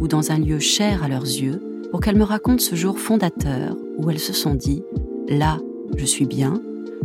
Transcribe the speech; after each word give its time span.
ou 0.00 0.08
dans 0.08 0.32
un 0.32 0.38
lieu 0.38 0.58
cher 0.58 1.04
à 1.04 1.08
leurs 1.08 1.22
yeux 1.22 1.62
pour 1.90 2.00
qu'elles 2.00 2.16
me 2.16 2.24
racontent 2.24 2.62
ce 2.62 2.74
jour 2.74 2.98
fondateur 2.98 3.76
où 3.98 4.10
elles 4.10 4.18
se 4.18 4.32
sont 4.32 4.54
dit⁇ 4.54 4.82
Là, 5.38 5.58
je 5.96 6.04
suis 6.04 6.26
bien, 6.26 6.60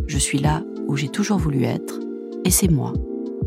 je 0.06 0.18
suis 0.18 0.38
là 0.38 0.64
où 0.88 0.96
j'ai 0.96 1.08
toujours 1.08 1.38
voulu 1.38 1.64
être, 1.64 2.00
et 2.44 2.50
c'est 2.50 2.68
moi. 2.68 2.92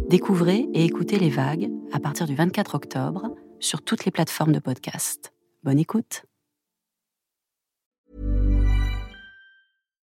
Découvrez 0.09 0.67
et 0.73 0.85
écoutez 0.85 1.19
les 1.19 1.29
vagues 1.29 1.69
à 1.91 1.99
partir 1.99 2.27
du 2.27 2.35
24 2.35 2.75
octobre 2.75 3.35
sur 3.59 3.81
toutes 3.81 4.05
les 4.05 4.11
plateformes 4.11 4.53
de 4.53 4.59
podcast. 4.59 5.33
Bonne 5.63 5.79
écoute. 5.79 6.23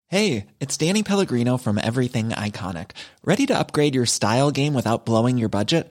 Hey, 0.08 0.46
it's 0.60 0.76
Danny 0.76 1.02
Pellegrino 1.02 1.56
from 1.56 1.78
Everything 1.78 2.32
Iconic. 2.32 2.90
Ready 3.24 3.46
to 3.46 3.58
upgrade 3.58 3.94
your 3.94 4.04
style 4.04 4.50
game 4.50 4.74
without 4.74 5.06
blowing 5.06 5.38
your 5.38 5.48
budget? 5.48 5.90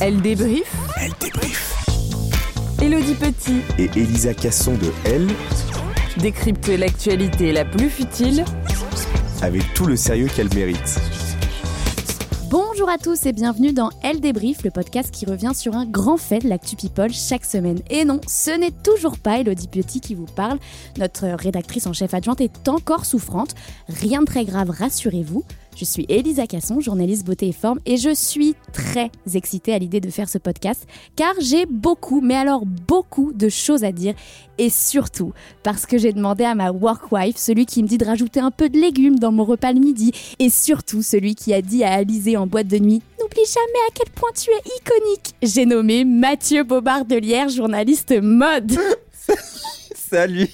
Elle 0.00 0.20
débrief. 0.20 0.74
Elle 1.00 1.12
débrief. 1.20 1.74
Elodie 2.82 3.14
Petit 3.14 3.60
Et 3.78 3.90
Elisa 3.98 4.34
Casson 4.34 4.74
de 4.74 4.92
Elle, 5.04 5.28
décrypte 6.18 6.68
l'actualité 6.68 7.52
la 7.52 7.64
plus 7.64 7.90
futile 7.90 8.44
avec 9.42 9.62
tout 9.74 9.86
le 9.86 9.96
sérieux 9.96 10.28
qu'elle 10.34 10.52
mérite. 10.54 10.98
Bonjour 12.50 12.88
à 12.88 12.98
tous 12.98 13.26
et 13.26 13.32
bienvenue 13.32 13.72
dans 13.72 13.90
Elle 14.02 14.20
débrief, 14.20 14.62
le 14.62 14.70
podcast 14.70 15.10
qui 15.10 15.26
revient 15.26 15.52
sur 15.54 15.74
un 15.74 15.86
grand 15.86 16.16
fait 16.16 16.38
de 16.38 16.48
l'actu 16.48 16.76
people 16.76 17.12
chaque 17.12 17.44
semaine. 17.44 17.80
Et 17.90 18.04
non, 18.04 18.20
ce 18.28 18.50
n'est 18.50 18.70
toujours 18.70 19.18
pas 19.18 19.38
Elodie 19.38 19.66
Petit 19.66 20.00
qui 20.00 20.14
vous 20.14 20.26
parle. 20.26 20.58
Notre 20.98 21.26
rédactrice 21.26 21.86
en 21.86 21.92
chef 21.92 22.14
adjointe 22.14 22.40
est 22.40 22.68
encore 22.68 23.06
souffrante. 23.06 23.54
Rien 23.88 24.20
de 24.20 24.26
très 24.26 24.44
grave, 24.44 24.70
rassurez-vous. 24.70 25.42
Je 25.76 25.84
suis 25.84 26.06
Elisa 26.08 26.46
Casson, 26.46 26.80
journaliste 26.80 27.26
beauté 27.26 27.48
et 27.48 27.52
forme, 27.52 27.80
et 27.84 27.96
je 27.96 28.14
suis 28.14 28.54
très 28.72 29.10
excitée 29.34 29.74
à 29.74 29.78
l'idée 29.78 30.00
de 30.00 30.08
faire 30.10 30.28
ce 30.28 30.38
podcast 30.38 30.86
car 31.16 31.34
j'ai 31.40 31.66
beaucoup, 31.66 32.20
mais 32.20 32.36
alors 32.36 32.64
beaucoup 32.64 33.32
de 33.32 33.48
choses 33.48 33.82
à 33.82 33.90
dire 33.90 34.14
et 34.58 34.70
surtout 34.70 35.32
parce 35.62 35.84
que 35.84 35.98
j'ai 35.98 36.12
demandé 36.12 36.44
à 36.44 36.54
ma 36.54 36.70
workwife, 36.70 37.36
celui 37.36 37.66
qui 37.66 37.82
me 37.82 37.88
dit 37.88 37.98
de 37.98 38.04
rajouter 38.04 38.38
un 38.40 38.52
peu 38.52 38.68
de 38.68 38.78
légumes 38.78 39.18
dans 39.18 39.32
mon 39.32 39.44
repas 39.44 39.72
le 39.72 39.80
midi, 39.80 40.12
et 40.38 40.48
surtout 40.48 41.02
celui 41.02 41.34
qui 41.34 41.52
a 41.52 41.60
dit 41.60 41.82
à 41.82 41.92
Alizé 41.94 42.36
en 42.36 42.46
boîte 42.46 42.68
de 42.68 42.78
nuit 42.78 43.02
N'oublie 43.20 43.44
jamais 43.46 43.88
à 43.88 43.92
quel 43.94 44.10
point 44.10 44.30
tu 44.34 44.50
es 44.50 44.62
iconique. 44.78 45.34
J'ai 45.42 45.66
nommé 45.66 46.04
Mathieu 46.04 46.62
Bobard 46.62 47.04
de 47.04 47.16
Lière, 47.16 47.48
journaliste 47.48 48.14
mode. 48.22 48.78
Salut 49.94 50.48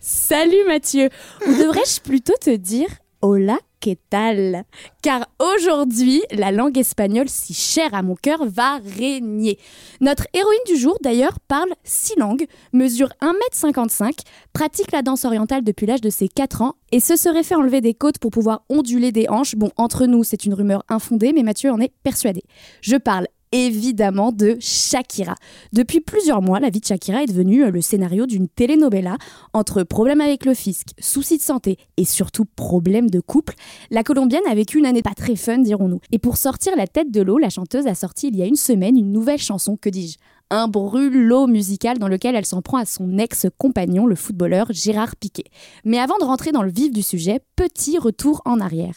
Salut 0.00 0.64
Mathieu 0.68 1.08
Ou 1.46 1.52
devrais-je 1.52 2.00
plutôt 2.00 2.34
te 2.40 2.54
dire 2.54 2.88
Hola, 3.26 3.58
que 3.80 3.94
tal? 4.10 4.66
Car 5.00 5.26
aujourd'hui, 5.38 6.22
la 6.30 6.52
langue 6.52 6.76
espagnole 6.76 7.30
si 7.30 7.54
chère 7.54 7.94
à 7.94 8.02
mon 8.02 8.16
cœur 8.16 8.44
va 8.44 8.76
régner. 8.98 9.58
Notre 10.02 10.26
héroïne 10.34 10.58
du 10.66 10.76
jour, 10.76 10.98
d'ailleurs, 11.02 11.40
parle 11.48 11.70
six 11.84 12.18
langues, 12.18 12.44
mesure 12.74 13.08
1m55, 13.22 14.12
pratique 14.52 14.92
la 14.92 15.00
danse 15.00 15.24
orientale 15.24 15.64
depuis 15.64 15.86
l'âge 15.86 16.02
de 16.02 16.10
ses 16.10 16.28
4 16.28 16.60
ans 16.60 16.74
et 16.92 17.00
se 17.00 17.16
serait 17.16 17.42
fait 17.42 17.54
enlever 17.54 17.80
des 17.80 17.94
côtes 17.94 18.18
pour 18.18 18.30
pouvoir 18.30 18.64
onduler 18.68 19.10
des 19.10 19.26
hanches. 19.30 19.56
Bon, 19.56 19.70
entre 19.78 20.04
nous, 20.04 20.22
c'est 20.22 20.44
une 20.44 20.52
rumeur 20.52 20.84
infondée, 20.90 21.32
mais 21.32 21.42
Mathieu 21.42 21.70
en 21.70 21.80
est 21.80 21.94
persuadé. 22.02 22.42
Je 22.82 22.96
parle 22.96 23.26
évidemment 23.54 24.32
de 24.32 24.56
Shakira. 24.58 25.36
Depuis 25.72 26.00
plusieurs 26.00 26.42
mois, 26.42 26.58
la 26.58 26.70
vie 26.70 26.80
de 26.80 26.84
Shakira 26.84 27.22
est 27.22 27.26
devenue 27.26 27.62
euh, 27.62 27.70
le 27.70 27.80
scénario 27.80 28.26
d'une 28.26 28.48
telenovela 28.48 29.16
entre 29.52 29.84
problèmes 29.84 30.20
avec 30.20 30.44
le 30.44 30.54
fisc, 30.54 30.88
soucis 30.98 31.38
de 31.38 31.42
santé 31.42 31.78
et 31.96 32.04
surtout 32.04 32.46
problèmes 32.56 33.08
de 33.08 33.20
couple. 33.20 33.54
La 33.92 34.02
Colombienne 34.02 34.42
a 34.50 34.54
vécu 34.56 34.78
une 34.78 34.86
année 34.86 35.02
pas 35.02 35.14
très 35.14 35.36
fun, 35.36 35.58
dirons-nous. 35.58 36.00
Et 36.10 36.18
pour 36.18 36.36
sortir 36.36 36.74
la 36.76 36.88
tête 36.88 37.12
de 37.12 37.22
l'eau, 37.22 37.38
la 37.38 37.48
chanteuse 37.48 37.86
a 37.86 37.94
sorti 37.94 38.26
il 38.26 38.36
y 38.36 38.42
a 38.42 38.46
une 38.46 38.56
semaine 38.56 38.98
une 38.98 39.12
nouvelle 39.12 39.38
chanson, 39.38 39.76
que 39.76 39.88
dis-je? 39.88 40.18
Un 40.50 40.66
brûlot 40.66 41.46
musical 41.46 41.98
dans 41.98 42.08
lequel 42.08 42.34
elle 42.34 42.44
s'en 42.44 42.60
prend 42.60 42.78
à 42.78 42.84
son 42.84 43.18
ex-compagnon, 43.18 44.06
le 44.06 44.16
footballeur 44.16 44.66
Gérard 44.70 45.14
Piquet. 45.14 45.44
Mais 45.84 45.98
avant 45.98 46.18
de 46.18 46.24
rentrer 46.24 46.50
dans 46.50 46.62
le 46.62 46.72
vif 46.72 46.92
du 46.92 47.02
sujet, 47.02 47.40
petit 47.54 47.98
retour 47.98 48.42
en 48.44 48.58
arrière. 48.58 48.96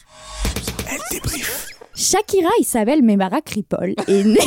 Shakira 1.98 2.50
Isabel 2.60 3.02
Memara 3.02 3.42
Kripol 3.42 3.96
est 4.08 4.24
née. 4.24 4.38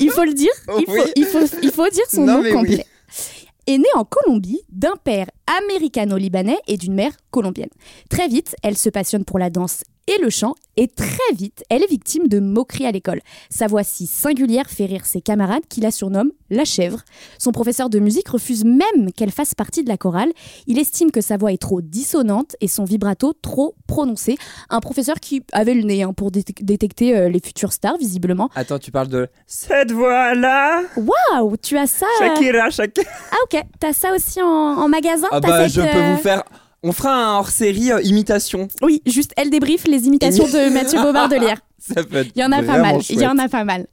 il 0.00 0.10
faut 0.10 0.24
le 0.24 0.34
dire, 0.34 0.52
il 0.78 0.86
faut, 0.86 0.92
Oui. 0.92 1.00
il 1.16 1.24
faut, 1.26 1.44
il 1.62 1.70
faut 1.72 1.88
dire 1.88 2.04
son 2.08 2.24
Non, 2.24 2.42
nom 2.42 2.52
complet. 2.52 2.76
oui. 2.78 3.34
Est 3.66 3.76
née 3.78 3.84
en 3.96 4.04
Colombie 4.04 4.62
d'un 4.70 4.94
père 5.02 5.26
américano-libanais 5.58 6.58
et 6.68 6.76
d'une 6.78 6.94
mère 6.94 7.12
colombienne. 7.30 7.68
Très 8.08 8.26
vite, 8.28 8.54
elle 8.62 8.78
se 8.78 8.88
passionne 8.88 9.24
pour 9.26 9.38
la 9.38 9.50
danse 9.50 9.82
et 10.08 10.20
le 10.22 10.30
chant, 10.30 10.54
et 10.76 10.88
très 10.88 11.34
vite, 11.34 11.64
elle 11.70 11.82
est 11.82 11.90
victime 11.90 12.28
de 12.28 12.40
moqueries 12.40 12.86
à 12.86 12.90
l'école. 12.92 13.20
Sa 13.50 13.66
voix 13.66 13.82
si 13.84 14.06
singulière 14.06 14.68
fait 14.70 14.86
rire 14.86 15.04
ses 15.06 15.20
camarades 15.20 15.66
qui 15.68 15.80
la 15.80 15.90
surnomment 15.90 16.30
la 16.50 16.64
chèvre. 16.64 17.00
Son 17.38 17.52
professeur 17.52 17.90
de 17.90 17.98
musique 17.98 18.28
refuse 18.28 18.64
même 18.64 19.12
qu'elle 19.14 19.30
fasse 19.32 19.54
partie 19.54 19.84
de 19.84 19.88
la 19.88 19.98
chorale. 19.98 20.30
Il 20.66 20.78
estime 20.78 21.10
que 21.10 21.20
sa 21.20 21.36
voix 21.36 21.52
est 21.52 21.60
trop 21.60 21.82
dissonante 21.82 22.56
et 22.62 22.68
son 22.68 22.84
vibrato 22.84 23.34
trop 23.42 23.74
prononcé. 23.86 24.38
Un 24.70 24.80
professeur 24.80 25.16
qui 25.20 25.42
avait 25.52 25.74
le 25.74 25.82
nez 25.82 26.02
hein, 26.02 26.12
pour 26.14 26.30
détec- 26.30 26.64
détecter 26.64 27.16
euh, 27.16 27.28
les 27.28 27.40
futures 27.40 27.72
stars, 27.74 27.98
visiblement. 27.98 28.48
Attends, 28.54 28.78
tu 28.78 28.90
parles 28.90 29.08
de 29.08 29.28
cette 29.46 29.92
voix-là 29.92 30.82
Waouh, 30.96 31.56
tu 31.58 31.76
as 31.76 31.86
ça 31.86 32.06
euh, 32.22 32.26
Shakira, 32.28 32.70
Shakira. 32.70 33.10
Ah 33.30 33.36
ok, 33.44 33.62
t'as 33.78 33.92
ça 33.92 34.14
aussi 34.14 34.40
en, 34.40 34.46
en 34.46 34.88
magasin? 34.88 35.28
Ah 35.30 35.40
bah, 35.40 35.68
cette, 35.68 35.74
je 35.74 35.80
peux 35.82 35.98
euh, 35.98 36.14
vous 36.14 36.22
faire. 36.22 36.44
On 36.84 36.92
fera 36.92 37.12
un 37.12 37.38
hors-série 37.38 37.90
euh, 37.90 38.00
imitation. 38.02 38.68
Oui, 38.82 39.02
juste 39.04 39.32
elle 39.36 39.50
débrief 39.50 39.86
les 39.88 40.06
imitations 40.06 40.44
de 40.46 40.70
Mathieu 40.72 41.00
Bobard 41.02 41.28
de 41.28 41.34
Lierre. 41.34 41.60
Ça 41.78 42.04
peut 42.04 42.18
être 42.18 42.30
Il 42.36 42.40
y 42.40 42.44
en 42.44 42.52
a 42.52 42.62
pas 42.62 42.78
mal. 42.78 43.00
Il 43.10 43.20
y 43.20 43.26
en 43.26 43.38
a 43.38 43.48
pas 43.48 43.64
mal. 43.64 43.86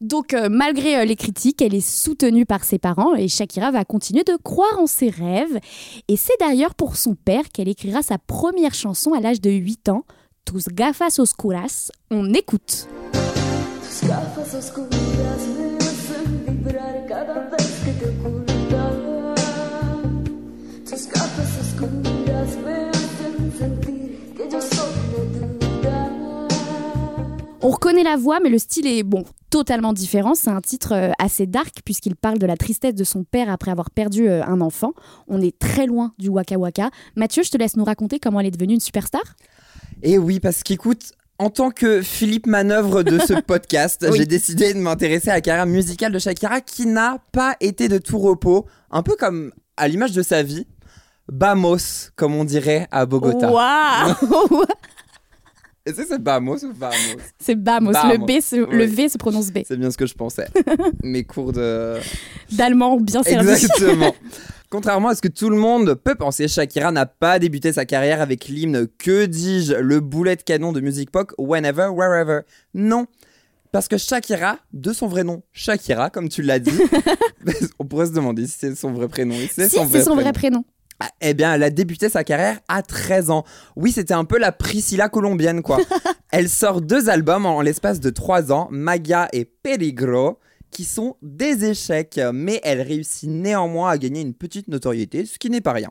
Donc, 0.00 0.32
euh, 0.32 0.48
malgré 0.48 0.98
euh, 0.98 1.04
les 1.04 1.16
critiques, 1.16 1.60
elle 1.60 1.74
est 1.74 1.86
soutenue 1.86 2.46
par 2.46 2.64
ses 2.64 2.78
parents 2.78 3.14
et 3.16 3.26
Shakira 3.26 3.72
va 3.72 3.84
continuer 3.84 4.22
de 4.22 4.36
croire 4.42 4.78
en 4.78 4.86
ses 4.86 5.10
rêves. 5.10 5.58
Et 6.08 6.16
c'est 6.16 6.38
d'ailleurs 6.38 6.74
pour 6.76 6.96
son 6.96 7.16
père 7.16 7.48
qu'elle 7.52 7.68
écrira 7.68 8.02
sa 8.02 8.18
première 8.18 8.74
chanson 8.74 9.12
à 9.12 9.20
l'âge 9.20 9.40
de 9.40 9.50
8 9.50 9.88
ans, 9.88 10.04
Tus 10.44 10.68
gafas 10.72 11.18
oscuras. 11.18 11.90
On 12.10 12.32
écoute. 12.32 12.86
Tus 13.82 14.08
gafas 14.08 14.56
oscuras 14.56 14.88
me 14.88 15.76
hacen 15.78 16.44
vibrar 16.46 17.06
cada 17.08 17.50
vez 17.50 17.69
On 27.62 27.68
reconnaît 27.70 28.02
la 28.02 28.16
voix, 28.16 28.38
mais 28.42 28.48
le 28.48 28.58
style 28.58 28.86
est 28.86 29.02
bon 29.02 29.24
totalement 29.50 29.92
différent. 29.92 30.34
C'est 30.34 30.50
un 30.50 30.60
titre 30.60 30.92
euh, 30.94 31.10
assez 31.18 31.46
dark 31.46 31.80
puisqu'il 31.84 32.16
parle 32.16 32.38
de 32.38 32.46
la 32.46 32.56
tristesse 32.56 32.94
de 32.94 33.04
son 33.04 33.24
père 33.24 33.50
après 33.50 33.70
avoir 33.70 33.90
perdu 33.90 34.28
euh, 34.28 34.42
un 34.44 34.60
enfant. 34.60 34.92
On 35.28 35.40
est 35.42 35.58
très 35.58 35.86
loin 35.86 36.14
du 36.18 36.28
Waka 36.28 36.56
Waka. 36.56 36.90
Mathieu, 37.16 37.42
je 37.42 37.50
te 37.50 37.58
laisse 37.58 37.76
nous 37.76 37.84
raconter 37.84 38.18
comment 38.18 38.40
elle 38.40 38.46
est 38.46 38.50
devenue 38.52 38.74
une 38.74 38.80
superstar. 38.80 39.22
Et 40.02 40.16
oui, 40.18 40.40
parce 40.40 40.62
qu'écoute, 40.62 41.12
en 41.38 41.50
tant 41.50 41.70
que 41.70 42.00
Philippe 42.00 42.46
Manœuvre 42.46 43.02
de 43.02 43.18
ce 43.18 43.34
podcast, 43.46 44.06
Oui. 44.10 44.16
j'ai 44.18 44.26
décidé 44.26 44.72
de 44.72 44.78
m'intéresser 44.78 45.28
à 45.30 45.34
la 45.34 45.40
carrière 45.42 45.66
musicale 45.66 46.12
de 46.12 46.18
Shakira 46.18 46.60
qui 46.62 46.86
n'a 46.86 47.18
pas 47.32 47.56
été 47.60 47.88
de 47.88 47.98
tout 47.98 48.18
repos, 48.18 48.66
un 48.90 49.02
peu 49.02 49.16
comme 49.16 49.52
à 49.76 49.86
l'image 49.88 50.12
de 50.12 50.22
sa 50.22 50.42
vie. 50.42 50.66
Bamos, 51.30 52.10
comme 52.16 52.34
on 52.34 52.44
dirait 52.44 52.88
à 52.90 53.04
Bogota. 53.06 53.50
Waouh 53.52 54.64
Est-ce 55.86 55.96
que 55.96 56.06
c'est 56.06 56.22
Bamos 56.22 56.62
ou 56.64 56.72
Bamos 56.74 56.94
C'est 57.38 57.54
Bamos. 57.54 57.92
Bamos. 57.92 58.12
Le, 58.12 58.18
B 58.18 58.40
se- 58.40 58.56
le. 58.70 58.84
V 58.84 59.08
se 59.08 59.16
prononce 59.18 59.50
B. 59.50 59.60
C'est 59.66 59.76
bien 59.78 59.90
ce 59.90 59.96
que 59.96 60.06
je 60.06 60.14
pensais. 60.14 60.46
Mes 61.02 61.24
cours 61.24 61.52
de... 61.52 61.96
D'allemand 62.52 62.98
bien 62.98 63.22
servi. 63.22 63.48
Exactement. 63.48 64.14
Contrairement 64.70 65.08
à 65.08 65.14
ce 65.16 65.22
que 65.22 65.28
tout 65.28 65.50
le 65.50 65.56
monde 65.56 65.94
peut 65.94 66.14
penser, 66.14 66.46
Shakira 66.46 66.92
n'a 66.92 67.06
pas 67.06 67.38
débuté 67.40 67.72
sa 67.72 67.84
carrière 67.86 68.20
avec 68.20 68.46
l'hymne 68.46 68.86
Que 68.98 69.26
dis-je, 69.26 69.72
le 69.74 69.98
boulet 70.00 70.36
de 70.36 70.42
canon 70.42 70.72
de 70.72 70.80
musique 70.80 71.10
pop 71.10 71.32
Whenever, 71.38 71.88
Wherever. 71.92 72.40
Non. 72.74 73.06
Parce 73.72 73.88
que 73.88 73.96
Shakira, 73.96 74.58
de 74.72 74.92
son 74.92 75.06
vrai 75.08 75.24
nom, 75.24 75.42
Shakira, 75.52 76.10
comme 76.10 76.28
tu 76.28 76.42
l'as 76.42 76.58
dit, 76.58 76.72
on 77.78 77.84
pourrait 77.84 78.06
se 78.06 78.12
demander 78.12 78.46
si 78.46 78.56
c'est 78.58 78.74
son 78.76 78.92
vrai 78.92 79.08
prénom. 79.08 79.34
Et 79.34 79.48
c'est 79.52 79.68
Si, 79.68 79.76
son, 79.76 79.82
c'est 79.84 79.88
vrai 79.98 80.04
son 80.04 80.14
vrai 80.16 80.32
prénom. 80.32 80.64
Prénom. 81.00 81.12
Ah, 81.12 81.16
Eh 81.20 81.34
bien, 81.34 81.54
elle 81.54 81.62
a 81.62 81.70
débuté 81.70 82.08
sa 82.08 82.24
carrière 82.24 82.60
à 82.68 82.82
13 82.82 83.30
ans. 83.30 83.44
Oui, 83.76 83.92
c'était 83.92 84.14
un 84.14 84.24
peu 84.24 84.38
la 84.38 84.52
Priscilla 84.52 85.08
colombienne, 85.08 85.62
quoi. 85.62 85.78
elle 86.32 86.48
sort 86.48 86.80
deux 86.80 87.08
albums 87.08 87.46
en 87.46 87.60
l'espace 87.60 88.00
de 88.00 88.10
3 88.10 88.52
ans, 88.52 88.68
Maga 88.70 89.28
et 89.32 89.44
Peligro, 89.44 90.38
qui 90.70 90.84
sont 90.84 91.16
des 91.22 91.64
échecs, 91.64 92.20
mais 92.32 92.60
elle 92.62 92.80
réussit 92.80 93.28
néanmoins 93.28 93.90
à 93.90 93.98
gagner 93.98 94.20
une 94.20 94.34
petite 94.34 94.68
notoriété, 94.68 95.26
ce 95.26 95.38
qui 95.38 95.50
n'est 95.50 95.60
pas 95.60 95.72
rien. 95.72 95.90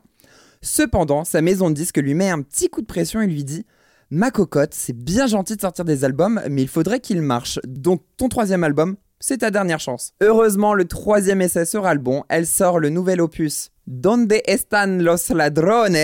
Cependant, 0.62 1.24
sa 1.24 1.40
maison 1.42 1.70
de 1.70 1.74
disques 1.74 1.98
lui 1.98 2.14
met 2.14 2.30
un 2.30 2.42
petit 2.42 2.68
coup 2.68 2.80
de 2.80 2.86
pression 2.86 3.20
et 3.20 3.26
lui 3.26 3.44
dit 3.44 3.66
Ma 4.10 4.30
cocotte, 4.30 4.74
c'est 4.74 4.96
bien 4.96 5.26
gentil 5.26 5.56
de 5.56 5.60
sortir 5.60 5.84
des 5.84 6.04
albums, 6.04 6.40
mais 6.50 6.62
il 6.62 6.68
faudrait 6.68 7.00
qu'ils 7.00 7.22
marchent. 7.22 7.60
Donc, 7.66 8.02
ton 8.16 8.28
troisième 8.28 8.64
album, 8.64 8.96
c'est 9.20 9.38
ta 9.38 9.50
dernière 9.50 9.80
chance. 9.80 10.12
Heureusement, 10.20 10.74
le 10.74 10.86
troisième 10.86 11.42
essai 11.42 11.64
sera 11.64 11.94
le 11.94 12.00
bon. 12.00 12.24
Elle 12.28 12.46
sort 12.46 12.80
le 12.80 12.88
nouvel 12.88 13.20
opus 13.20 13.70
Donde 13.92 14.40
están 14.46 15.02
los 15.02 15.30
ladrones? 15.30 15.96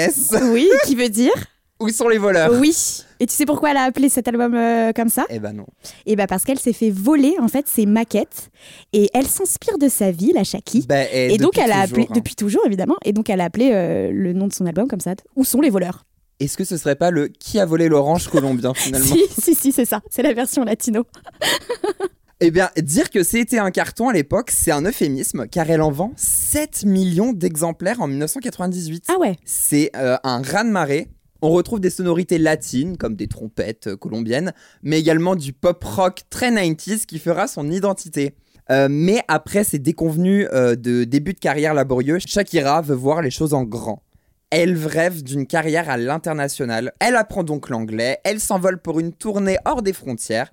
Oui, 0.50 0.68
qui 0.86 0.96
veut 0.96 1.08
dire? 1.08 1.30
Où 1.80 1.88
sont 1.90 2.08
les 2.08 2.18
voleurs? 2.18 2.50
Oui. 2.58 2.74
Et 3.20 3.26
tu 3.26 3.32
sais 3.32 3.46
pourquoi 3.46 3.70
elle 3.70 3.76
a 3.76 3.84
appelé 3.84 4.08
cet 4.08 4.26
album 4.26 4.56
euh, 4.56 4.92
comme 4.92 5.08
ça? 5.08 5.24
Eh 5.30 5.38
ben 5.38 5.52
non. 5.52 5.66
Eh 6.04 6.16
ben 6.16 6.26
parce 6.26 6.42
qu'elle 6.42 6.58
s'est 6.58 6.72
fait 6.72 6.90
voler 6.90 7.36
en 7.40 7.46
fait 7.46 7.68
ses 7.68 7.86
maquettes 7.86 8.50
et 8.92 9.08
elle 9.14 9.28
s'inspire 9.28 9.78
de 9.78 9.88
sa 9.88 10.10
vie, 10.10 10.32
la 10.32 10.42
Shaki. 10.42 10.86
Ben, 10.88 11.06
et 11.12 11.38
donc 11.38 11.56
elle 11.58 11.70
a 11.70 11.84
toujours, 11.84 11.84
appelé 11.84 12.06
hein. 12.10 12.12
depuis 12.16 12.34
toujours 12.34 12.66
évidemment 12.66 12.96
et 13.04 13.12
donc 13.12 13.30
elle 13.30 13.40
a 13.40 13.44
appelé 13.44 13.70
euh, 13.72 14.10
le 14.12 14.32
nom 14.32 14.48
de 14.48 14.52
son 14.52 14.66
album 14.66 14.88
comme 14.88 14.98
ça. 14.98 15.14
Où 15.36 15.44
sont 15.44 15.60
les 15.60 15.70
voleurs? 15.70 16.06
Est-ce 16.40 16.56
que 16.56 16.64
ce 16.64 16.78
serait 16.78 16.96
pas 16.96 17.12
le 17.12 17.28
Qui 17.28 17.60
a 17.60 17.66
volé 17.66 17.86
l'orange 17.86 18.26
colombien 18.26 18.74
finalement? 18.74 19.06
Si 19.14 19.22
si 19.40 19.54
si 19.54 19.70
c'est 19.70 19.84
ça, 19.84 20.00
c'est 20.10 20.22
la 20.22 20.32
version 20.32 20.64
latino. 20.64 21.04
Eh 22.40 22.50
bien, 22.50 22.68
dire 22.76 23.08
que 23.08 23.22
c'était 23.22 23.58
un 23.58 23.70
carton 23.70 24.10
à 24.10 24.12
l'époque, 24.12 24.50
c'est 24.52 24.70
un 24.70 24.82
euphémisme, 24.82 25.46
car 25.48 25.70
elle 25.70 25.80
en 25.80 25.90
vend 25.90 26.12
7 26.16 26.84
millions 26.84 27.32
d'exemplaires 27.32 28.02
en 28.02 28.08
1998. 28.08 29.04
Ah 29.08 29.18
ouais. 29.18 29.36
C'est 29.46 29.90
euh, 29.96 30.18
un 30.22 30.42
raz-de-marée. 30.42 31.08
On 31.40 31.48
retrouve 31.50 31.80
des 31.80 31.88
sonorités 31.88 32.36
latines, 32.36 32.98
comme 32.98 33.16
des 33.16 33.26
trompettes 33.26 33.86
euh, 33.86 33.96
colombiennes, 33.96 34.52
mais 34.82 35.00
également 35.00 35.34
du 35.34 35.54
pop 35.54 35.82
rock 35.82 36.24
très 36.28 36.50
90s 36.50 37.06
qui 37.06 37.18
fera 37.18 37.46
son 37.46 37.70
identité. 37.70 38.34
Euh, 38.70 38.88
mais 38.90 39.22
après 39.28 39.64
ces 39.64 39.78
déconvenus 39.78 40.46
euh, 40.52 40.76
de 40.76 41.04
début 41.04 41.32
de 41.32 41.38
carrière 41.38 41.72
laborieux, 41.72 42.18
Shakira 42.18 42.82
veut 42.82 42.94
voir 42.94 43.22
les 43.22 43.30
choses 43.30 43.54
en 43.54 43.64
grand. 43.64 44.02
Elle 44.50 44.76
rêve 44.76 45.22
d'une 45.22 45.46
carrière 45.46 45.88
à 45.88 45.96
l'international. 45.96 46.92
Elle 47.00 47.16
apprend 47.16 47.44
donc 47.44 47.70
l'anglais, 47.70 48.18
elle 48.24 48.40
s'envole 48.40 48.80
pour 48.80 49.00
une 49.00 49.12
tournée 49.12 49.56
hors 49.64 49.82
des 49.82 49.92
frontières. 49.92 50.52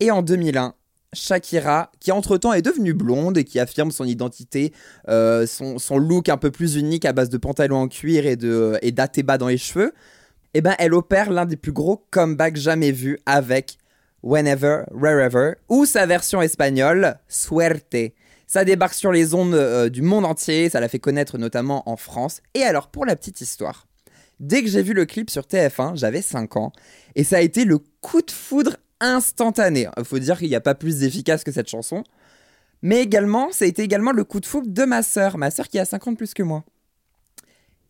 Et 0.00 0.10
en 0.10 0.22
2001, 0.22 0.74
Shakira, 1.14 1.90
qui 2.00 2.12
entre-temps 2.12 2.52
est 2.52 2.62
devenue 2.62 2.92
blonde 2.92 3.38
et 3.38 3.44
qui 3.44 3.58
affirme 3.58 3.90
son 3.90 4.04
identité, 4.04 4.72
euh, 5.08 5.46
son, 5.46 5.98
look 5.98 6.28
un 6.28 6.36
peu 6.36 6.50
plus 6.50 6.76
unique 6.76 7.04
à 7.04 7.12
base 7.12 7.30
de 7.30 7.38
pantalons 7.38 7.76
en 7.76 7.88
cuir 7.88 8.26
et 8.26 8.36
de 8.36 8.78
et 8.82 8.92
dans 8.92 9.48
les 9.48 9.58
cheveux, 9.58 9.92
eh 10.54 10.60
ben 10.60 10.74
elle 10.78 10.94
opère 10.94 11.30
l'un 11.30 11.46
des 11.46 11.56
plus 11.56 11.72
gros 11.72 12.04
comebacks 12.10 12.56
jamais 12.56 12.92
vus 12.92 13.18
avec 13.26 13.78
Whenever, 14.22 14.84
Wherever, 14.90 15.54
ou 15.68 15.84
sa 15.84 16.06
version 16.06 16.40
espagnole, 16.40 17.18
Suerte. 17.28 17.96
Ça 18.46 18.64
débarque 18.64 18.94
sur 18.94 19.12
les 19.12 19.34
ondes 19.34 19.54
euh, 19.54 19.88
du 19.88 20.02
monde 20.02 20.24
entier, 20.24 20.68
ça 20.68 20.80
l'a 20.80 20.88
fait 20.88 20.98
connaître 20.98 21.38
notamment 21.38 21.88
en 21.88 21.96
France. 21.96 22.40
Et 22.54 22.62
alors, 22.62 22.88
pour 22.88 23.04
la 23.04 23.16
petite 23.16 23.40
histoire, 23.40 23.86
dès 24.40 24.62
que 24.62 24.68
j'ai 24.68 24.82
vu 24.82 24.94
le 24.94 25.04
clip 25.06 25.30
sur 25.30 25.42
TF1, 25.42 25.96
j'avais 25.96 26.22
5 26.22 26.56
ans, 26.56 26.72
et 27.16 27.24
ça 27.24 27.36
a 27.36 27.40
été 27.40 27.64
le 27.64 27.78
coup 28.00 28.22
de 28.22 28.30
foudre 28.30 28.76
instantané. 29.04 29.88
Il 29.98 30.04
faut 30.04 30.18
dire 30.18 30.38
qu'il 30.38 30.48
n'y 30.48 30.54
a 30.54 30.60
pas 30.60 30.74
plus 30.74 31.02
efficace 31.02 31.44
que 31.44 31.52
cette 31.52 31.68
chanson. 31.68 32.04
Mais 32.82 33.00
également, 33.00 33.50
ça 33.50 33.64
a 33.64 33.68
été 33.68 33.82
également 33.82 34.12
le 34.12 34.24
coup 34.24 34.40
de 34.40 34.46
foudre 34.46 34.68
de 34.68 34.84
ma 34.84 35.02
sœur, 35.02 35.38
ma 35.38 35.50
sœur 35.50 35.68
qui 35.68 35.78
a 35.78 35.84
50 35.84 36.16
plus 36.16 36.34
que 36.34 36.42
moi. 36.42 36.64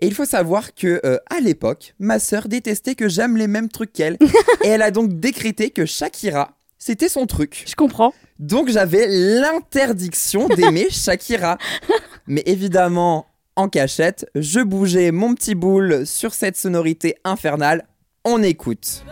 Et 0.00 0.06
il 0.06 0.14
faut 0.14 0.24
savoir 0.24 0.74
que 0.74 1.00
euh, 1.04 1.18
à 1.30 1.40
l'époque, 1.40 1.94
ma 1.98 2.18
sœur 2.18 2.48
détestait 2.48 2.94
que 2.94 3.08
j'aime 3.08 3.36
les 3.36 3.48
mêmes 3.48 3.68
trucs 3.68 3.92
qu'elle, 3.92 4.18
et 4.64 4.68
elle 4.68 4.82
a 4.82 4.90
donc 4.90 5.18
décrété 5.18 5.70
que 5.70 5.86
Shakira, 5.86 6.56
c'était 6.78 7.08
son 7.08 7.26
truc. 7.26 7.64
Je 7.66 7.74
comprends. 7.74 8.12
Donc 8.38 8.68
j'avais 8.68 9.06
l'interdiction 9.08 10.48
d'aimer 10.48 10.88
Shakira. 10.90 11.58
Mais 12.26 12.42
évidemment, 12.46 13.26
en 13.56 13.68
cachette, 13.68 14.26
je 14.34 14.60
bougeais 14.60 15.10
mon 15.10 15.34
petit 15.34 15.54
boule 15.54 16.06
sur 16.06 16.34
cette 16.34 16.56
sonorité 16.56 17.16
infernale. 17.24 17.86
On 18.24 18.42
écoute. 18.42 19.04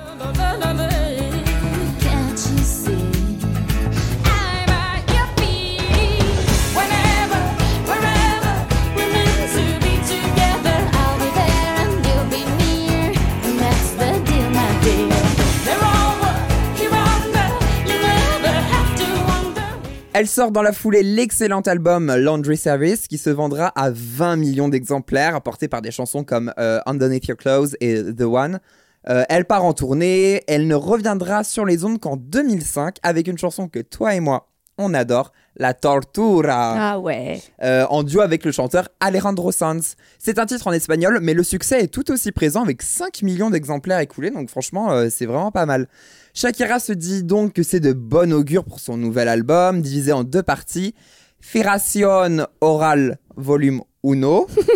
Elle 20.15 20.29
sort 20.29 20.51
dans 20.51 20.61
la 20.61 20.73
foulée 20.73 21.03
l'excellent 21.03 21.63
album 21.63 22.15
Laundry 22.15 22.59
Service 22.59 23.09
qui 23.09 23.17
se 23.17 23.31
vendra 23.31 23.69
à 23.69 23.91
20 23.91 24.37
millions 24.37 24.69
d'exemplaires, 24.69 25.41
porté 25.41 25.69
par 25.69 25.81
des 25.81 25.91
chansons 25.91 26.23
comme 26.23 26.53
euh, 26.59 26.81
Underneath 26.85 27.29
Your 27.29 27.39
Clothes 27.39 27.77
et 27.81 28.03
The 28.15 28.25
One. 28.25 28.61
Euh, 29.09 29.25
elle 29.31 29.47
part 29.47 29.65
en 29.65 29.73
tournée, 29.73 30.43
elle 30.49 30.67
ne 30.67 30.75
reviendra 30.75 31.45
sur 31.45 31.65
les 31.65 31.87
ondes 31.87 31.99
qu'en 31.99 32.19
2005 32.19 32.99
avec 33.03 33.27
une 33.27 33.39
chanson 33.39 33.69
que 33.69 33.79
toi 33.79 34.15
et 34.15 34.21
moi, 34.21 34.51
on 34.77 34.93
adore, 34.93 35.33
La 35.57 35.75
Tortura. 35.75 36.93
Ah 36.95 36.99
ouais. 36.99 37.41
euh, 37.63 37.85
en 37.91 38.03
duo 38.03 38.21
avec 38.23 38.45
le 38.45 38.53
chanteur 38.53 38.89
Alejandro 39.01 39.53
Sanz. 39.53 39.97
C'est 40.19 40.39
un 40.39 40.47
titre 40.47 40.67
en 40.67 40.73
espagnol, 40.73 41.19
mais 41.23 41.35
le 41.35 41.43
succès 41.43 41.83
est 41.83 41.89
tout 41.89 42.11
aussi 42.11 42.33
présent 42.33 42.63
avec 42.63 42.81
5 42.83 43.23
millions 43.23 43.51
d'exemplaires 43.51 43.99
écoulés, 44.01 44.31
donc 44.31 44.49
franchement, 44.49 44.93
euh, 44.93 45.09
c'est 45.11 45.27
vraiment 45.27 45.51
pas 45.51 45.67
mal. 45.67 45.89
Shakira 46.35 46.79
se 46.79 46.93
dit 46.95 47.23
donc 47.23 47.53
que 47.53 47.63
c'est 47.63 47.81
de 47.81 47.93
bon 47.93 48.33
augure 48.33 48.65
pour 48.65 48.81
son 48.81 48.97
nouvel 48.97 49.29
album, 49.29 49.83
divisé 49.83 50.13
en 50.13 50.25
deux 50.25 50.43
parties. 50.43 50.95
Firación 51.41 52.47
Oral 52.63 53.19
Volume 53.37 53.83
1, 54.05 54.15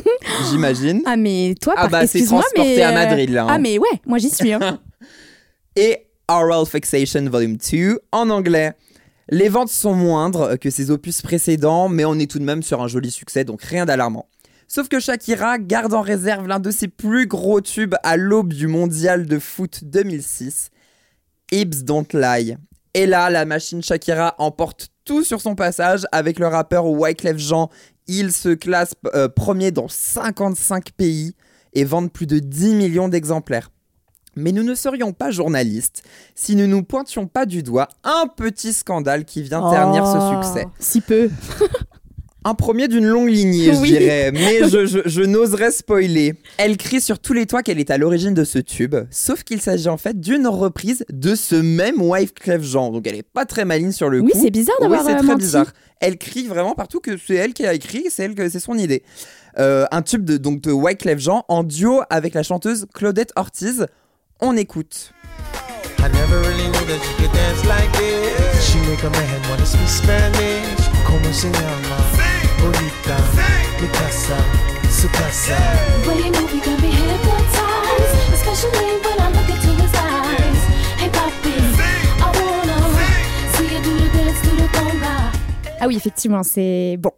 j'imagine. 0.50 1.00
Ah 1.06 1.16
mais 1.16 1.54
toi, 1.60 1.72
Ah 1.76 1.82
par... 1.82 1.90
bah, 2.02 2.06
c'est 2.06 2.24
transporté 2.24 2.76
mais 2.76 2.82
à 2.82 2.90
euh, 2.90 2.94
Madrid, 2.94 3.30
là, 3.30 3.44
hein. 3.44 3.48
Ah 3.50 3.58
mais 3.58 3.78
ouais, 3.78 3.88
moi 4.04 4.18
j'y 4.18 4.28
suis. 4.30 4.52
hein. 4.52 4.78
et 5.76 6.06
Oral 6.28 6.66
Fixation 6.66 7.24
Volume 7.30 7.56
2 7.56 7.98
en 8.12 8.28
anglais. 8.30 8.72
Les 9.28 9.48
ventes 9.48 9.70
sont 9.70 9.94
moindres 9.94 10.56
que 10.56 10.70
ses 10.70 10.92
opus 10.92 11.20
précédents, 11.20 11.88
mais 11.88 12.04
on 12.04 12.14
est 12.14 12.30
tout 12.30 12.38
de 12.38 12.44
même 12.44 12.62
sur 12.62 12.80
un 12.80 12.86
joli 12.86 13.10
succès, 13.10 13.44
donc 13.44 13.60
rien 13.62 13.84
d'alarmant. 13.84 14.28
Sauf 14.68 14.88
que 14.88 15.00
Shakira 15.00 15.58
garde 15.58 15.94
en 15.94 16.00
réserve 16.00 16.46
l'un 16.46 16.60
de 16.60 16.70
ses 16.70 16.86
plus 16.86 17.26
gros 17.26 17.60
tubes 17.60 17.96
à 18.04 18.16
l'aube 18.16 18.52
du 18.52 18.68
mondial 18.68 19.26
de 19.26 19.38
foot 19.40 19.80
2006, 19.82 20.70
Hips 21.50 21.82
Don't 21.82 22.06
Lie. 22.12 22.56
Et 22.94 23.06
là, 23.06 23.28
la 23.28 23.44
machine 23.44 23.82
Shakira 23.82 24.36
emporte 24.38 24.88
tout 25.04 25.24
sur 25.24 25.40
son 25.40 25.56
passage 25.56 26.06
avec 26.12 26.38
le 26.38 26.46
rappeur 26.46 26.86
Wyclef 26.86 27.38
Jean. 27.38 27.68
Il 28.06 28.32
se 28.32 28.50
classe 28.50 28.94
euh, 29.14 29.28
premier 29.28 29.72
dans 29.72 29.88
55 29.88 30.92
pays 30.92 31.34
et 31.74 31.84
vend 31.84 32.06
plus 32.06 32.26
de 32.26 32.38
10 32.38 32.74
millions 32.74 33.08
d'exemplaires. 33.08 33.70
Mais 34.36 34.52
nous 34.52 34.62
ne 34.62 34.74
serions 34.74 35.12
pas 35.12 35.30
journalistes 35.30 36.02
si 36.34 36.56
nous 36.56 36.66
nous 36.66 36.82
pointions 36.82 37.26
pas 37.26 37.46
du 37.46 37.62
doigt 37.62 37.88
un 38.04 38.26
petit 38.28 38.72
scandale 38.74 39.24
qui 39.24 39.42
vient 39.42 39.70
ternir 39.70 40.04
Oh, 40.06 40.40
ce 40.42 40.46
succès. 40.48 40.66
Si 40.78 41.00
peu. 41.00 41.30
Un 42.44 42.54
premier 42.54 42.86
d'une 42.86 43.06
longue 43.06 43.28
lignée, 43.28 43.72
je 43.74 43.80
Oui. 43.80 43.88
dirais, 43.90 44.30
mais 44.30 44.68
je, 44.68 44.86
je- 44.86 45.00
je 45.04 45.22
n'oserais 45.22 45.72
spoiler. 45.72 46.34
Elle 46.58 46.76
crie 46.76 47.00
sur 47.00 47.18
tous 47.18 47.32
les 47.32 47.44
toits 47.44 47.64
qu'elle 47.64 47.80
est 47.80 47.90
à 47.90 47.98
l'origine 47.98 48.34
de 48.34 48.44
ce 48.44 48.60
tube, 48.60 48.94
sauf 49.10 49.42
qu'il 49.42 49.60
s'agit 49.60 49.88
en 49.88 49.96
fait 49.96 50.20
d'une 50.20 50.46
reprise 50.46 51.04
de 51.12 51.34
ce 51.34 51.56
même 51.56 52.00
Wyclef 52.00 52.62
Jean. 52.62 52.92
Donc 52.92 53.04
elle 53.08 53.16
est 53.16 53.24
pas 53.24 53.46
très 53.46 53.64
maligne 53.64 53.90
sur 53.90 54.08
le 54.10 54.20
Oui, 54.20 54.30
coup. 54.30 54.38
c'est 54.40 54.52
bizarre 54.52 54.76
Oui, 54.78 54.84
d'avoir 54.90 55.04
c'est 55.04 55.14
euh, 55.14 55.18
très 55.18 55.26
menti. 55.26 55.38
bizarre. 55.38 55.72
Elle 55.98 56.18
crie 56.18 56.46
vraiment 56.46 56.74
partout 56.76 57.00
que 57.00 57.16
c'est 57.16 57.34
elle 57.34 57.52
qui 57.52 57.66
a 57.66 57.74
écrit, 57.74 58.04
c'est 58.10 58.22
elle 58.22 58.36
que 58.36 58.48
c'est 58.48 58.60
son 58.60 58.78
idée. 58.78 59.02
Euh, 59.58 59.86
un 59.90 60.02
tube 60.02 60.24
de 60.24 60.36
donc 60.36 60.60
de 60.60 60.70
Wyclef 60.70 61.18
Jean 61.18 61.44
en 61.48 61.64
duo 61.64 62.02
avec 62.10 62.34
la 62.34 62.44
chanteuse 62.44 62.86
Claudette 62.94 63.32
Ortiz. 63.34 63.86
On 64.40 64.54
écoute. 64.56 65.12
I 65.98 66.08
never 66.08 66.38
really 66.40 66.68
knew 66.68 66.84
that 66.86 67.00
you 67.02 67.14
could 67.16 67.32
dance 67.32 67.64
like 67.64 67.90
this. 67.96 68.68
She 68.68 68.78
make 68.80 69.02
a 69.02 69.10
man 69.10 69.42
wanna 69.48 69.64
speak 69.64 69.88
Spanish. 69.88 70.88
Como 71.06 71.32
se 71.32 71.48
llama? 71.50 71.96
Bonita, 72.60 73.16
mi 73.80 73.88
casa, 73.88 74.36
su 74.90 75.08
casa. 75.08 75.56
Well, 76.06 76.18
you 76.18 76.30
know 76.30 76.44
we 76.52 76.60
got 76.60 76.78
me 76.82 76.90
hypnotized, 76.90 78.34
especially 78.34 79.00
when 79.02 79.18
I 79.18 79.30
look 79.32 79.48
into 79.48 79.72
his 79.82 79.94
eyes. 79.94 80.60
Hey, 81.00 81.08
papi, 81.08 81.56
I 82.20 82.28
wanna 82.38 82.78
see 83.56 83.74
you 83.74 83.80
do 83.82 83.96
the 83.96 84.08
dance 84.12 84.40
to 84.42 84.50
the 84.54 84.68
conga. 84.76 85.32
Ah 85.80 85.86
oui, 85.86 85.96
effectivement, 85.96 86.42
c'est 86.42 86.96
bon. 86.98 87.12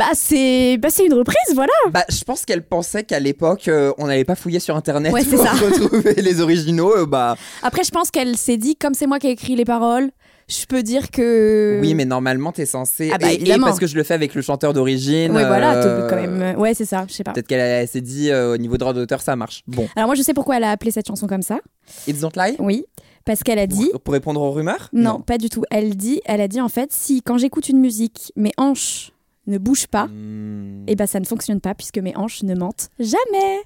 Bah 0.00 0.06
c'est 0.14 0.78
bah, 0.78 0.88
c'est 0.90 1.04
une 1.04 1.12
reprise, 1.12 1.36
voilà. 1.54 1.72
Bah, 1.92 2.04
je 2.08 2.24
pense 2.24 2.46
qu'elle 2.46 2.62
pensait 2.62 3.04
qu'à 3.04 3.20
l'époque, 3.20 3.68
euh, 3.68 3.92
on 3.98 4.06
n'allait 4.06 4.24
pas 4.24 4.34
fouiller 4.34 4.58
sur 4.58 4.74
internet 4.74 5.12
Ouais, 5.12 5.22
pour 5.24 5.38
ça. 5.44 5.52
retrouver 5.64 6.14
les 6.14 6.40
originaux. 6.40 6.96
euh, 6.96 7.04
bah, 7.06 7.36
Après, 7.62 7.84
je 7.84 7.90
pense 7.90 8.10
qu'elle 8.10 8.34
s'est 8.38 8.56
dit, 8.56 8.76
comme 8.76 8.94
c'est 8.94 9.06
moi 9.06 9.18
qui 9.18 9.26
ai 9.26 9.30
écrit 9.32 9.56
les 9.56 9.66
paroles, 9.66 10.10
je 10.48 10.64
peux 10.64 10.82
dire 10.82 11.10
que. 11.10 11.78
oui, 11.82 11.92
mais 11.94 12.06
normalement, 12.06 12.50
t'es 12.50 12.64
censé. 12.64 13.10
Ah 13.12 13.18
bah, 13.18 13.30
et, 13.30 13.46
et 13.46 13.58
parce 13.58 13.78
que 13.78 13.86
je 13.86 13.94
le 13.94 14.02
fais 14.02 14.14
avec 14.14 14.34
le 14.34 14.40
chanteur 14.40 14.72
d'origine. 14.72 15.32
Ouais, 15.32 15.44
voilà, 15.46 15.74
euh, 15.74 16.08
quand 16.08 16.16
même. 16.16 16.58
Ouais, 16.58 16.72
c'est 16.72 16.86
ça, 16.86 17.04
je 17.06 17.12
sais 17.12 17.22
pas. 17.22 17.32
Peut-être 17.32 17.46
qu'elle 17.46 17.60
elle 17.60 17.86
s'est 17.86 18.00
dit 18.00 18.30
euh, 18.30 18.54
au 18.54 18.56
niveau 18.56 18.78
droit 18.78 18.94
d'auteur, 18.94 19.20
ça 19.20 19.36
marche. 19.36 19.62
Bon, 19.66 19.86
Alors, 19.96 20.06
moi, 20.08 20.14
je 20.14 20.22
sais 20.22 20.32
pourquoi 20.32 20.56
elle 20.56 20.64
a 20.64 20.70
appelé 20.70 20.92
cette 20.92 21.08
chanson 21.08 21.26
comme 21.26 21.42
ça. 21.42 21.58
It's 22.08 22.20
Don't 22.20 22.32
Lie? 22.36 22.56
Oui, 22.58 22.86
parce 23.26 23.42
qu'elle 23.42 23.58
a 23.58 23.66
dit. 23.66 23.90
pour, 23.92 24.00
pour 24.00 24.14
répondre 24.14 24.40
aux 24.40 24.50
rumeurs? 24.50 24.88
Non, 24.94 25.20
pas 25.20 25.36
du 25.36 25.50
tout. 25.50 25.64
Elle 25.70 25.94
dit, 25.94 26.22
elle 26.24 26.40
a 26.40 26.48
dit 26.48 26.62
en 26.62 26.70
fait, 26.70 26.90
si 26.90 27.20
quand 27.20 27.36
j'écoute 27.36 27.68
une 27.68 27.78
musique, 27.80 28.32
mes 28.34 28.52
hanches 28.56 29.12
ne 29.50 29.58
bougent 29.58 29.86
pas, 29.88 30.06
Hmm. 30.06 30.84
et 30.86 30.96
ben 30.96 31.06
ça 31.06 31.20
ne 31.20 31.24
fonctionne 31.26 31.60
pas 31.60 31.74
puisque 31.74 31.98
mes 31.98 32.16
hanches 32.16 32.42
ne 32.42 32.54
mentent 32.54 32.88
jamais. 32.98 33.60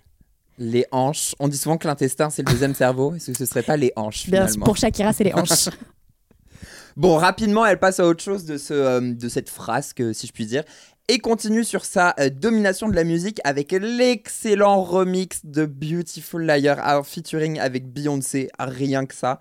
Les 0.59 0.87
hanches. 0.93 1.35
On 1.41 1.49
dit 1.49 1.57
souvent 1.57 1.79
que 1.79 1.87
l'intestin, 1.87 2.31
c'est 2.31 2.43
le 2.47 2.53
deuxième 2.53 2.75
cerveau. 2.75 3.15
Est-ce 3.15 3.33
que 3.33 3.39
ce 3.39 3.47
serait 3.47 3.63
pas 3.63 3.77
les 3.77 3.93
hanches 3.97 4.29
Bien, 4.31 4.47
pour 4.65 4.77
Shakira, 4.77 5.13
c'est 5.13 5.25
les 5.25 5.33
hanches. 5.35 5.69
Bon, 6.97 7.17
rapidement, 7.17 7.67
elle 7.67 7.81
passe 7.81 7.99
à 7.99 8.07
autre 8.07 8.23
chose 8.23 8.45
de, 8.45 8.57
ce, 8.57 8.73
euh, 8.73 9.01
de 9.15 9.29
cette 9.29 9.51
frasque, 9.51 10.01
si 10.15 10.29
je 10.29 10.33
puis 10.33 10.47
dire, 10.47 10.63
et 11.09 11.19
continue 11.19 11.65
sur 11.65 11.85
sa 11.85 12.15
euh, 12.21 12.31
domination 12.31 12.89
de 12.89 12.95
la 12.95 13.03
musique 13.03 13.41
avec 13.43 13.73
l'excellent 13.73 14.81
remix 14.81 15.41
de 15.45 15.67
Beautiful 15.67 16.47
Liar 16.47 16.79
en 16.85 17.03
featuring 17.03 17.59
avec 17.59 17.93
Beyoncé, 17.93 18.49
rien 18.61 19.07
que 19.07 19.15
ça. 19.15 19.41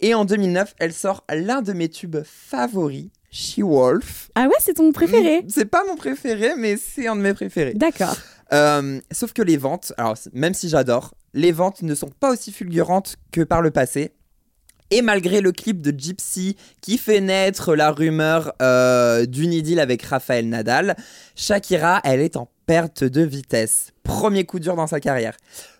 Et 0.00 0.12
en 0.12 0.26
2009, 0.26 0.74
elle 0.78 0.92
sort 0.92 1.24
l'un 1.34 1.62
de 1.62 1.72
mes 1.72 1.88
tubes 1.88 2.18
favoris, 2.22 3.08
She 3.30 3.60
Wolf. 3.60 4.30
ah 4.34 4.46
ouais, 4.46 4.54
c'est 4.58 4.74
ton 4.74 4.90
préféré 4.92 5.44
C'est 5.48 5.64
pas 5.66 5.84
mon 5.86 5.96
préféré, 5.96 6.54
mais 6.56 6.76
c'est 6.76 7.06
un 7.06 7.14
de 7.16 7.20
mes 7.20 7.34
préférés. 7.34 7.74
D'accord. 7.74 8.16
Euh, 8.52 9.00
sauf 9.12 9.32
que 9.32 9.42
les 9.42 9.56
ventes, 9.56 9.92
alors 9.96 10.16
même 10.32 10.54
si 10.54 10.68
j'adore, 10.68 11.14
les 11.34 11.52
ventes 11.52 11.82
ne 11.82 11.94
sont 11.94 12.10
pas 12.18 12.30
aussi 12.30 12.50
fulgurantes 12.50 13.16
que 13.30 13.42
par 13.42 13.62
le 13.62 13.70
passé. 13.70 14.12
Et 14.92 15.02
malgré 15.02 15.40
le 15.40 15.52
clip 15.52 15.80
de 15.80 15.96
Gypsy 15.96 16.56
qui 16.80 16.98
fait 16.98 17.20
naître 17.20 17.76
la 17.76 17.92
rumeur 17.92 18.52
euh, 18.60 19.24
d'une 19.24 19.52
idylle 19.52 19.78
avec 19.78 20.02
Raphaël 20.02 20.48
Nadal, 20.48 20.96
Shakira, 21.36 22.00
elle 22.02 22.20
est 22.20 22.36
en 22.36 22.50
perte 22.66 23.04
de 23.04 23.22
vitesse. 23.22 23.92
Premier 24.02 24.44
coup 24.44 24.58
dur 24.58 24.74
dans 24.74 24.88
sa 24.88 24.98
carrière. 24.98 25.36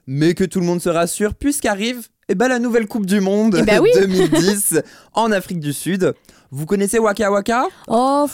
Mais 0.07 0.35
que 0.35 0.45
tout 0.45 0.61
le 0.61 0.67
monde 0.67 0.81
se 0.81 0.89
rassure, 0.89 1.35
puisqu'arrive 1.35 2.09
eh 2.29 2.37
ben, 2.37 2.47
la 2.47 2.61
nouvelle 2.61 2.87
Coupe 2.87 3.07
du 3.07 3.21
Monde 3.21 3.57
Eh 3.59 3.65
ben 3.65 3.81
oui. 3.81 3.91
2010 3.95 4.81
en 5.15 5.33
Afrique 5.33 5.59
du 5.59 5.73
Sud. 5.73 6.15
Vous 6.51 6.67
connaissez 6.67 6.99
Waka 6.99 7.31
Waka 7.31 7.65
Oh, 7.89 8.27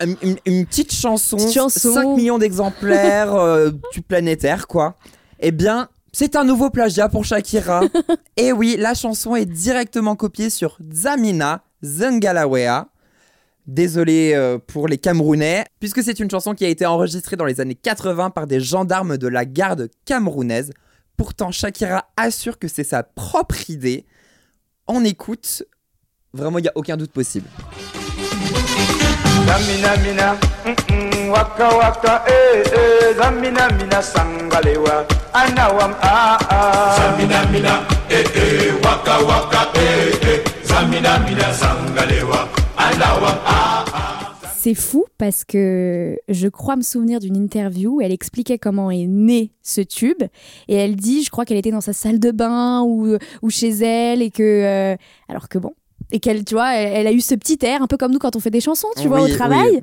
une, 0.00 0.16
une- 0.22 0.38
une 0.46 0.66
petite 0.66 0.92
chanson, 0.92 1.36
chanson. 1.38 1.92
5 1.94 2.16
millions 2.16 2.38
d'exemplaires, 2.38 3.34
euh, 3.34 3.70
du 3.92 4.02
planétaire, 4.02 4.66
quoi. 4.66 4.96
Eh 5.38 5.50
bien, 5.52 5.88
c'est 6.12 6.34
un 6.34 6.44
nouveau 6.44 6.70
plagiat 6.70 7.08
pour 7.08 7.24
Shakira. 7.24 7.82
Et 8.36 8.52
oui, 8.52 8.76
la 8.78 8.94
chanson 8.94 9.36
est 9.36 9.44
directement 9.46 10.16
copiée 10.16 10.50
sur 10.50 10.78
Zamina 10.92 11.62
Zengalawea. 11.82 12.88
Désolé 13.68 14.32
euh, 14.34 14.58
pour 14.58 14.88
les 14.88 14.98
Camerounais, 14.98 15.64
puisque 15.78 16.02
c'est 16.02 16.18
une 16.18 16.28
chanson 16.30 16.52
qui 16.54 16.64
a 16.64 16.68
été 16.68 16.84
enregistrée 16.84 17.36
dans 17.36 17.44
les 17.44 17.60
années 17.60 17.76
80 17.76 18.30
par 18.30 18.48
des 18.48 18.58
gendarmes 18.58 19.16
de 19.18 19.28
la 19.28 19.44
garde 19.44 19.88
camerounaise. 20.04 20.72
Pourtant, 21.16 21.52
Shakira 21.52 22.06
assure 22.16 22.58
que 22.58 22.66
c'est 22.66 22.82
sa 22.82 23.04
propre 23.04 23.70
idée. 23.70 24.04
On 24.88 25.04
écoute. 25.04 25.62
Vraiment, 26.34 26.58
il 26.58 26.62
n'y 26.62 26.68
a 26.68 26.72
aucun 26.74 26.96
doute 26.96 27.12
possible. 27.12 27.48
C'est 44.56 44.74
fou 44.74 45.06
parce 45.18 45.44
que 45.44 46.16
je 46.28 46.48
crois 46.48 46.76
me 46.76 46.82
souvenir 46.82 47.18
d'une 47.18 47.36
interview 47.36 47.96
où 47.96 48.00
elle 48.00 48.12
expliquait 48.12 48.58
comment 48.58 48.90
est 48.90 49.06
né 49.08 49.50
ce 49.60 49.80
tube 49.80 50.22
et 50.68 50.76
elle 50.76 50.94
dit, 50.94 51.24
je 51.24 51.30
crois 51.30 51.44
qu'elle 51.44 51.56
était 51.56 51.72
dans 51.72 51.80
sa 51.80 51.92
salle 51.92 52.20
de 52.20 52.30
bain 52.30 52.82
ou, 52.82 53.16
ou 53.42 53.50
chez 53.50 53.70
elle 53.70 54.22
et 54.22 54.30
que 54.30 54.42
euh, 54.42 54.96
alors 55.28 55.48
que 55.48 55.58
bon 55.58 55.74
et 56.12 56.20
qu'elle 56.20 56.44
tu 56.44 56.54
vois 56.54 56.74
elle, 56.76 56.92
elle 56.94 57.06
a 57.08 57.12
eu 57.12 57.20
ce 57.20 57.34
petit 57.34 57.58
air 57.62 57.82
un 57.82 57.86
peu 57.88 57.96
comme 57.96 58.12
nous 58.12 58.18
quand 58.20 58.36
on 58.36 58.40
fait 58.40 58.50
des 58.50 58.60
chansons 58.60 58.88
tu 59.00 59.08
vois 59.08 59.20
au 59.22 59.28
travail 59.28 59.80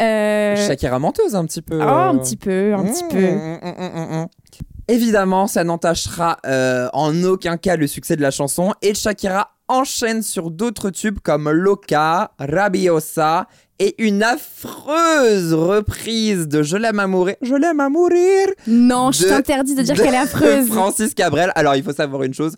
Euh, 0.00 0.56
Shakira 0.66 0.98
menteuse 0.98 1.34
un 1.36 1.44
petit 1.46 1.62
peu. 1.62 1.78
oh, 1.80 1.84
un 1.86 2.18
petit 2.18 2.36
peu 2.36 2.74
un 2.74 2.84
petit 2.84 3.04
Mmh, 3.04 3.08
peu 3.08 3.20
mmh, 3.20 4.22
mmh. 4.22 4.26
Évidemment, 4.88 5.46
ça 5.48 5.64
n'entachera 5.64 6.36
euh, 6.46 6.88
en 6.92 7.24
aucun 7.24 7.56
cas 7.56 7.74
le 7.76 7.86
succès 7.88 8.14
de 8.16 8.22
la 8.22 8.30
chanson 8.30 8.72
et 8.82 8.94
Shakira 8.94 9.50
enchaîne 9.68 10.22
sur 10.22 10.50
d'autres 10.52 10.90
tubes 10.90 11.18
comme 11.24 11.50
Loca, 11.50 12.30
Rabiosa 12.38 13.48
et 13.80 13.94
une 13.98 14.22
affreuse 14.22 15.52
reprise 15.52 16.46
de 16.48 16.62
Je 16.62 16.76
l'aime 16.76 17.00
à 17.00 17.06
mourir. 17.08 17.34
Je 17.42 17.54
l'aime 17.54 17.80
à 17.80 17.88
mourir 17.88 18.46
non 18.68 19.10
je 19.12 19.24
t'interdis 19.26 19.74
de 19.74 19.82
dire 19.82 19.96
qu'elle 19.96 20.14
est 20.14 20.16
affreuse 20.28 20.68
Francis 20.68 21.14
Cabrel. 21.14 21.50
Alors, 21.56 21.74
il 21.74 21.82
faut 21.82 21.92
savoir 21.92 22.22
une 22.22 22.32
chose. 22.34 22.54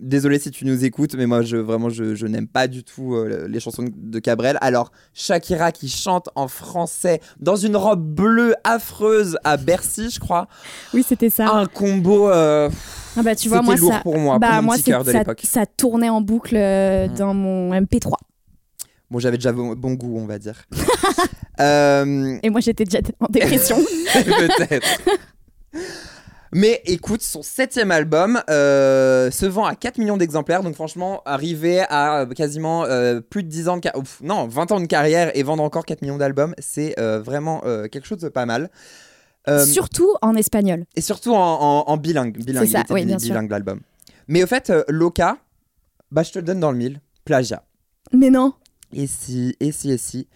Désolé 0.00 0.38
si 0.38 0.52
tu 0.52 0.64
nous 0.64 0.84
écoutes, 0.84 1.14
mais 1.16 1.26
moi, 1.26 1.42
je, 1.42 1.56
vraiment, 1.56 1.88
je, 1.88 2.14
je 2.14 2.26
n'aime 2.28 2.46
pas 2.46 2.68
du 2.68 2.84
tout 2.84 3.14
euh, 3.16 3.48
les 3.48 3.58
chansons 3.58 3.84
de 3.92 4.18
Cabrel. 4.20 4.56
Alors, 4.60 4.92
Shakira 5.12 5.72
qui 5.72 5.88
chante 5.88 6.28
en 6.36 6.46
français 6.46 7.20
dans 7.40 7.56
une 7.56 7.74
robe 7.76 8.00
bleue 8.14 8.54
affreuse 8.62 9.36
à 9.42 9.56
Bercy, 9.56 10.10
je 10.10 10.20
crois. 10.20 10.46
oui 10.94 11.04
c'était 11.06 11.30
ça 11.30 11.48
Un 11.50 11.66
combo. 11.66 12.30
euh, 12.30 12.70
Ah 13.16 13.22
bah 13.24 13.34
tu 13.34 13.48
vois 13.48 13.60
moi 13.60 13.74
lourd 13.74 13.92
ça 13.92 14.00
pour 14.00 14.16
moi, 14.18 14.38
bah 14.38 14.52
pour 14.54 14.62
moi 14.62 14.76
petit 14.76 14.92
de 14.92 15.02
ça, 15.02 15.18
l'époque. 15.18 15.40
ça 15.44 15.66
tournait 15.66 16.08
en 16.10 16.20
boucle 16.20 16.54
euh, 16.56 17.08
Mm. 17.08 17.14
dans 17.14 17.34
mon 17.34 17.72
MP3 17.74 18.12
Bon, 19.10 19.18
j'avais 19.18 19.38
déjà 19.38 19.50
bon, 19.52 19.74
bon 19.74 19.94
goût, 19.94 20.16
on 20.18 20.26
va 20.26 20.38
dire. 20.38 20.62
Euh, 21.60 22.38
et 22.44 22.50
moi 22.50 22.60
j'étais 22.60 22.84
déjà 22.84 23.00
en 23.18 23.26
dépression 23.28 23.78
Peut-être. 24.14 25.00
Mais 26.52 26.80
écoute, 26.86 27.20
son 27.22 27.42
septième 27.42 27.90
album 27.90 28.40
euh, 28.48 29.30
se 29.30 29.44
vend 29.46 29.64
à 29.66 29.74
4 29.74 29.98
millions 29.98 30.16
d'exemplaires. 30.16 30.62
Donc 30.62 30.74
franchement, 30.74 31.22
arriver 31.26 31.80
à 31.88 32.20
euh, 32.20 32.26
quasiment 32.26 32.84
euh, 32.84 33.20
plus 33.20 33.42
de 33.42 33.48
10 33.48 33.68
ans 33.68 33.76
de 33.76 33.80
carrière, 33.82 34.02
non, 34.22 34.46
20 34.48 34.72
ans 34.72 34.80
de 34.80 34.86
carrière 34.86 35.30
et 35.36 35.42
vendre 35.42 35.62
encore 35.62 35.84
4 35.84 36.00
millions 36.02 36.16
d'albums, 36.16 36.54
c'est 36.58 36.98
euh, 36.98 37.20
vraiment 37.20 37.60
quelque 37.90 38.06
chose 38.06 38.18
de 38.18 38.28
pas 38.28 38.46
mal. 38.46 38.70
Surtout 39.64 40.14
en 40.20 40.34
espagnol 40.34 40.84
Et 40.94 41.00
surtout 41.00 41.32
en, 41.34 41.38
en- 41.38 41.84
en 41.86 41.96
bilingue. 41.96 42.36
bilingue 42.36 42.66
C'est 42.66 42.72
ça, 42.72 42.84
oui, 42.90 43.00
bi- 43.00 43.06
bien 43.06 43.18
sûr. 43.18 43.28
bilingue 43.30 43.50
l'album. 43.50 43.80
Mais 44.26 44.42
au 44.42 44.46
fait, 44.46 44.70
Loca, 44.88 45.38
bah, 46.10 46.22
je 46.22 46.32
te 46.32 46.38
le 46.38 46.44
donne 46.44 46.60
dans 46.60 46.70
le 46.70 46.76
mille. 46.76 47.00
Plagiat. 47.24 47.62
mais 48.12 48.28
non 48.30 48.52
Et 48.92 49.06
si, 49.06 49.56
et 49.60 49.72
si, 49.72 49.90
et 49.90 49.96
si. 49.98 50.28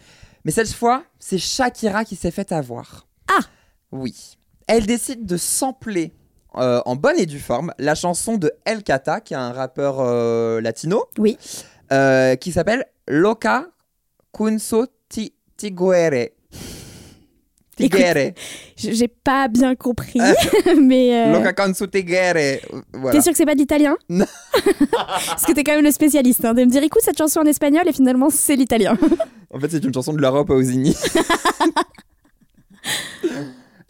Mais 0.45 0.50
cette 0.50 0.73
fois, 0.73 1.04
c'est 1.19 1.37
Shakira 1.38 2.04
qui 2.07 2.16
s'est 2.16 2.31
fait 2.31 2.52
avoir. 2.52 3.07
Ah 3.28 3.40
Oui. 3.92 4.38
Elle 4.66 4.87
décide 4.87 5.26
de 5.26 5.37
sampler 5.37 6.12
euh, 6.57 6.81
en 6.85 6.97
bonne 6.97 7.19
et 7.19 7.26
due 7.26 7.40
forme 7.40 7.73
la 7.78 7.95
chanson 7.95 8.37
de 8.37 8.52
El 8.64 8.83
Cata, 8.83 9.21
qui 9.21 9.35
est 9.35 9.38
un 9.38 9.52
rappeur 9.52 9.97
euh, 10.00 10.61
latino. 10.61 11.04
Oui. 11.19 11.38
euh, 11.92 12.37
qui 12.37 12.52
s'appelle 12.52 12.85
Loca 13.09 13.66
Kunso 14.33 14.87
Ti- 15.09 15.35
Tiguere. 15.57 16.28
tigre. 17.76 18.33
J- 18.76 18.95
J'ai 18.95 19.09
pas 19.09 19.49
bien 19.49 19.75
compris, 19.75 20.21
mais. 20.81 21.26
euh, 21.28 21.33
Loca 21.33 21.52
con 21.52 21.75
su 21.75 21.88
tigre. 21.88 22.61
Voilà. 22.92 23.12
T'es 23.12 23.21
sûr 23.23 23.33
que 23.33 23.37
c'est 23.38 23.45
pas 23.47 23.54
de 23.54 23.61
l'italien? 23.61 23.97
Non. 24.09 24.26
Parce 24.90 25.45
que 25.45 25.52
t'es 25.52 25.64
quand 25.64 25.75
même 25.75 25.85
le 25.85 25.90
spécialiste 25.90 26.45
hein, 26.45 26.54
de 26.54 26.64
me 26.64 26.71
dire 26.71 26.83
écoute 26.83 27.02
cette 27.02 27.16
chanson 27.19 27.40
en 27.40 27.45
espagnol 27.47 27.83
et 27.87 27.92
finalement 27.92 28.28
c'est 28.31 28.57
l'italien. 28.57 28.97
En 29.52 29.59
fait, 29.61 29.71
c'est 29.71 29.85
une 29.85 29.92
chanson 29.92 30.12
de 30.12 30.21
l'Europe 30.21 30.50
à 30.50 30.54
Osigny. 30.54 30.95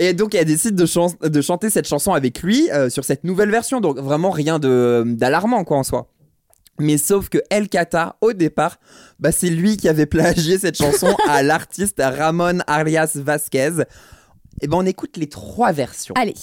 Et 0.05 0.15
donc, 0.15 0.35
elle 0.35 0.47
décide 0.47 0.75
de, 0.75 0.85
chan- 0.85 1.15
de 1.23 1.41
chanter 1.41 1.71
cette 1.71 1.87
chanson 1.87 2.13
avec 2.13 2.43
lui 2.43 2.69
euh, 2.73 2.91
sur 2.91 3.05
cette 3.05 3.23
nouvelle 3.23 3.51
version. 3.51 3.81
Donc, 3.81 3.99
vraiment 3.99 4.31
rien 4.31 4.59
de- 4.59 5.05
d'alarmant, 5.07 5.63
quoi, 5.63 5.77
en 5.79 5.85
soi. 5.85 6.09
Mais 6.81 6.99
sauf 6.99 7.29
que 7.29 7.39
El 7.51 7.69
Kata, 7.69 8.17
au 8.21 8.33
départ, 8.33 8.79
bah, 9.21 9.31
c'est 9.31 9.49
lui 9.51 9.77
qui 9.77 9.89
avait 9.89 10.07
plagié 10.07 10.59
cette 10.59 10.77
chanson 10.77 11.15
à 11.29 11.45
l'artiste 11.45 12.03
Ramon 12.05 12.59
Arias 12.67 13.13
Vasquez. 13.15 13.85
Et 14.61 14.67
ben, 14.67 14.79
on 14.79 14.87
écoute 14.87 15.17
les 15.17 15.29
trois 15.29 15.71
versions. 15.71 16.15
Allez. 16.17 16.35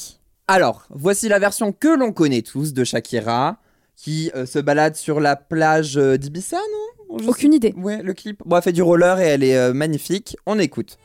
Alors, 0.47 0.85
voici 0.89 1.27
la 1.27 1.39
version 1.39 1.73
que 1.73 1.89
l'on 1.89 2.13
connaît 2.13 2.41
tous 2.43 2.73
de 2.73 2.83
Shakira, 2.85 3.57
qui 3.97 4.31
euh, 4.35 4.45
se 4.45 4.59
balade 4.59 4.95
sur 4.95 5.19
la 5.19 5.35
plage 5.35 5.97
euh, 5.97 6.15
d'Ibiza, 6.17 6.57
non? 6.57 7.17
Je 7.17 7.23
sais- 7.23 7.29
Aucune 7.29 7.53
idée. 7.53 7.73
Ouais, 7.75 8.01
le 8.03 8.13
clip. 8.13 8.41
Bon, 8.45 8.55
elle 8.55 8.61
fait 8.63 8.71
du 8.71 8.83
roller 8.83 9.19
et 9.19 9.27
elle 9.27 9.43
est 9.43 9.57
euh, 9.57 9.73
magnifique. 9.73 10.37
On 10.45 10.57
écoute. 10.59 10.97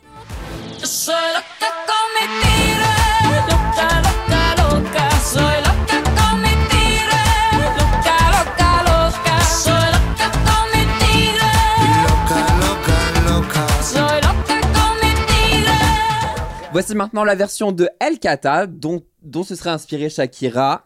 Voici 16.74 16.96
maintenant 16.96 17.22
la 17.22 17.36
version 17.36 17.70
de 17.70 17.88
El 18.00 18.18
Kata, 18.18 18.66
dont, 18.66 19.00
dont 19.22 19.44
se 19.44 19.54
serait 19.54 19.70
inspiré 19.70 20.10
Shakira. 20.10 20.82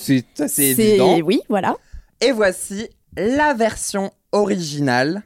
C'est 0.00 0.40
assez 0.40 0.62
évident. 0.62 1.18
oui, 1.22 1.42
voilà. 1.50 1.76
Et 2.22 2.32
voici 2.32 2.88
la 3.14 3.52
version 3.52 4.10
originale. 4.32 5.22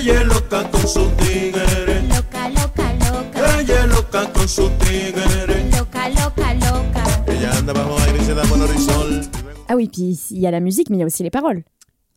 Ella 0.00 0.20
es 0.22 0.26
loca 0.26 0.70
con 0.70 0.86
su 0.88 1.08
tigre. 1.16 2.02
Loca, 2.08 2.48
loca, 2.48 2.92
loca. 2.94 3.60
Ella 3.60 3.84
es 3.84 3.86
loca 3.88 4.32
con 4.32 4.48
su 4.48 4.68
tigre. 4.78 5.70
Loca, 5.76 6.08
loca, 6.08 6.54
loca. 6.54 7.24
Ella 7.26 7.56
anda 7.58 7.72
bajo 7.72 7.98
aire 8.06 8.18
y 8.18 8.24
se 8.24 8.34
da 8.34 8.42
con 8.48 8.60
horizonte. 8.62 9.28
Ah 9.68 9.76
oui, 9.76 9.88
puis 9.88 10.18
il 10.30 10.38
y 10.40 10.46
a 10.46 10.50
la 10.50 10.60
musique, 10.60 10.88
mais 10.90 10.96
il 10.96 11.00
y 11.00 11.02
a 11.02 11.06
aussi 11.06 11.22
les 11.22 11.30
paroles. 11.30 11.62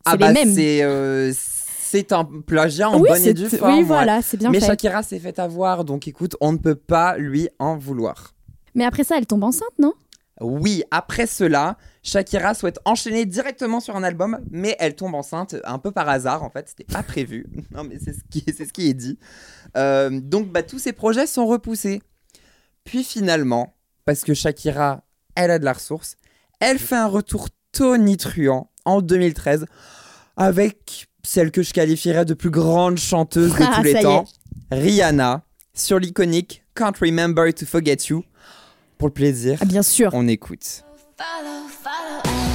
C'est 0.06 0.12
Ah 0.12 0.13
les 0.13 0.18
bah 0.18 0.32
mêmes. 0.34 0.54
c'est 0.54 0.82
euh, 0.84 1.32
c'est 1.36 2.12
un 2.13 2.24
plagiat 2.25 2.90
en 2.90 3.00
oui, 3.00 3.10
bonne 3.10 3.18
et 3.22 3.24
c'est- 3.25 3.34
due 3.34 3.48
oui, 3.52 3.58
forme. 3.58 3.74
ouais. 3.78 3.84
voilà, 3.84 4.22
c'est 4.22 4.38
bien 4.38 4.50
Mais 4.50 4.60
fait. 4.60 4.66
Shakira 4.68 5.04
s'est 5.04 5.20
fait 5.20 5.38
avoir, 5.40 5.84
donc 5.84 6.08
écoute, 6.08 6.36
on 6.42 6.52
ne 6.54 6.58
peut 6.58 6.75
pas 6.75 7.18
lui 7.18 7.50
en 7.60 7.78
vouloir. 7.78 8.34
Mais 8.75 8.86
après 8.86 9.04
ça, 9.04 9.18
elle 9.18 9.25
tombe 9.28 9.44
enceinte, 9.44 9.78
non? 9.78 9.94
Oui, 10.42 10.84
après 10.90 11.28
cela, 11.28 11.78
Shakira 12.03 12.53
souhaite 12.53 12.79
enchaîner 12.86 13.25
directement 13.25 13.79
sur 13.79 13.95
un 13.95 14.03
album, 14.03 14.39
mais 14.51 14.75
elle 14.79 14.95
tombe 14.95 15.15
enceinte 15.15 15.55
un 15.63 15.79
peu 15.79 15.91
par 15.91 16.10
hasard, 16.10 16.43
en 16.43 16.50
fait, 16.50 16.67
c'était 16.69 16.83
pas 16.83 17.01
prévu. 17.01 17.48
non, 17.72 17.83
mais 17.86 17.98
c'est 18.03 18.13
ce 18.13 18.19
qui, 18.29 18.43
c'est 18.55 18.65
ce 18.65 18.74
qui 18.74 18.89
est 18.89 18.93
dit. 18.93 19.17
Euh, 19.77 20.10
donc, 20.22 20.51
bah, 20.51 20.63
tous 20.63 20.79
ces 20.79 20.91
projets 20.93 21.25
sont 21.27 21.45
repoussés. 21.48 22.01
Puis 22.83 23.03
finalement, 23.05 23.74
parce 24.05 24.24
que 24.24 24.33
Shakira, 24.33 25.03
elle 25.36 25.50
a 25.51 25.60
de 25.60 25.65
la 25.65 25.74
ressource, 25.74 26.17
elle 26.60 26.77
fait 26.77 26.95
un 26.98 27.07
retour 27.07 27.48
tonitruant 27.72 28.69
en 28.86 29.01
2013 29.01 29.65
avec 30.36 31.07
celle 31.24 31.51
que 31.51 31.63
je 31.63 31.74
qualifierais 31.74 32.25
de 32.25 32.33
plus 32.33 32.50
grande 32.50 32.98
chanteuse 32.98 33.55
de 33.55 33.63
Ah, 33.63 33.75
tous 33.77 33.83
les 33.83 34.01
temps, 34.01 34.25
Rihanna, 34.72 35.43
sur 35.74 36.00
l'iconique 36.00 36.63
Can't 36.75 36.93
Remember 37.00 37.53
to 37.53 37.65
Forget 37.65 37.98
You. 38.10 38.24
Pour 38.98 39.07
le 39.07 39.13
plaisir, 39.13 39.57
Ah, 39.62 39.65
Bien 39.65 39.83
sûr. 39.83 40.10
on 40.13 40.27
écoute. 40.27 40.83
Follow, 41.17 41.67
follow. 42.22 42.52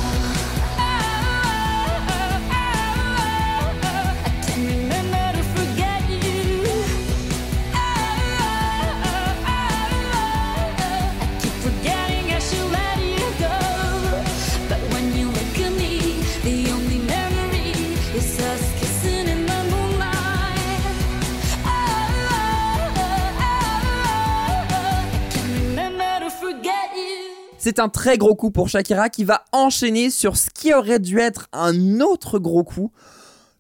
C'est 27.69 27.81
un 27.81 27.91
très 27.91 28.17
gros 28.17 28.35
coup 28.35 28.51
pour 28.51 28.71
Shakira 28.71 29.11
qui 29.11 29.25
va 29.25 29.45
enchaîner 29.53 30.09
sur 30.09 30.39
ce 30.39 30.49
qui 30.49 30.73
aurait 30.73 30.99
dû 31.01 31.19
être 31.19 31.49
un 31.53 32.01
autre 32.01 32.39
gros 32.39 32.65
coup. 32.65 32.93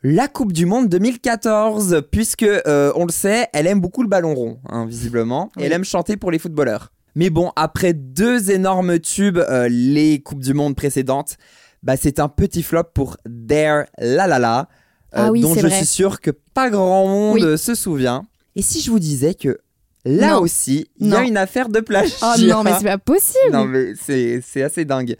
La 0.03 0.29
Coupe 0.29 0.55
du 0.55 0.64
Monde 0.64 0.88
2014, 0.88 2.01
puisque 2.11 2.42
euh, 2.42 2.90
on 2.97 3.05
le 3.05 3.12
sait, 3.12 3.49
elle 3.53 3.66
aime 3.66 3.83
beaucoup 3.83 4.03
le 4.03 4.09
ballon 4.09 4.35
rond, 4.35 4.61
hein, 4.71 4.87
visiblement, 4.87 5.51
et 5.59 5.64
elle 5.64 5.73
aime 5.75 5.85
chanter 5.85 6.16
pour 6.16 6.31
les 6.31 6.38
footballeurs. 6.38 6.90
Mais 7.16 7.29
bon, 7.29 7.53
après 7.55 7.92
deux 7.92 8.51
énormes 8.51 8.99
tubes, 8.99 9.37
euh, 9.37 9.68
les 9.68 10.21
Coupes 10.23 10.42
du 10.42 10.55
Monde 10.55 10.75
précédentes, 10.75 11.37
bah, 11.83 11.99
c'est 11.99 12.18
un 12.18 12.29
petit 12.31 12.62
flop 12.62 12.85
pour 12.94 13.18
Dare 13.27 13.85
La 13.99 14.27
La 14.27 14.38
La, 14.38 14.61
euh, 14.61 14.64
Ah 15.12 15.31
oui, 15.33 15.42
dont 15.42 15.55
je 15.55 15.61
vrai. 15.61 15.71
suis 15.77 15.85
sûr 15.87 16.23
que 16.23 16.31
pas 16.31 16.71
grand 16.71 17.07
monde 17.07 17.35
Oui. 17.35 17.42
euh, 17.44 17.59
se 17.59 17.75
souvient. 17.75 18.25
Et 18.57 18.62
si 18.62 18.81
je 18.81 18.90
vous 18.90 19.01
disais 19.01 19.35
que 19.35 19.59
là 20.05 20.35
Non. 20.35 20.41
aussi, 20.43 20.89
il 20.99 21.09
y 21.09 21.15
a 21.15 21.23
une 21.23 21.37
affaire 21.37 21.69
de 21.69 21.81
plagiat 21.81 22.15
Oh 22.23 22.41
non, 22.41 22.63
mais 22.63 22.73
c'est 22.79 22.85
pas 22.85 22.99
possible. 22.99 23.53
non, 23.53 23.65
mais 23.65 23.95
c'est 24.01 24.41
c'est 24.47 24.63
assez 24.63 24.85
dingue. 24.85 25.17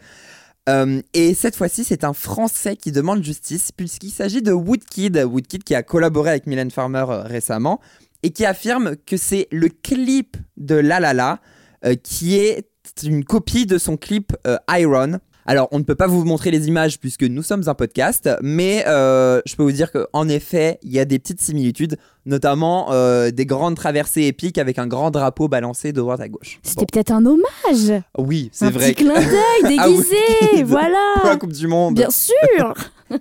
Euh, 0.67 1.01
et 1.13 1.33
cette 1.33 1.55
fois-ci, 1.55 1.83
c'est 1.83 2.03
un 2.03 2.13
Français 2.13 2.75
qui 2.75 2.91
demande 2.91 3.23
justice 3.23 3.71
puisqu'il 3.71 4.11
s'agit 4.11 4.41
de 4.41 4.51
Woodkid. 4.51 5.17
Woodkid 5.17 5.63
qui 5.63 5.73
a 5.73 5.81
collaboré 5.83 6.29
avec 6.29 6.45
Mylène 6.47 6.69
Farmer 6.69 7.05
euh, 7.09 7.21
récemment 7.23 7.79
et 8.21 8.29
qui 8.31 8.45
affirme 8.45 8.95
que 9.07 9.17
c'est 9.17 9.47
le 9.51 9.69
clip 9.69 10.37
de 10.57 10.75
La 10.75 10.99
La 10.99 11.13
La 11.13 11.39
euh, 11.85 11.95
qui 11.95 12.35
est 12.37 12.67
une 13.03 13.23
copie 13.23 13.65
de 13.65 13.77
son 13.77 13.97
clip 13.97 14.35
Iron. 14.69 15.19
Alors, 15.45 15.67
on 15.71 15.79
ne 15.79 15.83
peut 15.83 15.95
pas 15.95 16.05
vous 16.07 16.23
montrer 16.25 16.51
les 16.51 16.67
images 16.67 16.99
puisque 16.99 17.23
nous 17.23 17.41
sommes 17.41 17.63
un 17.67 17.73
podcast, 17.73 18.29
mais 18.41 18.83
je 18.85 19.55
peux 19.55 19.63
vous 19.63 19.71
dire 19.71 19.91
qu'en 19.91 20.27
effet, 20.27 20.79
il 20.83 20.91
y 20.91 20.99
a 20.99 21.05
des 21.05 21.17
petites 21.17 21.41
similitudes, 21.41 21.97
notamment 22.29 22.87
euh, 22.91 23.31
des 23.31 23.45
grandes 23.45 23.75
traversées 23.75 24.23
épiques 24.23 24.57
avec 24.57 24.79
un 24.79 24.87
grand 24.87 25.11
drapeau 25.11 25.47
balancé 25.47 25.91
de 25.91 25.99
droite 25.99 26.21
à 26.21 26.29
gauche. 26.29 26.59
C'était 26.63 26.85
peut-être 26.85 27.11
un 27.11 27.25
hommage. 27.25 28.01
Oui, 28.17 28.49
c'est 28.53 28.65
Un 28.65 28.69
vrai. 28.71 28.93
petit 28.93 29.03
clin 29.03 29.13
d'œil 29.15 29.77
Ah, 29.77 29.87
déguisé. 29.87 30.15
Pour 30.51 30.57
la 30.59 30.63
voilà. 30.63 31.35
Coupe 31.37 31.53
du 31.53 31.67
Monde. 31.67 31.95
Bien 31.95 32.09
sûr. 32.11 32.73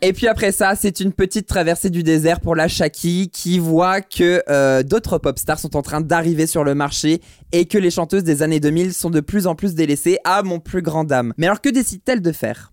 Et 0.02 0.12
puis 0.12 0.28
après 0.28 0.52
ça, 0.52 0.74
c'est 0.76 1.00
une 1.00 1.12
petite 1.12 1.46
traversée 1.46 1.88
du 1.88 2.02
désert 2.02 2.40
pour 2.40 2.54
la 2.54 2.68
Shaki 2.68 3.30
qui 3.30 3.58
voit 3.58 4.02
que 4.02 4.42
euh, 4.50 4.82
d'autres 4.82 5.16
pop 5.16 5.38
stars 5.38 5.58
sont 5.58 5.76
en 5.76 5.82
train 5.82 6.02
d'arriver 6.02 6.46
sur 6.46 6.62
le 6.62 6.74
marché 6.74 7.22
et 7.52 7.64
que 7.64 7.78
les 7.78 7.90
chanteuses 7.90 8.22
des 8.24 8.42
années 8.42 8.60
2000 8.60 8.92
sont 8.92 9.08
de 9.08 9.20
plus 9.20 9.46
en 9.46 9.54
plus 9.54 9.74
délaissées 9.74 10.18
à 10.24 10.42
mon 10.42 10.60
plus 10.60 10.82
grand 10.82 11.04
dame. 11.04 11.32
Mais 11.38 11.46
alors 11.46 11.62
que 11.62 11.70
décide-t-elle 11.70 12.20
de 12.20 12.32
faire? 12.32 12.72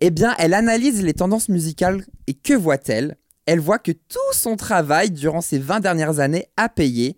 Eh 0.00 0.10
bien, 0.10 0.34
elle 0.38 0.54
analyse 0.54 1.02
les 1.04 1.14
tendances 1.14 1.48
musicales 1.48 2.04
et 2.26 2.34
que 2.34 2.52
voit-elle? 2.54 3.16
Elle 3.46 3.60
voit 3.60 3.78
que 3.78 3.92
tout 3.92 4.32
son 4.32 4.56
travail 4.56 5.10
durant 5.10 5.40
ces 5.40 5.58
20 5.58 5.80
dernières 5.80 6.18
années 6.20 6.46
a 6.56 6.68
payé 6.68 7.16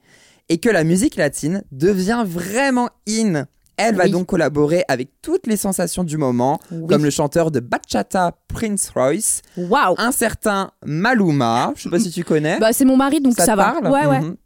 et 0.49 0.59
que 0.59 0.69
la 0.69 0.85
musique 0.85 1.17
latine 1.17 1.62
devient 1.73 2.25
vraiment 2.27 2.88
in. 3.09 3.47
Elle 3.77 3.95
va 3.95 4.09
donc 4.09 4.27
collaborer 4.27 4.85
avec 4.88 5.11
toutes 5.23 5.47
les 5.47 5.57
sensations 5.57 6.03
du 6.03 6.17
moment, 6.17 6.59
Oui. 6.73 6.87
comme 6.88 7.05
le 7.05 7.11
chanteur 7.11 7.51
de 7.53 7.61
bachata 7.61 8.37
Prince 8.49 8.91
Royce, 8.95 9.41
un 9.57 10.11
certain 10.12 10.73
Maluma, 10.85 11.73
je 11.77 11.83
sais 11.85 11.91
pas 11.91 12.01
si 12.01 12.11
tu 12.11 12.25
connais, 12.25 12.59
Bah 12.59 12.73
c'est 12.73 12.85
mon 12.85 12.97
mari 12.97 13.21
donc 13.21 13.35
ça, 13.35 13.55
va. 13.55 13.73
parle 13.81 13.87
Ouais 13.87 14.07
ouais. 14.07 14.21
Mhm. 14.21 14.37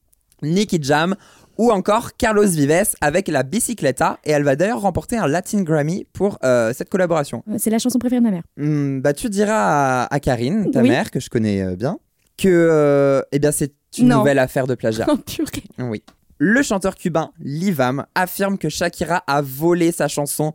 Nicky 0.43 0.79
Jam 0.83 1.15
ou 1.63 1.71
encore 1.71 2.17
Carlos 2.17 2.45
Vives 2.49 2.97
avec 3.01 3.29
la 3.29 3.45
Bicicleta 3.45 4.19
et 4.25 4.33
elle 4.33 4.43
va 4.43 4.57
d'ailleurs 4.57 4.81
remporter 4.81 5.17
un 5.17 5.29
Latin 5.29 5.63
Grammy 5.63 6.05
pour 6.13 6.37
euh, 6.43 6.73
cette 6.77 6.89
collaboration. 6.91 7.45
C'est 7.57 7.71
la 7.71 7.79
chanson 7.79 8.01
préférée 8.01 8.19
de 8.21 8.25
ma 8.27 8.33
mère. 8.33 8.43
Hmm, 8.57 8.99
bah 9.01 9.13
tu 9.13 9.29
diras 9.31 10.03
à, 10.03 10.13
à 10.13 10.19
Karine, 10.19 10.73
ta 10.73 10.81
Oui. 10.83 10.89
mère 10.89 11.13
que 11.13 11.21
je 11.21 11.31
connais 11.31 11.63
euh, 11.63 11.77
bien, 11.77 11.99
que 12.37 12.49
euh, 12.49 13.23
eh 13.31 13.39
bien 13.39 13.53
c'est 13.53 13.73
une 13.97 14.09
Non. 14.09 14.19
nouvelle 14.19 14.41
affaire 14.41 14.67
de 14.67 14.75
plagiat. 14.75 15.07
Oh 15.09 15.17
purée. 15.17 15.63
Oui. 15.79 16.03
Le 16.39 16.63
chanteur 16.63 16.97
cubain 16.97 17.31
Livam 17.39 18.07
affirme 18.17 18.59
que 18.59 18.69
Shakira 18.69 19.23
a 19.29 19.41
volé 19.41 19.93
sa 19.93 20.09
chanson 20.09 20.55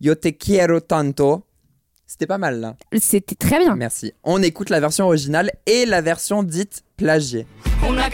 Yo 0.00 0.14
te 0.14 0.28
quiero 0.28 0.78
tanto. 0.78 1.42
C'était 2.06 2.26
pas 2.28 2.38
mal 2.38 2.60
là. 2.60 2.76
C'était 3.00 3.34
très 3.34 3.58
bien. 3.58 3.74
Merci. 3.74 4.12
On 4.22 4.40
écoute 4.40 4.70
la 4.70 4.78
version 4.78 5.06
originale 5.06 5.50
et 5.66 5.84
la 5.84 6.00
version 6.00 6.44
dite 6.44 6.84
plagiée. 6.96 7.44
Una 7.88 8.08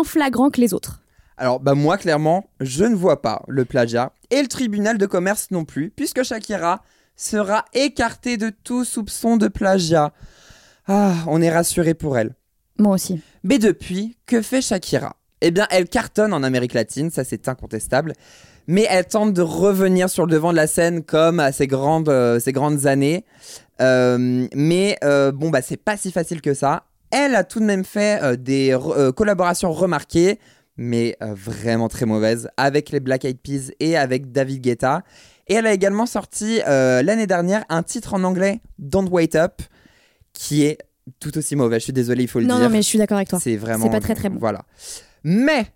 moins 0.00 0.04
flagrant 0.04 0.50
que 0.50 0.60
les 0.60 0.74
autres. 0.74 1.02
Alors, 1.36 1.60
bah 1.60 1.74
moi, 1.74 1.96
clairement, 1.96 2.44
je 2.60 2.84
ne 2.84 2.94
vois 2.94 3.22
pas 3.22 3.42
le 3.48 3.64
plagiat 3.64 4.12
et 4.30 4.42
le 4.42 4.48
tribunal 4.48 4.98
de 4.98 5.06
commerce 5.06 5.50
non 5.50 5.64
plus, 5.64 5.90
puisque 5.90 6.22
Shakira 6.22 6.82
sera 7.16 7.64
écartée 7.72 8.36
de 8.36 8.50
tout 8.50 8.84
soupçon 8.84 9.36
de 9.36 9.48
plagiat. 9.48 10.12
Ah, 10.86 11.14
on 11.26 11.40
est 11.40 11.50
rassuré 11.50 11.94
pour 11.94 12.18
elle. 12.18 12.34
Moi 12.78 12.94
aussi. 12.94 13.20
Mais 13.42 13.58
depuis, 13.58 14.16
que 14.26 14.42
fait 14.42 14.62
Shakira? 14.62 15.16
Eh 15.40 15.50
bien, 15.50 15.66
elle 15.70 15.88
cartonne 15.88 16.34
en 16.34 16.42
Amérique 16.42 16.74
latine, 16.74 17.10
ça 17.10 17.24
c'est 17.24 17.48
incontestable. 17.48 18.12
Mais 18.66 18.86
elle 18.90 19.06
tente 19.06 19.32
de 19.32 19.42
revenir 19.42 20.10
sur 20.10 20.26
le 20.26 20.32
devant 20.32 20.52
de 20.52 20.56
la 20.56 20.66
scène 20.66 21.02
comme 21.02 21.40
à 21.40 21.52
ses 21.52 21.66
grandes, 21.66 22.10
euh, 22.10 22.38
ses 22.38 22.52
grandes 22.52 22.86
années. 22.86 23.24
Euh, 23.80 24.46
mais 24.54 24.98
euh, 25.04 25.32
bon, 25.32 25.48
bah 25.48 25.62
c'est 25.62 25.78
pas 25.78 25.96
si 25.96 26.12
facile 26.12 26.42
que 26.42 26.52
ça. 26.52 26.84
Elle 27.10 27.34
a 27.34 27.44
tout 27.44 27.60
de 27.60 27.64
même 27.64 27.84
fait 27.84 28.22
euh, 28.22 28.36
des 28.36 28.70
re- 28.70 28.96
euh, 28.96 29.12
collaborations 29.12 29.72
remarquées, 29.72 30.38
mais 30.76 31.16
euh, 31.22 31.34
vraiment 31.34 31.88
très 31.88 32.06
mauvaises, 32.06 32.48
avec 32.56 32.90
les 32.90 33.00
Black 33.00 33.24
Eyed 33.24 33.38
Peas 33.40 33.72
et 33.80 33.96
avec 33.96 34.30
David 34.32 34.60
Guetta. 34.62 35.02
Et 35.48 35.54
elle 35.54 35.66
a 35.66 35.72
également 35.72 36.06
sorti 36.06 36.60
l'année 36.64 37.26
dernière 37.26 37.64
un 37.68 37.82
titre 37.82 38.14
en 38.14 38.22
anglais, 38.22 38.60
Don't 38.78 39.08
Wait 39.10 39.34
Up, 39.34 39.60
qui 40.32 40.62
est 40.62 40.78
tout 41.18 41.36
aussi 41.36 41.56
mauvais. 41.56 41.80
Je 41.80 41.84
suis 41.84 41.92
désolé, 41.92 42.22
il 42.22 42.28
faut 42.28 42.38
le 42.38 42.46
Non, 42.46 42.54
dire. 42.54 42.64
non, 42.64 42.70
mais 42.70 42.82
je 42.82 42.86
suis 42.86 42.98
d'accord 42.98 43.16
avec 43.16 43.28
toi. 43.28 43.40
C'est 43.42 43.56
vraiment. 43.56 43.84
C'est 43.84 43.90
pas 43.90 43.98
très, 44.00 44.14
très 44.14 44.28
bon. 44.28 44.38
Voilà. 44.38 44.62
Mais, 45.24 45.66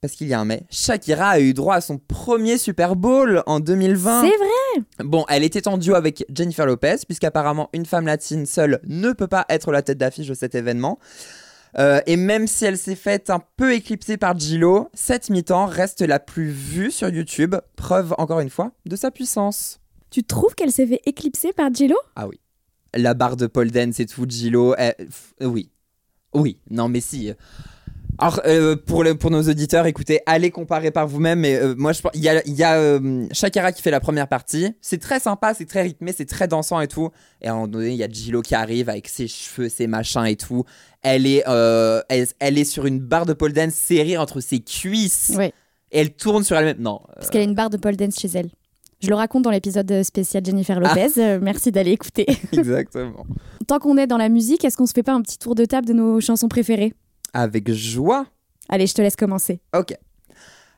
parce 0.00 0.14
qu'il 0.14 0.28
y 0.28 0.34
a 0.34 0.40
un 0.40 0.44
mais, 0.44 0.62
Shakira 0.70 1.30
a 1.30 1.40
eu 1.40 1.52
droit 1.52 1.74
à 1.74 1.80
son 1.80 1.98
premier 1.98 2.56
Super 2.58 2.96
Bowl 2.96 3.42
en 3.46 3.60
2020. 3.60 4.22
C'est 4.22 4.36
vrai. 4.36 4.84
Bon, 5.04 5.24
elle 5.28 5.44
était 5.44 5.68
en 5.68 5.76
duo 5.78 5.94
avec 5.94 6.24
Jennifer 6.34 6.64
Lopez, 6.66 6.96
puisqu'apparemment 7.06 7.68
une 7.74 7.84
femme 7.86 8.06
latine 8.06 8.46
seule 8.46 8.80
ne 8.86 9.12
peut 9.12 9.26
pas 9.28 9.44
être 9.50 9.72
la 9.72 9.82
tête 9.82 9.98
d'affiche 9.98 10.28
de 10.28 10.34
cet 10.34 10.54
événement. 10.54 10.98
Euh, 11.78 12.00
et 12.06 12.16
même 12.16 12.46
si 12.46 12.64
elle 12.64 12.78
s'est 12.78 12.96
faite 12.96 13.30
un 13.30 13.40
peu 13.56 13.74
éclipsée 13.74 14.16
par 14.16 14.36
Gillo, 14.38 14.88
cette 14.94 15.30
mi-temps 15.30 15.66
reste 15.66 16.00
la 16.00 16.18
plus 16.18 16.48
vue 16.50 16.90
sur 16.90 17.08
YouTube, 17.10 17.54
preuve 17.76 18.14
encore 18.18 18.40
une 18.40 18.50
fois 18.50 18.72
de 18.86 18.96
sa 18.96 19.10
puissance. 19.10 19.80
Tu 20.10 20.24
trouves 20.24 20.54
qu'elle 20.56 20.72
s'est 20.72 20.86
fait 20.86 21.00
éclipser 21.06 21.52
par 21.52 21.72
Gillo 21.72 21.96
Ah 22.16 22.26
oui. 22.26 22.40
La 22.94 23.14
barre 23.14 23.36
de 23.36 23.46
pole 23.46 23.70
dance 23.70 24.00
et 24.00 24.06
tout, 24.06 24.24
Gillo, 24.28 24.74
eh, 24.78 24.94
f- 25.00 25.32
euh, 25.42 25.46
oui. 25.46 25.70
Oui, 26.34 26.58
non 26.70 26.88
mais 26.88 27.00
si. 27.00 27.32
Alors, 28.20 28.40
euh, 28.46 28.76
pour, 28.76 29.02
le- 29.02 29.14
pour 29.16 29.30
nos 29.30 29.42
auditeurs, 29.42 29.86
écoutez, 29.86 30.20
allez 30.26 30.50
comparer 30.50 30.90
par 30.90 31.06
vous-même. 31.08 31.40
Mais 31.40 31.56
euh, 31.56 31.74
moi, 31.76 31.92
je 31.92 32.00
pense, 32.02 32.12
il 32.14 32.20
y 32.20 32.28
a, 32.28 32.42
il 32.46 32.54
y 32.54 32.62
a 32.62 32.76
euh, 32.76 33.26
Shakira 33.32 33.72
qui 33.72 33.82
fait 33.82 33.90
la 33.90 34.00
première 34.00 34.28
partie. 34.28 34.74
C'est 34.80 34.98
très 35.00 35.20
sympa, 35.20 35.54
c'est 35.54 35.64
très 35.66 35.82
rythmé, 35.82 36.12
c'est 36.16 36.26
très 36.26 36.46
dansant 36.46 36.80
et 36.80 36.88
tout. 36.88 37.10
Et 37.40 37.48
à 37.48 37.52
un 37.52 37.54
moment 37.54 37.68
donné, 37.68 37.88
il 37.90 37.96
y 37.96 38.04
a 38.04 38.08
Gillo 38.08 38.42
qui 38.42 38.54
arrive 38.54 38.88
avec 38.88 39.08
ses 39.08 39.26
cheveux, 39.26 39.68
ses 39.68 39.86
machins 39.86 40.26
et 40.26 40.36
tout. 40.36 40.64
Elle 41.02 41.26
est, 41.26 41.44
elle, 41.46 42.26
elle 42.38 42.58
est 42.58 42.64
sur 42.64 42.86
une 42.86 43.00
barre 43.00 43.26
de 43.26 43.32
pole 43.32 43.52
dance 43.52 43.72
serrée 43.74 44.18
entre 44.18 44.40
ses 44.40 44.60
cuisses. 44.60 45.32
Oui. 45.36 45.46
Et 45.92 46.00
elle 46.00 46.12
tourne 46.12 46.44
sur 46.44 46.56
elle-même. 46.56 46.76
Non. 46.78 47.00
Parce 47.14 47.30
qu'elle 47.30 47.40
a 47.40 47.44
une 47.44 47.54
barre 47.54 47.70
de 47.70 47.76
pole 47.78 47.96
dance 47.96 48.18
chez 48.18 48.28
elle. 48.34 48.50
Je 49.02 49.08
le 49.08 49.14
raconte 49.14 49.44
dans 49.44 49.50
l'épisode 49.50 50.02
spécial 50.02 50.44
Jennifer 50.44 50.78
Lopez. 50.78 51.12
Euh, 51.16 51.38
merci 51.40 51.72
d'aller 51.72 51.92
écouter. 51.92 52.26
exactement. 52.52 53.24
Tant 53.66 53.78
qu'on 53.78 53.96
est 53.96 54.06
dans 54.06 54.18
la 54.18 54.28
musique, 54.28 54.62
est-ce 54.64 54.76
qu'on 54.76 54.84
se 54.86 54.92
fait 54.92 55.02
pas 55.02 55.14
un 55.14 55.22
petit 55.22 55.38
tour 55.38 55.54
de 55.54 55.64
table 55.64 55.86
de 55.86 55.94
nos 55.94 56.20
chansons 56.20 56.48
préférées? 56.48 56.92
Avec 57.32 57.72
joie. 57.72 58.26
Allez, 58.68 58.86
je 58.86 58.94
te 58.94 59.02
laisse 59.02 59.16
commencer. 59.16 59.60
Ok. 59.76 59.94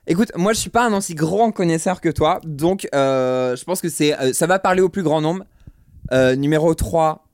Écoute, 0.06 0.32
moi 0.36 0.52
je 0.52 0.58
suis 0.58 0.70
pas 0.70 0.84
un 0.86 0.92
aussi 0.96 1.14
grand 1.14 1.52
connaisseur 1.52 2.00
que 2.00 2.08
toi, 2.08 2.40
donc 2.44 2.88
euh, 2.94 3.54
je 3.54 3.62
pense 3.64 3.80
que 3.80 3.88
c'est 3.88 4.18
euh, 4.18 4.32
ça 4.32 4.46
va 4.48 4.58
parler 4.58 4.80
au 4.82 4.88
plus 4.88 5.04
grand 5.04 5.20
nombre. 5.20 5.44
Euh, 6.12 6.34
numéro 6.34 6.74
3, 6.74 7.24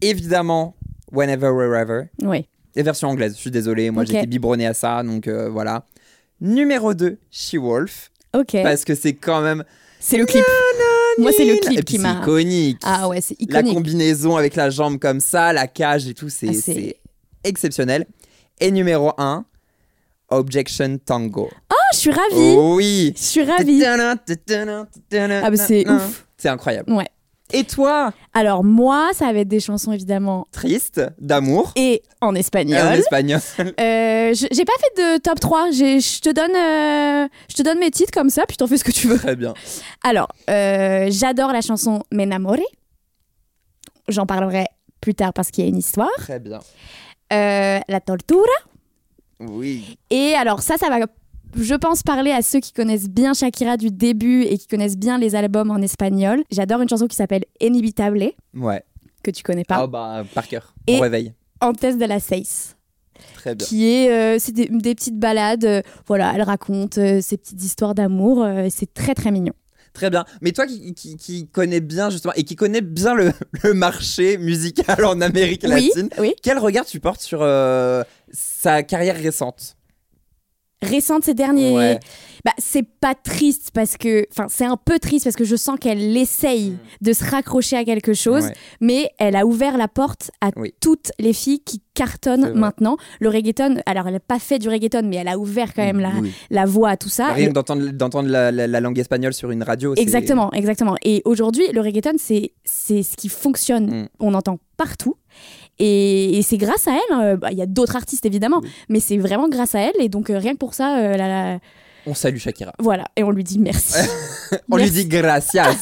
évidemment, 0.00 0.74
Whenever, 1.12 1.48
Wherever. 1.50 2.04
Oui. 2.22 2.46
Et 2.76 2.82
version 2.82 3.08
anglaise, 3.08 3.34
je 3.34 3.40
suis 3.40 3.50
désolé, 3.50 3.90
moi 3.90 4.04
j'étais 4.04 4.26
biberonné 4.26 4.66
à 4.66 4.74
ça, 4.74 5.02
donc 5.02 5.28
voilà. 5.28 5.84
Numéro 6.40 6.94
2, 6.94 7.18
She-Wolf, 7.30 8.10
Ok. 8.34 8.56
parce 8.62 8.84
que 8.84 8.94
c'est 8.94 9.14
quand 9.14 9.40
même... 9.40 9.62
C'est 10.00 10.18
le 10.18 10.26
clip. 10.26 10.42
Moi, 11.18 11.30
c'est 11.34 11.44
le 11.44 11.54
Et 11.54 11.60
clip 11.60 11.76
puis 11.76 11.84
qui 11.84 11.96
c'est 11.96 12.02
m'a. 12.02 12.20
iconique. 12.20 12.78
Ah 12.82 13.06
ouais, 13.08 13.20
c'est 13.20 13.36
La 13.48 13.60
iconique. 13.60 13.74
combinaison 13.74 14.36
avec 14.36 14.56
la 14.56 14.68
jambe 14.68 14.98
comme 14.98 15.20
ça, 15.20 15.52
la 15.52 15.68
cage 15.68 16.08
et 16.08 16.14
tout, 16.14 16.28
c'est 16.28 16.48
Ah, 16.48 16.52
c'est- 16.52 16.74
c'est 16.74 16.96
exceptionnel. 17.44 18.04
Et 18.60 18.70
numéro 18.70 19.12
1, 19.18 19.44
Objection 20.30 20.98
Tango. 21.04 21.50
Ah, 21.70 21.74
je 21.92 21.98
suis 21.98 22.10
ravie. 22.10 22.56
Oui 22.56 23.12
Je 23.16 23.22
suis 23.22 23.42
ravie. 23.44 23.84
Ah 23.84 25.50
bah, 25.50 25.56
c'est 25.56 25.88
ouf. 25.88 26.26
C'est 26.36 26.48
incroyable. 26.48 26.92
Ouais. 26.92 27.06
Et 27.52 27.64
toi, 27.64 28.12
Alors 28.32 28.64
moi, 28.64 29.10
ça 29.12 29.30
va 29.32 29.40
être 29.40 29.48
des 29.48 29.60
chansons 29.60 29.92
évidemment 29.92 30.46
triste, 30.50 31.02
d'amour, 31.20 31.72
et 31.76 32.02
en 32.22 32.34
espagnol. 32.34 32.80
en 32.80 32.92
espagnol. 32.92 33.40
Euh, 33.80 34.32
j'ai 34.34 34.64
pas 34.64 34.72
fait 34.80 35.02
de 35.02 35.18
top 35.20 35.38
3. 35.38 35.70
J'ai- 35.70 36.00
Je 36.00 36.20
te 36.20 36.30
donne, 36.30 36.50
euh, 36.56 37.28
je 37.50 37.54
te 37.54 37.62
donne 37.62 37.78
mes 37.78 37.90
titres 37.90 38.10
comme 38.12 38.30
ça, 38.30 38.44
puis 38.48 38.56
t'en 38.56 38.66
fais 38.66 38.78
ce 38.78 38.84
que 38.84 38.90
tu 38.90 39.06
veux. 39.08 39.18
Très 39.18 39.36
bien. 39.36 39.52
Alors, 40.02 40.28
euh, 40.48 41.08
j'adore 41.10 41.52
la 41.52 41.60
chanson 41.60 42.02
Me 42.10 42.22
enamoré. 42.22 42.62
J'en 44.08 44.24
parlerai 44.26 44.64
plus 45.00 45.14
tard 45.14 45.32
parce 45.34 45.50
qu'il 45.50 45.64
y 45.64 45.66
a 45.66 45.70
une 45.70 45.76
histoire. 45.76 46.08
Très 46.16 46.40
bien. 46.40 46.60
Euh, 47.32 47.80
la 47.88 48.00
tortura. 48.00 48.42
Oui. 49.40 49.98
Et 50.10 50.34
alors 50.34 50.60
ça, 50.62 50.76
ça 50.76 50.88
va, 50.88 51.04
je 51.56 51.74
pense, 51.74 52.02
parler 52.02 52.30
à 52.30 52.42
ceux 52.42 52.60
qui 52.60 52.72
connaissent 52.72 53.08
bien 53.08 53.34
Shakira 53.34 53.76
du 53.76 53.90
début 53.90 54.42
et 54.42 54.56
qui 54.58 54.66
connaissent 54.66 54.96
bien 54.96 55.18
les 55.18 55.34
albums 55.34 55.70
en 55.70 55.78
espagnol. 55.78 56.42
J'adore 56.50 56.80
une 56.82 56.88
chanson 56.88 57.06
qui 57.06 57.16
s'appelle 57.16 57.44
Inevitable, 57.60 58.30
Ouais. 58.54 58.82
que 59.22 59.30
tu 59.30 59.42
connais 59.42 59.64
pas. 59.64 59.76
Ah 59.80 59.86
bah, 59.86 60.24
par 60.34 60.46
cœur. 60.46 60.74
Et- 60.86 60.98
Au 60.98 61.00
réveil. 61.00 61.32
Antes 61.60 61.82
de 61.98 62.04
la 62.04 62.20
Seis. 62.20 62.74
Très 63.34 63.54
bien. 63.54 63.66
qui 63.66 63.86
est 63.86 64.10
euh, 64.10 64.38
c'est 64.40 64.52
des, 64.52 64.66
des 64.68 64.94
petites 64.94 65.18
balades 65.18 65.64
euh, 65.64 65.82
voilà 66.08 66.32
elle 66.34 66.42
raconte 66.42 66.98
euh, 66.98 67.20
ses 67.20 67.36
petites 67.36 67.62
histoires 67.62 67.94
d'amour 67.94 68.42
euh, 68.42 68.66
c'est 68.70 68.92
très 68.92 69.14
très 69.14 69.30
mignon 69.30 69.52
Très 69.94 70.10
bien. 70.10 70.24
Mais 70.42 70.52
toi 70.52 70.66
qui, 70.66 70.92
qui, 70.92 71.16
qui 71.16 71.46
connais 71.46 71.80
bien 71.80 72.10
justement 72.10 72.34
et 72.34 72.42
qui 72.42 72.56
connais 72.56 72.80
bien 72.80 73.14
le, 73.14 73.32
le 73.62 73.72
marché 73.74 74.36
musical 74.38 75.04
en 75.04 75.20
Amérique 75.20 75.62
oui 75.64 75.70
latine, 75.70 76.10
oui 76.18 76.34
quel 76.42 76.58
regard 76.58 76.84
tu 76.84 77.00
portes 77.00 77.20
sur 77.20 77.40
euh, 77.42 78.02
sa 78.32 78.82
carrière 78.82 79.16
récente? 79.16 79.76
Récente 80.84 81.24
ces 81.24 81.34
derniers 81.34 81.72
Ouais. 81.74 81.98
bah 82.44 82.52
c'est 82.58 82.86
pas 83.00 83.14
triste 83.14 83.70
parce 83.72 83.96
que 83.96 84.26
enfin 84.30 84.46
c'est 84.48 84.64
un 84.66 84.76
peu 84.76 84.98
triste 84.98 85.24
parce 85.24 85.36
que 85.36 85.44
je 85.44 85.56
sens 85.56 85.78
qu'elle 85.80 86.16
essaye 86.16 86.76
de 87.00 87.12
se 87.12 87.24
raccrocher 87.24 87.76
à 87.76 87.84
quelque 87.84 88.12
chose 88.14 88.44
Mm. 88.44 88.46
Ouais. 88.48 88.54
mais 88.80 89.10
elle 89.18 89.36
a 89.36 89.46
ouvert 89.46 89.76
la 89.76 89.88
porte 89.88 90.30
à 90.40 90.50
Oui. 90.56 90.74
toutes 90.80 91.10
les 91.18 91.32
filles 91.32 91.60
qui 91.60 91.80
cartonnent 91.94 92.52
maintenant 92.54 92.96
le 93.20 93.28
reggaeton 93.28 93.76
alors 93.86 94.08
elle 94.08 94.16
a 94.16 94.20
pas 94.20 94.38
fait 94.38 94.58
du 94.58 94.68
reggaeton 94.68 95.02
mais 95.04 95.16
elle 95.16 95.28
a 95.28 95.38
ouvert 95.38 95.72
quand 95.74 95.84
même 95.84 96.00
la, 96.00 96.12
Oui. 96.20 96.32
la 96.50 96.64
voie 96.66 96.90
à 96.90 96.96
tout 96.96 97.08
ça 97.08 97.32
Rien 97.32 97.48
Et- 97.48 97.52
d'entendre 97.52 97.90
d'entendre 97.90 98.28
la, 98.28 98.50
la- 98.52 98.66
la 98.66 98.80
langue 98.80 98.98
espagnole 98.98 99.32
sur 99.34 99.50
une 99.50 99.62
radio. 99.62 99.94
Exactement, 99.96 100.52
exactement. 100.52 100.96
Et 101.02 101.22
aujourd'hui, 101.24 101.64
le 101.72 101.80
reggaeton, 101.80 102.14
c'est 102.18 102.52
c'est 102.64 103.02
ce 103.02 103.16
qui 103.16 103.28
fonctionne. 103.28 104.02
Mm. 104.02 104.08
On 104.20 104.34
entend 104.34 104.58
partout. 104.76 105.16
Et, 105.78 106.38
et 106.38 106.42
c'est 106.42 106.56
grâce 106.56 106.86
à 106.88 106.92
elle. 106.92 107.18
euh, 107.18 107.36
bah, 107.36 107.50
Il 107.52 107.58
y 107.58 107.62
a 107.62 107.66
d'autres 107.66 107.96
artistes 107.96 108.24
évidemment, 108.26 108.60
Oui. 108.62 108.70
mais 108.88 109.00
c'est 109.00 109.18
vraiment 109.18 109.48
grâce 109.48 109.74
à 109.74 109.80
elle. 109.80 109.94
Et 110.00 110.08
donc 110.08 110.30
euh, 110.30 110.38
rien 110.38 110.52
que 110.52 110.58
pour 110.58 110.74
ça, 110.74 110.98
euh, 110.98 111.16
la- 111.16 111.28
la- 111.54 111.58
On 112.06 112.14
salue 112.14 112.36
Shakira. 112.38 112.72
voilà. 112.78 113.06
Et 113.16 113.22
on 113.24 113.30
lui 113.30 113.44
dit 113.44 113.58
merci. 113.58 113.98
On 114.70 114.76
lui 114.76 114.90
dit 114.90 115.06
gracias. 115.06 115.74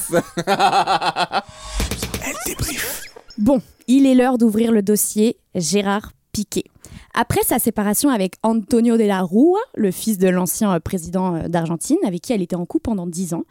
Elle 0.46 2.34
débrief. 2.46 3.02
Bon, 3.38 3.60
il 3.88 4.06
est 4.06 4.14
l'heure 4.14 4.38
d'ouvrir 4.38 4.72
le 4.72 4.82
dossier 4.82 5.36
Gérard 5.54 6.12
Piquet. 6.32 6.64
Après 7.14 7.42
sa 7.42 7.58
séparation 7.58 8.08
avec 8.08 8.36
Antonio 8.42 8.96
de 8.96 9.04
la 9.04 9.20
Rúa, 9.20 9.60
le 9.74 9.90
fils 9.90 10.16
de 10.16 10.28
l'ancien 10.28 10.72
euh, 10.72 10.80
président 10.80 11.34
euh, 11.34 11.48
d'Argentine, 11.48 11.98
avec 12.06 12.22
qui 12.22 12.32
elle 12.32 12.40
était 12.40 12.56
en 12.56 12.64
couple 12.64 12.84
pendant 12.84 13.06
10 13.06 13.34
ans, 13.34 13.44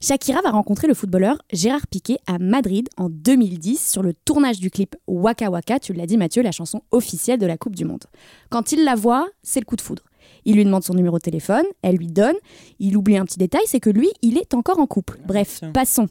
Shakira 0.00 0.40
va 0.42 0.50
rencontrer 0.50 0.88
le 0.88 0.94
footballeur 0.94 1.38
Gérard 1.52 1.86
Piqué 1.86 2.18
à 2.26 2.38
Madrid 2.40 2.88
en 2.96 3.08
2010 3.08 3.88
sur 3.88 4.02
le 4.02 4.14
tournage 4.14 4.58
du 4.58 4.68
clip 4.68 4.96
Waka 5.06 5.48
Waka, 5.48 5.78
tu 5.78 5.92
l'as 5.92 6.06
dit 6.06 6.16
Mathieu, 6.16 6.42
la 6.42 6.50
chanson 6.50 6.82
officielle 6.90 7.38
de 7.38 7.46
la 7.46 7.56
Coupe 7.56 7.76
du 7.76 7.84
Monde. 7.84 8.02
Quand 8.50 8.72
il 8.72 8.82
la 8.82 8.96
voit, 8.96 9.28
c'est 9.44 9.60
le 9.60 9.64
coup 9.64 9.76
de 9.76 9.80
foudre. 9.80 10.02
Il 10.44 10.56
lui 10.56 10.64
demande 10.64 10.84
son 10.84 10.94
numéro 10.94 11.18
de 11.18 11.22
téléphone, 11.22 11.64
elle 11.82 11.96
lui 11.96 12.06
donne. 12.06 12.36
Il 12.78 12.96
oublie 12.96 13.16
un 13.16 13.24
petit 13.24 13.38
détail, 13.38 13.62
c'est 13.66 13.80
que 13.80 13.90
lui, 13.90 14.10
il 14.22 14.36
est 14.38 14.54
encore 14.54 14.78
en 14.78 14.86
couple. 14.86 15.18
Bref, 15.26 15.62
passons. 15.72 16.08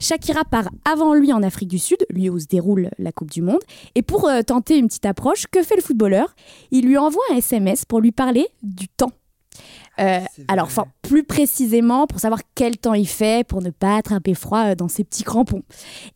Shakira 0.00 0.44
part 0.44 0.68
avant 0.84 1.14
lui 1.14 1.32
en 1.32 1.42
Afrique 1.42 1.68
du 1.68 1.78
Sud, 1.78 1.98
lui 2.10 2.30
où 2.30 2.38
se 2.38 2.46
déroule 2.46 2.90
la 2.98 3.12
Coupe 3.12 3.30
du 3.30 3.42
Monde. 3.42 3.60
Et 3.94 4.02
pour 4.02 4.28
euh, 4.28 4.42
tenter 4.42 4.78
une 4.78 4.88
petite 4.88 5.06
approche, 5.06 5.46
que 5.50 5.62
fait 5.62 5.76
le 5.76 5.82
footballeur? 5.82 6.34
Il 6.70 6.86
lui 6.86 6.96
envoie 6.96 7.22
un 7.32 7.36
SMS 7.36 7.84
pour 7.84 8.00
lui 8.00 8.12
parler 8.12 8.46
du 8.62 8.88
temps. 8.88 9.12
Euh, 9.98 10.20
alors, 10.48 10.66
enfin, 10.66 10.86
plus 11.02 11.24
précisément, 11.24 12.06
pour 12.06 12.20
savoir 12.20 12.40
quel 12.54 12.78
temps 12.78 12.94
il 12.94 13.08
fait, 13.08 13.46
pour 13.46 13.60
ne 13.60 13.70
pas 13.70 13.96
attraper 13.96 14.34
froid 14.34 14.70
euh, 14.70 14.74
dans 14.74 14.88
ses 14.88 15.04
petits 15.04 15.24
crampons. 15.24 15.62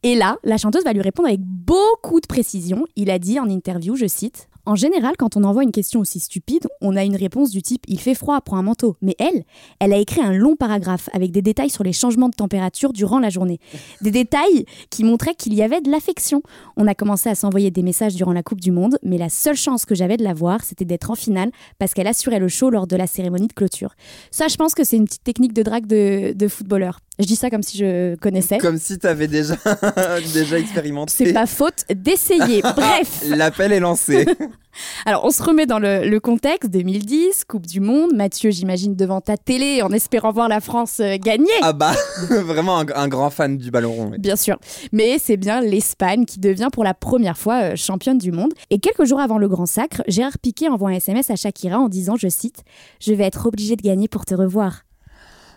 Et 0.02 0.14
là, 0.14 0.38
la 0.42 0.56
chanteuse 0.56 0.84
va 0.84 0.92
lui 0.92 1.02
répondre 1.02 1.28
avec 1.28 1.40
beaucoup 1.42 2.20
de 2.20 2.26
précision. 2.26 2.86
Il 2.96 3.10
a 3.10 3.18
dit 3.18 3.38
en 3.38 3.48
interview, 3.48 3.96
je 3.96 4.06
cite, 4.06 4.48
en 4.66 4.74
général, 4.74 5.14
quand 5.18 5.36
on 5.36 5.44
envoie 5.44 5.62
une 5.62 5.72
question 5.72 6.00
aussi 6.00 6.20
stupide, 6.20 6.66
on 6.80 6.96
a 6.96 7.04
une 7.04 7.16
réponse 7.16 7.50
du 7.50 7.62
type 7.62 7.84
il 7.88 8.00
fait 8.00 8.14
froid, 8.14 8.40
prends 8.40 8.56
un 8.56 8.62
manteau. 8.62 8.96
Mais 9.02 9.14
elle, 9.18 9.44
elle 9.80 9.92
a 9.92 9.98
écrit 9.98 10.20
un 10.20 10.32
long 10.32 10.56
paragraphe 10.56 11.08
avec 11.12 11.30
des 11.32 11.42
détails 11.42 11.70
sur 11.70 11.84
les 11.84 11.92
changements 11.92 12.28
de 12.28 12.34
température 12.34 12.92
durant 12.92 13.18
la 13.18 13.30
journée. 13.30 13.60
Des 14.00 14.10
détails 14.10 14.64
qui 14.90 15.04
montraient 15.04 15.34
qu'il 15.34 15.54
y 15.54 15.62
avait 15.62 15.80
de 15.80 15.90
l'affection. 15.90 16.42
On 16.76 16.86
a 16.86 16.94
commencé 16.94 17.28
à 17.28 17.34
s'envoyer 17.34 17.70
des 17.70 17.82
messages 17.82 18.14
durant 18.14 18.32
la 18.32 18.42
Coupe 18.42 18.60
du 18.60 18.70
Monde, 18.70 18.98
mais 19.02 19.18
la 19.18 19.28
seule 19.28 19.56
chance 19.56 19.84
que 19.84 19.94
j'avais 19.94 20.16
de 20.16 20.24
la 20.24 20.34
voir, 20.34 20.64
c'était 20.64 20.84
d'être 20.84 21.10
en 21.10 21.14
finale 21.14 21.50
parce 21.78 21.94
qu'elle 21.94 22.06
assurait 22.06 22.38
le 22.38 22.48
show 22.48 22.70
lors 22.70 22.86
de 22.86 22.96
la 22.96 23.06
cérémonie 23.06 23.48
de 23.48 23.52
clôture. 23.52 23.94
Ça, 24.30 24.48
je 24.48 24.56
pense 24.56 24.74
que 24.74 24.84
c'est 24.84 24.96
une 24.96 25.04
petite 25.04 25.24
technique 25.24 25.52
de 25.52 25.62
drague 25.62 25.86
de, 25.86 26.32
de 26.32 26.48
footballeur. 26.48 27.00
Je 27.20 27.26
dis 27.26 27.36
ça 27.36 27.48
comme 27.48 27.62
si 27.62 27.78
je 27.78 28.16
connaissais. 28.16 28.58
Comme 28.58 28.78
si 28.78 28.98
t'avais 28.98 29.28
déjà, 29.28 29.54
déjà 30.34 30.58
expérimenté. 30.58 31.12
C'est 31.14 31.32
pas 31.32 31.46
faute 31.46 31.84
d'essayer. 31.94 32.60
Bref. 32.76 33.22
L'appel 33.28 33.72
est 33.72 33.78
lancé. 33.80 34.26
Alors, 35.06 35.24
on 35.24 35.30
se 35.30 35.40
remet 35.40 35.66
dans 35.66 35.78
le, 35.78 36.08
le 36.08 36.18
contexte 36.18 36.68
2010, 36.70 37.44
Coupe 37.46 37.66
du 37.66 37.78
Monde. 37.78 38.10
Mathieu, 38.16 38.50
j'imagine, 38.50 38.96
devant 38.96 39.20
ta 39.20 39.36
télé 39.36 39.82
en 39.82 39.90
espérant 39.92 40.32
voir 40.32 40.48
la 40.48 40.60
France 40.60 40.98
euh, 40.98 41.16
gagner. 41.16 41.46
Ah 41.62 41.72
bah, 41.72 41.94
vraiment 42.28 42.80
un, 42.80 42.86
un 42.96 43.06
grand 43.06 43.30
fan 43.30 43.56
du 43.56 43.70
ballon 43.70 43.92
rond. 43.92 44.08
oui. 44.10 44.18
Bien 44.18 44.34
sûr. 44.34 44.58
Mais 44.90 45.18
c'est 45.20 45.36
bien 45.36 45.60
l'Espagne 45.60 46.24
qui 46.24 46.40
devient 46.40 46.70
pour 46.72 46.82
la 46.82 46.94
première 46.94 47.38
fois 47.38 47.62
euh, 47.62 47.76
championne 47.76 48.18
du 48.18 48.32
monde. 48.32 48.52
Et 48.70 48.80
quelques 48.80 49.04
jours 49.04 49.20
avant 49.20 49.38
le 49.38 49.46
grand 49.46 49.66
sacre, 49.66 50.02
Gérard 50.08 50.38
Piqué 50.40 50.68
envoie 50.68 50.88
un 50.88 50.94
SMS 50.94 51.30
à 51.30 51.36
Shakira 51.36 51.78
en 51.78 51.88
disant, 51.88 52.16
je 52.16 52.26
cite, 52.28 52.64
Je 53.00 53.12
vais 53.14 53.24
être 53.24 53.46
obligé 53.46 53.76
de 53.76 53.82
gagner 53.82 54.08
pour 54.08 54.24
te 54.24 54.34
revoir. 54.34 54.80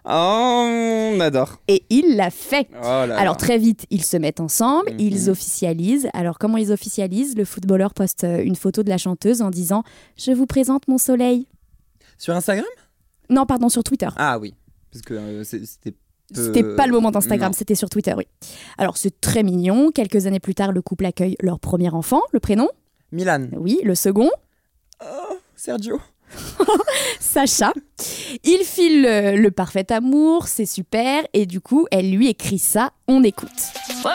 Oh, 0.09 1.11
on 1.13 1.19
adore. 1.19 1.59
Et 1.67 1.83
il 1.89 2.15
l'a 2.15 2.29
fait. 2.29 2.67
Oh 2.73 2.81
là 2.83 3.07
là. 3.07 3.19
Alors 3.19 3.35
très 3.35 3.57
vite, 3.57 3.85
ils 3.89 4.05
se 4.05 4.15
mettent 4.15 4.39
ensemble, 4.39 4.91
Mhm. 4.91 4.99
ils 4.99 5.29
officialisent. 5.29 6.07
Alors 6.13 6.39
comment 6.39 6.57
ils 6.57 6.71
officialisent? 6.71 7.35
Le 7.35 7.43
footballeur 7.45 7.93
poste 7.93 8.23
euh, 8.23 8.41
une 8.43 8.55
photo 8.55 8.83
de 8.83 8.89
la 8.89 8.97
chanteuse 8.97 9.41
en 9.41 9.49
disant 9.49 9.83
Je 10.17 10.31
vous 10.31 10.45
présente 10.45 10.87
mon 10.87 10.97
soleil. 10.97 11.47
Sur 12.17 12.35
Instagram? 12.35 12.65
Non, 13.29 13.45
pardon, 13.45 13.67
sur 13.69 13.83
Twitter. 13.83 14.07
Ah 14.15 14.39
oui, 14.39 14.55
parce 14.91 15.03
que 15.03 15.13
euh, 15.13 15.43
c'était. 15.43 15.93
C'était 16.33 16.63
pas 16.75 16.85
le 16.87 16.91
moment 16.91 17.09
d'Instagram, 17.11 17.53
c'était 17.53 17.75
sur 17.75 17.89
Twitter, 17.89 18.13
oui. 18.17 18.25
Alors 18.77 18.97
c'est 18.97 19.21
très 19.21 19.43
mignon. 19.43 19.91
Quelques 19.91 20.25
années 20.25 20.41
plus 20.41 20.55
tard, 20.55 20.73
le 20.73 20.81
couple 20.81 21.05
accueille 21.05 21.35
leur 21.41 21.57
premier 21.59 21.89
enfant. 21.89 22.21
Le 22.33 22.39
prénom? 22.41 22.69
Milan. 23.13 23.47
Oui. 23.57 23.79
Le 23.85 23.95
second 23.95 24.29
Sergio. 25.55 25.99
Sacha. 27.19 27.73
Il 28.43 28.63
file 28.63 29.03
le, 29.03 29.49
parfait 29.49 29.91
amour, 29.91 30.47
c'est 30.47 30.65
super. 30.65 31.23
Et 31.33 31.45
du 31.45 31.61
coup, 31.61 31.87
elle 31.91 32.11
lui 32.11 32.27
écrit 32.27 32.59
ça. 32.59 32.91
On 33.07 33.23
écoute. 33.23 33.49
Oh. 34.05 34.07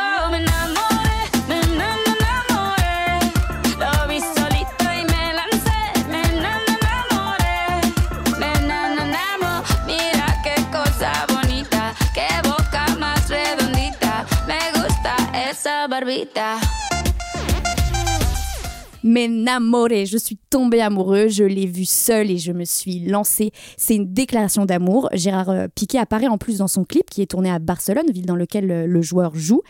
M'enamoré, 19.04 20.06
je 20.06 20.16
suis 20.16 20.38
tombée 20.50 20.80
amoureux, 20.80 21.28
je 21.28 21.44
l'ai 21.44 21.66
vu 21.66 21.84
seul 21.84 22.30
et 22.30 22.38
je 22.38 22.52
me 22.52 22.64
suis 22.64 23.00
lancée. 23.00 23.50
C'est 23.76 23.96
une 23.96 24.12
déclaration 24.12 24.64
d'amour. 24.64 25.08
Gérard 25.12 25.50
euh, 25.50 25.66
Piqué 25.74 25.98
apparaît 25.98 26.28
en 26.28 26.38
plus 26.38 26.58
dans 26.58 26.68
son 26.68 26.84
clip 26.84 27.10
qui 27.10 27.22
est 27.22 27.26
tourné 27.26 27.50
à 27.50 27.58
Barcelone, 27.58 28.10
ville 28.12 28.26
dans 28.26 28.36
laquelle 28.36 28.70
euh, 28.70 28.86
le 28.86 29.02
joueur 29.02 29.34
joue. 29.34 29.62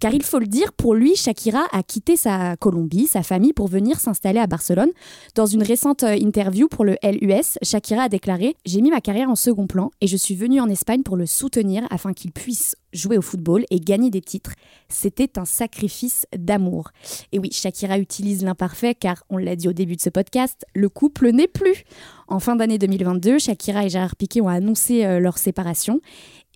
Car 0.00 0.12
il 0.12 0.22
faut 0.22 0.38
le 0.38 0.46
dire, 0.46 0.72
pour 0.72 0.94
lui, 0.94 1.14
Shakira 1.14 1.64
a 1.72 1.82
quitté 1.82 2.16
sa 2.16 2.56
Colombie, 2.56 3.06
sa 3.06 3.22
famille, 3.22 3.52
pour 3.52 3.68
venir 3.68 4.00
s'installer 4.00 4.40
à 4.40 4.46
Barcelone. 4.46 4.90
Dans 5.34 5.46
une 5.46 5.62
récente 5.62 6.02
euh, 6.02 6.16
interview 6.16 6.68
pour 6.68 6.84
le 6.84 6.96
LUS, 7.02 7.58
Shakira 7.62 8.04
a 8.04 8.08
déclaré 8.08 8.56
J'ai 8.64 8.80
mis 8.80 8.90
ma 8.90 9.00
carrière 9.00 9.30
en 9.30 9.36
second 9.36 9.66
plan 9.66 9.90
et 10.00 10.06
je 10.06 10.16
suis 10.16 10.34
venue 10.34 10.60
en 10.60 10.68
Espagne 10.68 11.02
pour 11.02 11.16
le 11.16 11.26
soutenir 11.26 11.86
afin 11.90 12.12
qu'il 12.12 12.32
puisse 12.32 12.74
jouer 12.92 13.18
au 13.18 13.22
football 13.22 13.64
et 13.70 13.80
gagner 13.80 14.10
des 14.10 14.20
titres. 14.20 14.52
C'était 14.88 15.38
un 15.38 15.44
sacrifice 15.44 16.26
d'amour. 16.36 16.90
Et 17.32 17.38
oui, 17.38 17.50
Shakira 17.52 17.98
utilise 17.98 18.42
l'imparfait 18.42 18.94
car, 18.94 19.24
on 19.30 19.36
l'a 19.36 19.56
dit 19.56 19.68
au 19.68 19.72
début 19.72 19.96
de 19.96 20.00
ce 20.00 20.10
podcast, 20.10 20.66
le 20.74 20.88
couple 20.88 21.30
n'est 21.30 21.48
plus. 21.48 21.84
En 22.28 22.38
fin 22.38 22.56
d'année 22.56 22.78
2022, 22.78 23.38
Shakira 23.38 23.84
et 23.84 23.88
Gérard 23.88 24.16
Piqué 24.16 24.40
ont 24.40 24.48
annoncé 24.48 25.04
euh, 25.04 25.18
leur 25.18 25.38
séparation. 25.38 26.00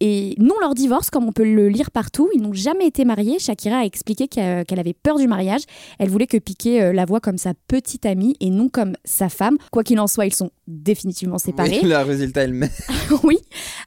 Et 0.06 0.34
non 0.36 0.56
leur 0.60 0.74
divorce, 0.74 1.08
comme 1.08 1.24
on 1.24 1.32
peut 1.32 1.50
le 1.50 1.70
lire 1.70 1.90
partout, 1.90 2.28
ils 2.34 2.42
n'ont 2.42 2.52
jamais 2.52 2.86
été 2.86 3.06
mariés. 3.06 3.38
Shakira 3.38 3.78
a 3.78 3.84
expliqué 3.86 4.28
qu'elle 4.28 4.66
qu'elle 4.66 4.78
avait 4.78 4.92
peur 4.92 5.16
du 5.16 5.26
mariage. 5.26 5.62
Elle 5.98 6.10
voulait 6.10 6.26
que 6.26 6.36
Piqué 6.36 6.82
euh, 6.82 6.92
la 6.92 7.06
voie 7.06 7.20
comme 7.20 7.38
sa 7.38 7.54
petite 7.68 8.04
amie 8.04 8.36
et 8.38 8.50
non 8.50 8.68
comme 8.68 8.96
sa 9.06 9.30
femme. 9.30 9.56
Quoi 9.72 9.82
qu'il 9.82 9.98
en 9.98 10.06
soit, 10.06 10.26
ils 10.26 10.34
sont 10.34 10.50
définitivement 10.66 11.38
séparés. 11.38 11.80
Oui, 11.82 11.88
le 11.88 11.96
résultat 11.96 12.44
est 12.44 12.48
le 12.48 12.52
même. 12.52 12.70
oui. 13.22 13.38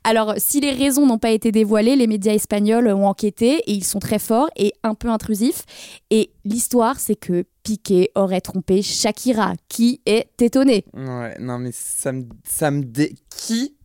Alors, 0.04 0.34
si 0.38 0.60
les 0.60 0.72
raisons 0.72 1.06
n'ont 1.06 1.20
pas 1.20 1.30
été 1.30 1.52
dévoilées, 1.52 1.96
les 1.96 2.08
médias 2.08 2.34
espagnols 2.34 2.88
ont 2.88 3.06
enquêté 3.06 3.58
et 3.68 3.74
ils 3.74 3.84
sont 3.84 4.00
très 4.00 4.18
forts 4.18 4.50
et 4.56 4.74
un 4.82 4.96
peu 4.96 5.10
intrusifs. 5.10 5.66
Et 6.10 6.32
l'histoire, 6.46 7.00
c'est 7.00 7.16
que 7.16 7.44
Piqué 7.62 8.10
aurait 8.16 8.42
trompé 8.42 8.82
Shakira, 8.82 9.54
qui 9.70 10.02
est 10.08 10.42
étonnée. 10.42 10.84
Ouais, 10.96 11.38
non 11.40 11.60
mais 11.60 11.72
ça 11.74 12.12
me, 12.12 12.24
ça 12.44 12.72
me 12.72 12.82
dé... 12.84 13.14
Qui 13.30 13.77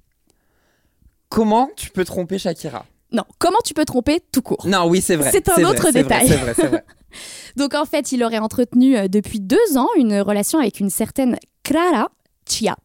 Comment 1.33 1.71
tu 1.77 1.89
peux 1.89 2.05
tromper 2.05 2.39
Shakira 2.39 2.85
Non, 3.11 3.25
comment 3.39 3.57
tu 3.65 3.73
peux 3.73 3.87
tromper 3.87 4.21
tout 4.33 4.43
court 4.43 4.67
Non, 4.67 4.87
oui, 4.87 5.01
c'est 5.01 5.17
vrai. 5.17 5.31
C'est 5.33 5.49
un 5.49 5.65
autre 5.65 5.91
vrai, 5.91 5.93
détail. 6.03 6.29
C'est 6.29 6.37
vrai, 6.37 6.53
c'est 6.55 6.67
vrai. 6.67 6.85
Donc 7.57 7.75
en 7.75 7.87
fait, 7.87 8.13
il 8.13 8.23
aurait 8.23 8.39
entretenu 8.39 8.99
euh, 8.99 9.09
depuis 9.09 9.41
deux 9.41 9.79
ans 9.79 9.89
une 9.97 10.21
relation 10.21 10.59
avec 10.59 10.79
une 10.79 10.91
certaine 10.91 11.39
Clara 11.63 12.11
Chia, 12.47 12.77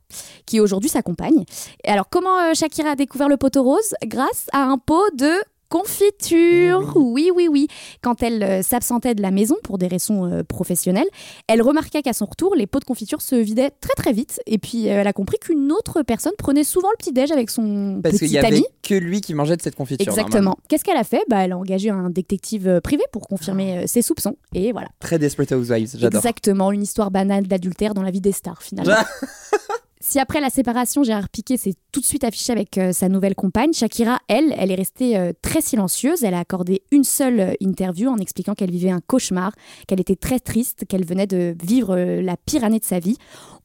qui 0.46 0.62
aujourd'hui 0.62 0.90
s'accompagne. 0.90 1.44
Et 1.84 1.90
alors 1.90 2.08
comment 2.10 2.40
euh, 2.40 2.54
Shakira 2.54 2.92
a 2.92 2.96
découvert 2.96 3.28
le 3.28 3.36
poteau 3.36 3.64
rose? 3.64 3.94
Grâce 4.06 4.48
à 4.54 4.60
un 4.64 4.78
pot 4.78 5.04
de 5.18 5.34
confiture. 5.70 6.94
Oui, 6.96 7.32
oui, 7.36 7.48
oui. 7.50 7.68
Quand 8.02 8.22
elle 8.24 8.44
euh, 8.44 8.62
s'absentait 8.62 9.16
de 9.16 9.22
la 9.22 9.32
maison 9.32 9.56
pour 9.64 9.78
des 9.78 9.88
raisons 9.88 10.26
euh, 10.26 10.44
professionnelles, 10.44 11.08
elle 11.48 11.62
remarqua 11.62 12.02
qu'à 12.02 12.14
son 12.14 12.26
retour, 12.26 12.56
les 12.56 12.68
pots 12.68 12.80
de 12.80 12.86
confiture 12.86 13.22
se 13.22 13.36
vidaient 13.36 13.72
très 13.82 13.94
très 13.96 14.14
vite. 14.14 14.40
Et 14.46 14.58
puis 14.58 14.88
euh, 14.90 15.02
elle 15.02 15.08
a 15.08 15.14
compris 15.14 15.38
qu'une 15.40 15.72
autre 15.72 16.02
personne 16.04 16.34
prenait 16.38 16.64
souvent 16.64 16.90
le 16.92 16.98
petit-déj 16.98 17.32
avec 17.32 17.50
son 17.50 18.00
Parce 18.02 18.18
qu'il 18.18 18.28
petit 18.28 18.34
y 18.36 18.38
avait 18.38 18.48
ami. 18.48 18.66
que 18.84 18.94
lui 18.96 19.22
qui 19.22 19.34
mangeait 19.34 19.58
de 19.58 19.62
cette 19.62 19.76
confiture. 19.76 20.08
Exactement. 20.08 20.58
Qu'est-ce 20.70 20.84
qu'elle 20.84 20.98
a 20.98 21.04
fait? 21.04 21.22
Bah, 21.30 21.44
Elle 21.44 21.52
a 21.52 21.58
engagé 21.58 21.90
un 21.90 22.10
détective 22.10 22.80
privé 22.84 23.04
pour 23.12 23.28
confirmer 23.28 23.80
euh, 23.80 23.84
ses 23.88 24.02
soupçons. 24.02 24.38
Et 24.54 24.72
voilà. 24.72 24.90
Très 25.00 25.20
Desperate 25.20 25.52
Housewives, 25.52 25.96
j'adore. 25.98 26.20
Exactement, 26.20 26.72
une 26.72 26.84
histoire 26.84 27.12
banale 27.12 27.48
d'adultère 27.48 27.94
dans 27.94 28.04
la 28.04 28.12
vie 28.12 28.22
des 28.22 28.32
stars 28.32 28.62
finalement. 28.62 28.94
Si 30.00 30.20
après 30.20 30.42
la 30.42 30.52
séparation, 30.52 31.04
Gérard 31.04 31.30
Piqué 31.30 31.58
s'est 31.58 31.74
tout 31.92 32.02
de 32.02 32.06
suite 32.06 32.24
affiché 32.24 32.54
avec 32.54 32.78
euh, 32.78 32.92
sa 32.92 33.10
nouvelle 33.10 33.34
compagne, 33.34 33.74
Shakira, 33.74 34.20
elle, 34.28 34.54
elle 34.58 34.72
est 34.72 34.76
restée 34.76 35.18
euh, 35.18 35.34
très 35.42 35.60
silencieuse. 35.60 36.24
Elle 36.24 36.36
a 36.36 36.40
accordé 36.40 36.84
une 36.92 37.04
seule 37.04 37.40
euh, 37.40 37.54
interview 37.62 38.10
en 38.10 38.18
expliquant 38.18 38.54
qu'elle 38.54 38.70
vivait 38.70 38.92
un 38.92 39.02
cauchemar, 39.02 39.54
qu'elle 39.88 40.00
était 40.00 40.16
très 40.16 40.40
triste, 40.40 40.86
qu'elle 40.88 41.04
venait 41.04 41.26
de 41.26 41.56
vivre 41.64 41.98
la 41.98 42.38
pire 42.38 42.64
année 42.64 42.80
de 42.80 42.86
sa 42.86 43.00
vie. 43.00 43.18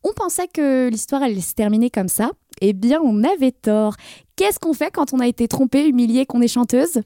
On 0.03 0.13
pensait 0.15 0.49
que 0.49 0.89
l'histoire 0.89 1.23
allait 1.23 1.41
se 1.41 1.55
terminer 1.55 1.91
comme 1.91 2.09
ça. 2.09 2.31
Eh 2.63 2.73
bien, 2.73 3.01
on 3.03 3.25
avait 3.25 3.53
tort. 3.53 3.97
Qu'est-ce 4.37 4.59
qu'on 4.59 4.73
fait 4.73 4.91
quand 4.91 5.13
on 5.13 5.21
a 5.21 5.27
été 5.27 5.49
trompé, 5.49 5.87
humilié, 5.87 6.25
qu'on 6.25 6.41
est 6.41 6.49
chanteuse? 6.49 7.03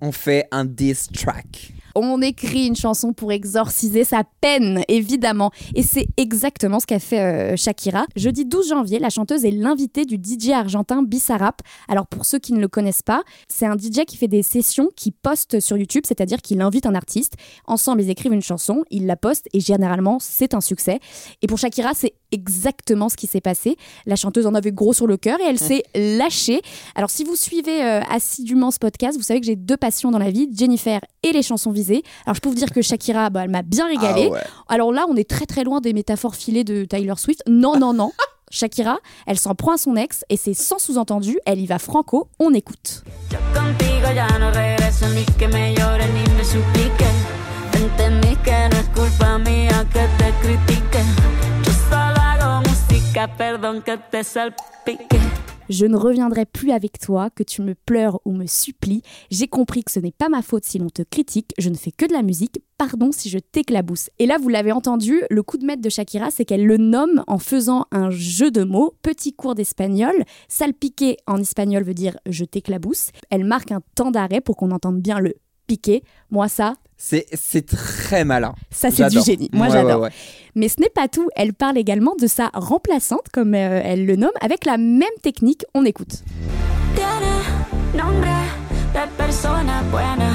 On 0.00 0.12
fait 0.12 0.46
un 0.52 0.64
diss 0.64 1.08
track. 1.08 1.72
On 1.94 2.20
écrit 2.22 2.66
une 2.66 2.76
chanson 2.76 3.12
pour 3.12 3.32
exorciser 3.32 4.04
sa 4.04 4.22
peine, 4.40 4.82
évidemment. 4.88 5.50
Et 5.74 5.82
c'est 5.82 6.06
exactement 6.16 6.80
ce 6.80 6.86
qu'a 6.86 6.98
fait 6.98 7.20
euh, 7.20 7.56
Shakira. 7.56 8.06
Jeudi 8.16 8.44
12 8.44 8.68
janvier, 8.68 8.98
la 8.98 9.10
chanteuse 9.10 9.44
est 9.44 9.50
l'invitée 9.50 10.04
du 10.04 10.16
DJ 10.16 10.50
argentin 10.50 11.02
Bissarap. 11.02 11.62
Alors 11.88 12.06
pour 12.06 12.24
ceux 12.24 12.38
qui 12.38 12.52
ne 12.52 12.60
le 12.60 12.68
connaissent 12.68 13.02
pas, 13.02 13.22
c'est 13.48 13.66
un 13.66 13.76
DJ 13.76 14.04
qui 14.06 14.16
fait 14.16 14.28
des 14.28 14.42
sessions, 14.42 14.90
qui 14.96 15.10
poste 15.10 15.60
sur 15.60 15.76
YouTube, 15.76 16.04
c'est-à-dire 16.06 16.40
qu'il 16.42 16.60
invite 16.60 16.86
un 16.86 16.94
artiste. 16.94 17.34
Ensemble, 17.66 18.02
ils 18.02 18.10
écrivent 18.10 18.32
une 18.32 18.42
chanson, 18.42 18.84
ils 18.90 19.06
la 19.06 19.16
postent 19.16 19.48
et 19.52 19.60
généralement, 19.60 20.18
c'est 20.20 20.54
un 20.54 20.60
succès. 20.60 21.00
Et 21.42 21.46
pour 21.46 21.58
Shakira, 21.58 21.92
c'est 21.94 22.14
exactement 22.32 23.08
ce 23.08 23.16
qui 23.16 23.26
s'est 23.26 23.40
passé. 23.40 23.76
La 24.06 24.16
chanteuse 24.16 24.46
en 24.46 24.54
avait 24.54 24.72
gros 24.72 24.92
sur 24.92 25.06
le 25.06 25.16
cœur 25.16 25.38
et 25.40 25.44
elle 25.48 25.58
s'est 25.58 25.82
lâchée. 25.94 26.62
Alors 26.94 27.10
si 27.10 27.24
vous 27.24 27.36
suivez 27.36 27.82
euh, 27.82 28.00
assidûment 28.10 28.70
ce 28.70 28.78
podcast, 28.78 29.16
vous 29.16 29.24
savez 29.24 29.40
que 29.40 29.46
j'ai 29.46 29.56
deux 29.56 29.76
passions 29.76 30.10
dans 30.10 30.18
la 30.18 30.30
vie, 30.30 30.48
Jennifer 30.52 31.00
et 31.22 31.32
les 31.32 31.42
chansons 31.42 31.70
visées. 31.70 32.02
Alors 32.26 32.34
je 32.34 32.40
peux 32.40 32.48
vous 32.48 32.54
dire 32.54 32.70
que 32.72 32.82
Shakira, 32.82 33.30
bah, 33.30 33.42
elle 33.44 33.50
m'a 33.50 33.62
bien 33.62 33.86
régalée. 33.86 34.28
Ah 34.30 34.34
ouais. 34.34 34.40
Alors 34.68 34.92
là, 34.92 35.06
on 35.08 35.16
est 35.16 35.28
très 35.28 35.46
très 35.46 35.64
loin 35.64 35.80
des 35.80 35.92
métaphores 35.92 36.34
filées 36.34 36.64
de 36.64 36.84
Taylor 36.84 37.18
Swift. 37.18 37.42
Non, 37.46 37.78
non, 37.78 37.92
non. 37.92 38.12
Shakira, 38.50 38.98
elle 39.26 39.38
s'en 39.38 39.54
prend 39.54 39.74
à 39.74 39.78
son 39.78 39.94
ex 39.96 40.24
et 40.28 40.36
c'est 40.36 40.54
sans 40.54 40.78
sous-entendu, 40.78 41.38
elle 41.46 41.60
y 41.60 41.66
va 41.66 41.78
franco, 41.78 42.28
on 42.40 42.52
écoute. 42.52 43.04
Je 55.70 55.86
ne 55.86 55.96
reviendrai 55.96 56.44
plus 56.44 56.72
avec 56.72 56.98
toi, 56.98 57.30
que 57.30 57.42
tu 57.42 57.62
me 57.62 57.74
pleures 57.74 58.20
ou 58.26 58.32
me 58.32 58.44
supplies. 58.44 59.00
J'ai 59.30 59.48
compris 59.48 59.82
que 59.82 59.90
ce 59.90 59.98
n'est 59.98 60.12
pas 60.12 60.28
ma 60.28 60.42
faute 60.42 60.66
si 60.66 60.78
l'on 60.78 60.90
te 60.90 61.00
critique. 61.00 61.54
Je 61.56 61.70
ne 61.70 61.74
fais 61.74 61.90
que 61.90 62.04
de 62.04 62.12
la 62.12 62.20
musique. 62.20 62.60
Pardon 62.76 63.12
si 63.12 63.30
je 63.30 63.38
t'éclabousse. 63.38 64.10
Et 64.18 64.26
là, 64.26 64.36
vous 64.36 64.50
l'avez 64.50 64.72
entendu, 64.72 65.22
le 65.30 65.42
coup 65.42 65.56
de 65.56 65.64
maître 65.64 65.80
de 65.80 65.88
Shakira, 65.88 66.30
c'est 66.30 66.44
qu'elle 66.44 66.66
le 66.66 66.76
nomme 66.76 67.24
en 67.28 67.38
faisant 67.38 67.86
un 67.92 68.10
jeu 68.10 68.50
de 68.50 68.62
mots. 68.62 68.94
Petit 69.00 69.32
cours 69.32 69.54
d'espagnol. 69.54 70.24
Salpiquer 70.48 71.16
en 71.26 71.38
espagnol 71.38 71.82
veut 71.82 71.94
dire 71.94 72.18
je 72.26 72.44
t'éclabousse. 72.44 73.08
Elle 73.30 73.44
marque 73.44 73.72
un 73.72 73.80
temps 73.94 74.10
d'arrêt 74.10 74.42
pour 74.42 74.56
qu'on 74.56 74.70
entende 74.70 75.00
bien 75.00 75.18
le 75.18 75.36
piquer. 75.66 76.02
Moi, 76.30 76.48
ça, 76.48 76.74
C'est 77.02 77.24
c'est 77.32 77.64
très 77.64 78.24
malin. 78.26 78.54
ça 78.70 78.90
c'est 78.90 79.08
du 79.08 79.20
génie. 79.22 79.48
Moi, 79.54 79.68
Ouais, 79.68 79.72
j'adore. 79.72 80.00
ouais, 80.02 80.08
ouais. 80.08 80.12
Mais 80.54 80.68
ce 80.68 80.80
n'est 80.80 80.90
pas 80.90 81.08
tout. 81.08 81.28
Elle 81.34 81.54
parle 81.54 81.78
également 81.78 82.14
de 82.20 82.26
sa 82.26 82.50
remplaçante, 82.52 83.26
comme 83.32 83.54
euh, 83.54 83.80
elle 83.82 84.04
le 84.04 84.16
nomme, 84.16 84.36
avec 84.42 84.66
la 84.66 84.76
même 84.76 85.08
technique. 85.22 85.64
On 85.72 85.86
écoute. 85.86 86.22
Tiene 86.94 88.02
nombre 88.04 88.26
de 88.92 89.16
persona 89.16 89.82
buena. 89.90 90.28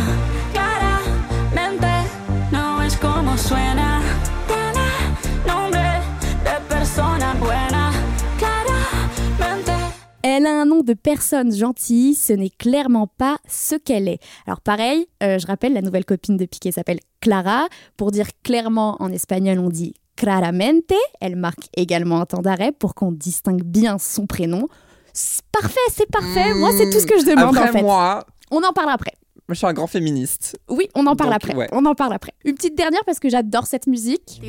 Elle 10.28 10.48
a 10.48 10.60
un 10.60 10.66
nom 10.66 10.82
de 10.82 10.96
personne 10.96 11.54
gentille, 11.54 12.16
ce 12.16 12.34
n'est 12.34 12.50
clairement 12.50 13.06
pas 13.06 13.38
ce 13.48 13.76
qu'elle 13.76 14.08
est. 14.08 14.18
Alors 14.48 14.60
pareil, 14.60 15.06
euh, 15.22 15.38
je 15.38 15.46
rappelle, 15.46 15.74
la 15.74 15.84
nouvelle 15.84 16.04
copine 16.04 16.36
de 16.36 16.48
Piqué 16.48 16.72
s'appelle 16.72 16.98
Clara. 17.22 17.68
Pour 17.96 18.10
dire 18.10 18.26
clairement 18.42 18.98
en 19.00 19.12
espagnol, 19.12 19.60
on 19.60 19.70
dit 19.70 19.94
claramente. 20.16 20.96
Elle 21.22 21.36
marque 21.36 21.70
également 21.78 22.22
un 22.22 22.26
temps 22.26 22.42
d'arrêt 22.42 22.72
pour 22.72 22.96
qu'on 22.96 23.12
distingue 23.12 23.62
bien 23.62 24.00
son 24.00 24.26
prénom. 24.26 24.68
C'est 25.14 25.46
parfait, 25.52 25.80
c'est 25.92 26.10
parfait. 26.10 26.56
Moi, 26.56 26.72
c'est 26.76 26.90
tout 26.90 27.00
ce 27.00 27.06
que 27.06 27.20
je 27.20 27.26
demande 27.28 27.56
Après 27.56 27.70
en 27.70 27.74
fait. 27.74 27.84
moi, 27.84 28.26
On 28.50 28.64
en 28.64 28.74
parle 28.74 28.90
après. 28.90 29.14
Moi, 29.48 29.54
je 29.54 29.60
suis 29.60 29.68
un 29.68 29.74
grand 29.74 29.86
féministe. 29.86 30.58
Oui, 30.70 30.90
on 30.96 31.06
en 31.06 31.16
parle 31.16 31.30
Donc, 31.30 31.36
après. 31.36 31.54
ouais. 31.54 31.68
On 31.72 31.86
en 31.86 31.94
parle 31.94 32.14
après. 32.14 32.34
Une 32.46 32.56
petite 32.56 32.76
dernière 32.76 33.02
parce 33.06 33.20
que 33.20 33.30
j'adore 33.30 33.68
cette 33.68 33.86
musique. 33.86 34.42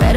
Ah. 0.00 0.12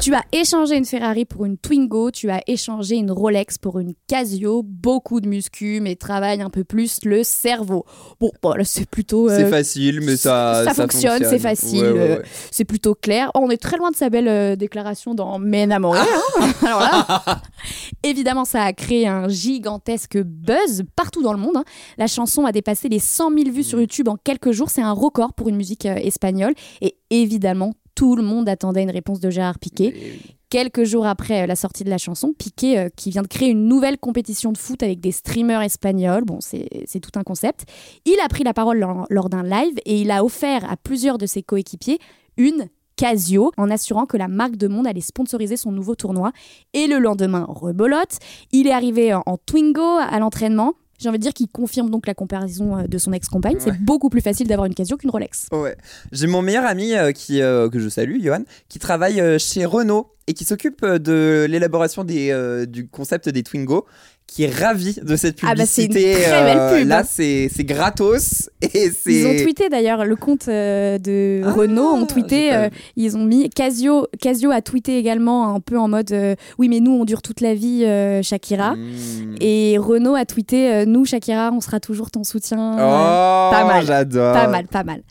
Tu 0.00 0.14
as 0.14 0.22
échangé 0.32 0.76
une 0.76 0.84
Ferrari 0.84 1.24
pour 1.24 1.44
une 1.44 1.56
Twingo, 1.56 2.10
tu 2.10 2.28
as 2.30 2.40
échangé 2.46 2.96
une 2.96 3.10
Rolex 3.10 3.58
pour 3.58 3.78
une 3.78 3.94
Casio, 4.08 4.62
beaucoup 4.64 5.20
de 5.20 5.28
muscu, 5.28 5.80
mais 5.80 5.94
travaille 5.96 6.40
un 6.42 6.50
peu 6.50 6.64
plus 6.64 6.98
le 7.04 7.22
cerveau. 7.22 7.84
Bon, 8.20 8.30
bon 8.42 8.52
là, 8.54 8.64
c'est 8.64 8.88
plutôt... 8.88 9.30
euh, 9.30 9.36
c'est 9.38 9.48
facile, 9.50 10.00
mais 10.02 10.16
ça. 10.16 10.64
ça 10.66 10.74
fonctionne, 10.74 11.22
c'est 11.24 11.38
facile, 11.38 11.82
Ouais, 11.84 11.92
ouais, 11.92 12.10
euh, 12.18 12.22
c'est 12.50 12.64
plutôt 12.64 12.94
clair. 12.94 13.30
Oh, 13.34 13.40
on 13.42 13.50
est 13.50 13.60
très 13.62 13.76
loin 13.76 13.90
de 13.90 13.96
sa 13.96 14.10
belle 14.10 14.28
euh, 14.28 14.56
déclaration 14.56 15.14
dans 15.14 15.38
Mais 15.38 15.62
enamoré. 15.64 16.00
hein. 16.00 16.52
Alors 16.66 16.80
là, 16.80 17.22
évidemment, 18.02 18.44
ça 18.44 18.62
a 18.64 18.72
créé 18.72 19.06
un 19.06 19.28
gigantesque 19.28 20.18
buzz 20.18 20.82
partout 20.96 21.22
dans 21.22 21.32
le 21.32 21.38
monde. 21.38 21.56
hein. 21.56 21.64
La 21.98 22.06
chanson 22.08 22.44
a 22.44 22.52
dépassé 22.52 22.88
les 22.88 22.98
100 22.98 23.30
000 23.30 23.50
vues 23.50 23.60
Mm. 23.60 23.62
sur 23.62 23.80
YouTube 23.80 24.08
en 24.08 24.16
quelques 24.16 24.50
jours. 24.50 24.68
C'est 24.70 24.82
un 24.82 24.92
record 24.92 25.34
pour 25.34 25.48
une 25.48 25.56
musique 25.56 25.86
euh, 25.86 25.94
espagnole. 25.94 26.54
Et 26.80 26.96
évidemment, 27.20 27.74
tout 27.94 28.16
le 28.16 28.22
monde 28.22 28.48
attendait 28.48 28.82
une 28.82 28.90
réponse 28.90 29.20
de 29.20 29.30
Gérard 29.30 29.58
Piqué. 29.58 30.18
Quelques 30.48 30.84
jours 30.84 31.06
après 31.06 31.42
euh, 31.42 31.46
la 31.46 31.56
sortie 31.56 31.84
de 31.84 31.90
la 31.90 31.98
chanson, 31.98 32.34
Piqué, 32.36 32.78
euh, 32.78 32.88
qui 32.94 33.10
vient 33.10 33.22
de 33.22 33.28
créer 33.28 33.48
une 33.50 33.66
nouvelle 33.68 33.98
compétition 33.98 34.52
de 34.52 34.58
foot 34.58 34.82
avec 34.82 35.00
des 35.00 35.12
streamers 35.12 35.62
espagnols, 35.62 36.24
bon, 36.24 36.38
c'est 36.40 37.00
tout 37.00 37.18
un 37.18 37.22
concept, 37.22 37.64
il 38.04 38.18
a 38.22 38.28
pris 38.28 38.44
la 38.44 38.52
parole 38.52 38.78
lors, 38.78 39.06
lors 39.08 39.28
d'un 39.28 39.42
live 39.42 39.74
et 39.86 40.00
il 40.00 40.10
a 40.10 40.24
offert 40.24 40.70
à 40.70 40.76
plusieurs 40.76 41.18
de 41.18 41.26
ses 41.26 41.42
coéquipiers 41.42 41.98
une 42.36 42.68
Casio 42.96 43.50
en 43.56 43.70
assurant 43.70 44.06
que 44.06 44.16
la 44.16 44.28
marque 44.28 44.56
de 44.56 44.68
monde 44.68 44.86
allait 44.86 45.00
sponsoriser 45.00 45.56
son 45.56 45.72
nouveau 45.72 45.94
tournoi. 45.94 46.32
Et 46.74 46.86
le 46.86 46.98
lendemain, 46.98 47.46
rebolote, 47.48 48.18
il 48.52 48.66
est 48.66 48.72
arrivé 48.72 49.14
en, 49.14 49.22
en 49.26 49.38
Twingo 49.38 49.98
à 49.98 50.18
l'entraînement. 50.18 50.74
J'ai 50.98 51.08
envie 51.08 51.18
de 51.18 51.22
dire 51.22 51.32
qu'il 51.32 51.48
confirme 51.48 51.90
donc 51.90 52.06
la 52.06 52.14
comparaison 52.14 52.78
euh, 52.78 52.86
de 52.86 52.98
son 52.98 53.12
ex-compagne. 53.12 53.56
C'est 53.58 53.76
beaucoup 53.82 54.08
plus 54.08 54.20
facile 54.20 54.46
d'avoir 54.46 54.66
une 54.66 54.74
Casio 54.74 54.96
qu'une 54.96 55.10
Rolex. 55.10 55.48
Ouais. 55.52 55.76
J'ai 56.12 56.26
mon 56.26 56.42
meilleur 56.42 56.64
ami 56.64 56.94
euh, 56.94 57.12
qui, 57.12 57.42
euh, 57.42 57.68
que 57.68 57.78
je 57.78 57.88
salue, 57.88 58.22
Johan, 58.22 58.44
qui 58.68 58.78
travaille 58.78 59.20
euh, 59.20 59.38
chez 59.38 59.64
Renault 59.64 60.14
et 60.26 60.34
qui 60.34 60.44
s'occupe 60.44 60.84
de 60.84 61.46
l'élaboration 61.48 62.04
des, 62.04 62.32
du 62.68 62.86
concept 62.86 63.28
des 63.28 63.42
Twingo, 63.42 63.86
qui 64.32 64.44
est 64.44 64.54
ravi 64.54 64.98
de 65.02 65.14
cette 65.16 65.38
Ah 65.42 65.54
bah, 65.54 65.64
c'est 65.66 65.82
une 65.84 65.88
publicité. 65.88 66.22
très 66.22 66.42
belle 66.44 66.56
euh, 66.58 66.78
pub, 66.78 66.88
Là, 66.88 67.02
c'est 67.06 67.50
c'est 67.54 67.64
gratos 67.64 68.48
et 68.62 68.90
c'est. 68.90 69.12
Ils 69.12 69.26
ont 69.26 69.42
tweeté 69.44 69.68
d'ailleurs 69.68 70.04
le 70.06 70.16
compte 70.16 70.48
euh, 70.48 70.96
de 70.98 71.42
Ah, 71.44 71.52
Renault 71.52 71.88
ont 71.92 72.06
tweeté 72.06 72.54
euh, 72.54 72.68
ils 72.96 73.16
ont 73.16 73.24
mis 73.24 73.50
Casio 73.50 74.06
Casio 74.20 74.50
a 74.50 74.62
tweeté 74.62 74.96
également 74.98 75.54
un 75.54 75.60
peu 75.60 75.78
en 75.78 75.88
mode 75.88 76.14
oui 76.58 76.68
mais 76.68 76.80
nous 76.80 76.92
on 76.92 77.04
dure 77.04 77.20
toute 77.20 77.40
la 77.42 77.54
vie 77.54 77.84
Shakira 78.22 78.74
Mmh. 78.76 79.34
et 79.40 79.76
Renault 79.78 80.14
a 80.14 80.24
tweeté 80.24 80.86
nous 80.86 81.04
Shakira 81.04 81.50
on 81.52 81.60
sera 81.60 81.78
toujours 81.80 82.10
ton 82.10 82.24
soutien 82.24 82.72
Oh, 82.74 83.50
pas 83.52 83.64
mal. 83.66 83.84
j'adore. 83.84 84.32
pas 84.32 84.46
mal 84.48 84.66
pas 84.66 84.84
mal 84.84 85.02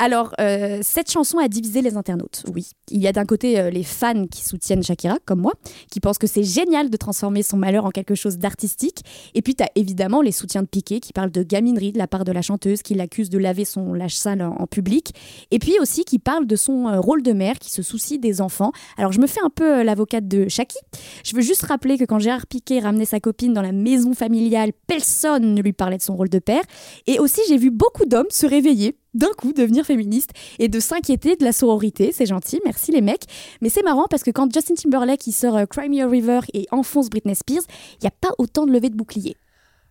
alors, 0.00 0.32
euh, 0.40 0.78
cette 0.82 1.10
chanson 1.10 1.38
a 1.38 1.48
divisé 1.48 1.82
les 1.82 1.96
internautes, 1.96 2.44
oui. 2.54 2.70
Il 2.92 3.00
y 3.00 3.08
a 3.08 3.12
d'un 3.12 3.24
côté 3.24 3.58
euh, 3.58 3.68
les 3.68 3.82
fans 3.82 4.28
qui 4.28 4.44
soutiennent 4.44 4.84
Shakira, 4.84 5.18
comme 5.24 5.40
moi, 5.40 5.54
qui 5.90 5.98
pensent 5.98 6.18
que 6.18 6.28
c'est 6.28 6.44
génial 6.44 6.88
de 6.88 6.96
transformer 6.96 7.42
son 7.42 7.56
malheur 7.56 7.84
en 7.84 7.90
quelque 7.90 8.14
chose 8.14 8.38
d'artistique. 8.38 9.00
Et 9.34 9.42
puis, 9.42 9.56
tu 9.56 9.64
as 9.64 9.70
évidemment 9.74 10.22
les 10.22 10.30
soutiens 10.30 10.62
de 10.62 10.68
Piqué 10.68 11.00
qui 11.00 11.12
parlent 11.12 11.32
de 11.32 11.42
gaminerie 11.42 11.90
de 11.90 11.98
la 11.98 12.06
part 12.06 12.22
de 12.22 12.30
la 12.30 12.42
chanteuse, 12.42 12.82
qui 12.82 12.94
l'accuse 12.94 13.28
de 13.28 13.38
laver 13.38 13.64
son 13.64 13.92
lâche 13.92 14.14
sale 14.14 14.40
en, 14.40 14.68
public. 14.68 15.14
Et 15.50 15.58
puis 15.58 15.80
aussi 15.80 16.04
qui 16.04 16.20
parle 16.20 16.46
de 16.46 16.54
son 16.54 16.86
euh, 16.86 17.00
rôle 17.00 17.24
de 17.24 17.32
mère, 17.32 17.58
qui 17.58 17.72
se 17.72 17.82
soucie 17.82 18.20
des 18.20 18.40
enfants. 18.40 18.70
Alors, 18.98 19.10
je 19.10 19.20
me 19.20 19.26
fais 19.26 19.40
un 19.42 19.50
peu 19.50 19.80
euh, 19.80 19.84
l'avocate 19.84 20.28
de 20.28 20.48
Shaki. 20.48 20.78
Je 21.24 21.34
veux 21.34 21.42
juste 21.42 21.62
rappeler 21.62 21.98
que 21.98 22.04
quand 22.04 22.20
Gérard 22.20 22.46
Piqué 22.46 22.78
ramenait 22.78 23.04
sa 23.04 23.18
copine 23.18 23.52
dans 23.52 23.62
la 23.62 23.72
maison 23.72 24.14
familiale, 24.14 24.70
personne 24.86 25.54
ne 25.54 25.60
lui 25.60 25.72
parlait 25.72 25.98
de 25.98 26.02
son 26.02 26.14
rôle 26.14 26.28
de 26.28 26.38
père. 26.38 26.62
Et 27.08 27.18
aussi, 27.18 27.40
j'ai 27.48 27.56
vu 27.56 27.72
beaucoup 27.72 28.06
d'hommes 28.06 28.26
se 28.30 28.46
réveiller 28.46 28.94
d'un 29.18 29.32
coup 29.36 29.52
devenir 29.52 29.84
féministes 29.84 30.30
et 30.58 30.68
de 30.68 30.80
s'inquiéter 30.80 31.36
de 31.36 31.44
la 31.44 31.52
sororité. 31.52 32.12
C'est 32.14 32.26
gentil, 32.26 32.60
merci 32.64 32.92
les 32.92 33.00
mecs. 33.02 33.24
Mais 33.60 33.68
c'est 33.68 33.82
marrant 33.82 34.06
parce 34.08 34.22
que 34.22 34.30
quand 34.30 34.52
Justin 34.52 34.74
Timberlake 34.74 35.26
il 35.26 35.32
sort 35.32 35.56
euh, 35.56 35.66
Cry 35.66 35.88
Me 35.88 36.02
a 36.02 36.08
River 36.08 36.40
et 36.54 36.66
enfonce 36.70 37.10
Britney 37.10 37.34
Spears, 37.34 37.62
il 38.00 38.04
n'y 38.04 38.08
a 38.08 38.14
pas 38.20 38.30
autant 38.38 38.64
de 38.66 38.72
levées 38.72 38.90
de 38.90 38.96
boucliers. 38.96 39.36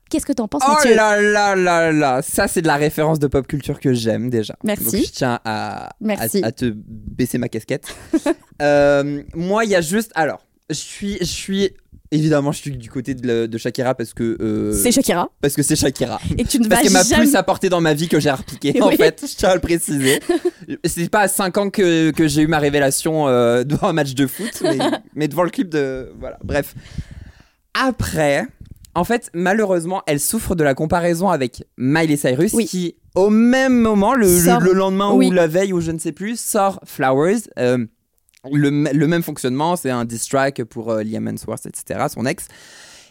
Qu'est-ce 0.09 0.25
que 0.25 0.31
t'en 0.31 0.47
penses, 0.47 0.63
Oh 0.65 0.71
Mathieu? 0.71 0.95
là 0.95 1.19
là 1.21 1.53
là 1.55 1.91
là, 1.91 2.21
ça 2.21 2.47
c'est 2.47 2.61
de 2.61 2.67
la 2.67 2.77
référence 2.77 3.19
de 3.19 3.27
pop 3.27 3.45
culture 3.45 3.77
que 3.81 3.91
j'aime 3.93 4.29
déjà. 4.29 4.55
Merci. 4.63 4.85
Donc 4.85 5.05
je 5.05 5.11
tiens 5.11 5.39
à, 5.43 5.89
Merci. 5.99 6.41
à, 6.41 6.47
à 6.47 6.51
te 6.53 6.73
baisser 6.73 7.37
ma 7.37 7.49
casquette. 7.49 7.93
Euh, 8.59 9.21
moi, 9.35 9.65
il 9.65 9.69
y 9.69 9.75
a 9.75 9.81
juste, 9.81 10.11
alors, 10.15 10.43
je 10.71 10.73
suis, 10.75 11.17
je 11.19 11.25
suis, 11.25 11.69
évidemment, 12.11 12.51
je 12.51 12.59
suis 12.59 12.71
du 12.77 12.89
côté 12.89 13.13
de, 13.13 13.27
la- 13.27 13.47
de 13.47 13.57
Shakira 13.57 13.95
parce 13.95 14.13
que 14.13 14.37
euh, 14.41 14.71
C'est 14.73 14.91
Shakira. 14.91 15.29
parce 15.41 15.53
que 15.55 15.63
c'est 15.63 15.75
Shakira. 15.75 16.19
Et 16.37 16.43
tu 16.45 16.59
ne 16.59 16.63
vas 16.63 16.69
Parce 16.69 16.81
qu'elle 16.83 16.91
m'a 16.93 17.03
jamais... 17.03 17.23
plus 17.25 17.35
apporté 17.35 17.69
dans 17.69 17.81
ma 17.81 17.93
vie 17.93 18.07
que 18.07 18.19
j'ai 18.19 18.31
repiqué, 18.31 18.81
en 18.81 18.89
Oui. 18.89 18.97
fait, 18.97 19.25
je 19.29 19.35
tiens 19.35 19.49
à 19.49 19.55
le 19.55 19.61
préciser. 19.61 20.19
C'est 20.85 21.09
pas 21.09 21.21
à 21.21 21.27
5 21.27 21.57
ans 21.57 21.69
que, 21.69 22.11
que 22.11 22.27
j'ai 22.27 22.41
eu 22.43 22.47
ma 22.47 22.59
révélation 22.59 23.27
euh, 23.27 23.63
devant 23.63 23.87
un 23.87 23.93
match 23.93 24.13
de 24.13 24.27
foot, 24.27 24.51
mais, 24.61 24.77
mais 25.15 25.27
devant 25.27 25.43
le 25.43 25.49
clip 25.49 25.69
de. 25.69 26.11
Voilà, 26.19 26.37
bref. 26.43 26.73
Après, 27.73 28.45
en 28.95 29.03
fait, 29.03 29.29
malheureusement, 29.33 30.01
elle 30.07 30.19
souffre 30.19 30.55
de 30.55 30.63
la 30.63 30.73
comparaison 30.73 31.29
avec 31.29 31.63
Miley 31.77 32.17
Cyrus, 32.17 32.53
Oui. 32.53 32.65
qui, 32.65 32.95
au 33.15 33.29
même 33.29 33.77
moment, 33.77 34.13
le, 34.15 34.27
le- 34.27 34.39
Sort- 34.39 34.61
le 34.61 34.73
lendemain 34.73 35.11
oui. 35.13 35.27
ou 35.27 35.31
la 35.31 35.47
veille 35.47 35.73
ou 35.73 35.81
je 35.81 35.91
ne 35.91 35.99
sais 35.99 36.11
plus, 36.11 36.39
sort 36.39 36.79
Flowers. 36.85 37.41
euh, 37.59 37.85
le, 38.53 38.69
le 38.69 39.07
même 39.07 39.23
fonctionnement, 39.23 39.75
c'est 39.75 39.89
un 39.89 40.05
diss 40.05 40.27
track 40.27 40.63
pour 40.63 40.91
euh, 40.91 41.03
Liam 41.03 41.27
Hemsworth, 41.27 41.65
etc., 41.65 42.05
son 42.13 42.25
ex, 42.25 42.47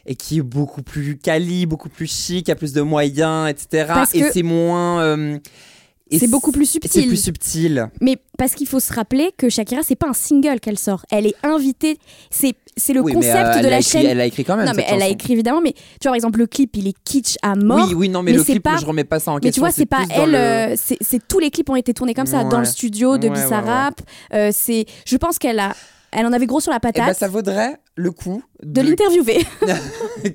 et 0.07 0.15
qui 0.15 0.39
est 0.39 0.43
beaucoup 0.43 0.83
plus 0.83 1.19
quali, 1.19 1.67
beaucoup 1.67 1.89
plus 1.89 2.11
chic, 2.11 2.49
a 2.49 2.55
plus 2.55 2.73
de 2.73 2.81
moyens, 2.83 3.49
etc. 3.51 3.85
Parce 3.89 4.15
et 4.15 4.21
que- 4.23 4.33
c'est 4.33 4.43
moins. 4.43 5.01
euh, 5.03 5.39
C'est 6.11 6.29
beaucoup 6.29 6.53
plus 6.53 6.67
C'est 6.67 6.73
subtil. 6.83 7.09
plus 7.09 7.17
subtil. 7.23 7.89
Mais 8.01 8.17
parce 8.39 8.55
qu'il 8.55 8.69
faut 8.69 8.79
se 8.79 8.93
rappeler 8.93 9.33
que 9.37 9.49
Shakira, 9.49 9.83
c'est 9.83 9.97
pas 9.97 10.09
un 10.09 10.13
single 10.13 10.61
qu'elle 10.61 10.79
sort. 10.79 11.05
Elle 11.11 11.27
est 11.27 11.35
invitée. 11.43 11.99
C'est 12.31 12.55
c'est 12.77 12.93
le 12.93 13.01
Oui, 13.01 13.13
mais, 13.15 13.27
concept 13.27 13.57
euh, 13.57 13.63
de 13.63 13.69
la 13.69 13.79
écrit- 13.81 13.91
chaîne. 13.91 14.07
Elle 14.07 14.21
a 14.21 14.27
écrit 14.27 14.45
quand 14.45 14.57
même. 14.57 14.67
non, 14.67 14.73
mais 14.77 14.85
elle 14.89 15.03
a 15.03 15.09
écrit 15.09 15.33
évidemment. 15.33 15.61
Mais 15.63 15.73
tu 15.73 15.81
vois, 16.03 16.11
par 16.11 16.15
exemple, 16.15 16.39
le 16.39 16.47
clip, 16.47 16.77
il 16.77 16.87
est 16.89 16.95
kitsch 17.05 17.37
à 17.43 17.55
mort. 17.57 17.89
Oui, 17.89 17.95
oui, 17.95 18.09
non, 18.09 18.23
mais, 18.23 18.33
mais 18.33 18.37
le 18.39 18.45
c'est 18.45 18.53
clip, 18.53 18.63
pas- 18.63 18.77
je 18.77 18.87
remets 18.87 19.05
pas 19.05 19.19
ça 19.19 19.31
en 19.33 19.35
Mais 19.37 19.41
question. 19.41 19.63
tu 19.63 19.67
vois, 19.67 19.73
c'est 19.73 19.87
pas 19.87 20.05
elle. 20.11 20.31
le- 20.31 20.37
euh, 20.37 20.75
c'est 20.77 20.99
c'est- 21.01 21.27
tous 21.27 21.39
les 21.39 21.51
clips 21.51 21.69
ont 21.71 21.77
été 21.77 21.93
tournés 21.95 22.15
comme 22.15 22.27
ça 22.27 22.45
dans 22.45 22.59
le 22.61 22.67
studio 22.67 23.17
de 23.19 23.29
Ouais, 23.29 23.35
ouais, 23.35 23.43
Bizarrap. 23.43 24.01
Euh, 24.35 24.51
c'est, 24.53 24.85
je 25.07 25.17
pense 25.17 25.39
qu'elle 25.39 25.59
a, 25.59 25.75
elle 26.17 26.25
en 26.25 26.33
avait 26.33 26.47
gros 26.47 26.61
sur 26.61 26.71
la 26.73 26.79
Eh 26.79 26.87
ben, 26.87 26.93
patate 26.93 27.19
ça 27.19 27.29
vaudrait 27.29 27.77
le 27.95 28.11
coup 28.11 28.43
de 28.63 28.81
l'interviewer. 28.81 29.45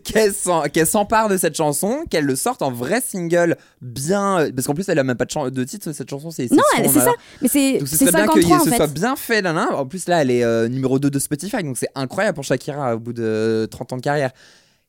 qu'elle 0.72 0.86
s'empare 0.86 1.28
de 1.28 1.38
cette 1.38 1.56
chanson, 1.56 2.04
qu'elle 2.08 2.26
le 2.26 2.36
sorte 2.36 2.62
en 2.62 2.72
vrai 2.72 3.02
single 3.02 3.58
bien. 3.82 4.48
Parce 4.56 4.68
qu'en 4.68 4.76
plus, 4.76 4.88
elle 4.90 5.00
a 5.00 5.04
même 5.04 5.18
pas 5.18 5.26
de, 5.26 5.64
titre, 5.64 5.92
cette 5.92 6.10
chanson. 6.10 6.30
C'est 6.30 6.52
non, 6.52 6.62
c'est 6.84 7.00
ça. 7.00 7.14
Mais 7.42 7.48
c'est 7.48 7.80
Donc 7.80 7.88
ce 7.88 7.98
c'est 7.98 8.06
serait 8.06 8.26
bien 8.26 8.28
que 8.28 8.42
53 8.42 8.58
en 8.58 8.64
ce 8.64 8.70
fait. 8.70 8.76
soit 8.76 8.88
bien 8.88 9.16
fait, 9.16 9.42
là, 9.42 9.54
là. 9.54 9.70
En 9.76 9.88
plus, 9.88 10.08
là, 10.08 10.22
elle 10.22 10.30
est 10.30 10.44
euh, 10.44 10.68
numéro 10.68 11.00
2 11.00 11.10
de 11.10 11.20
Spotify, 11.20 11.64
donc 11.64 11.78
c'est 11.80 11.90
incroyable 11.96 12.36
pour 12.36 12.44
Shakira 12.44 12.96
au 12.96 13.00
bout 13.00 13.14
de 13.14 13.68
30 13.72 13.94
ans 13.94 13.98
de 13.98 14.02
carrière. 14.02 14.30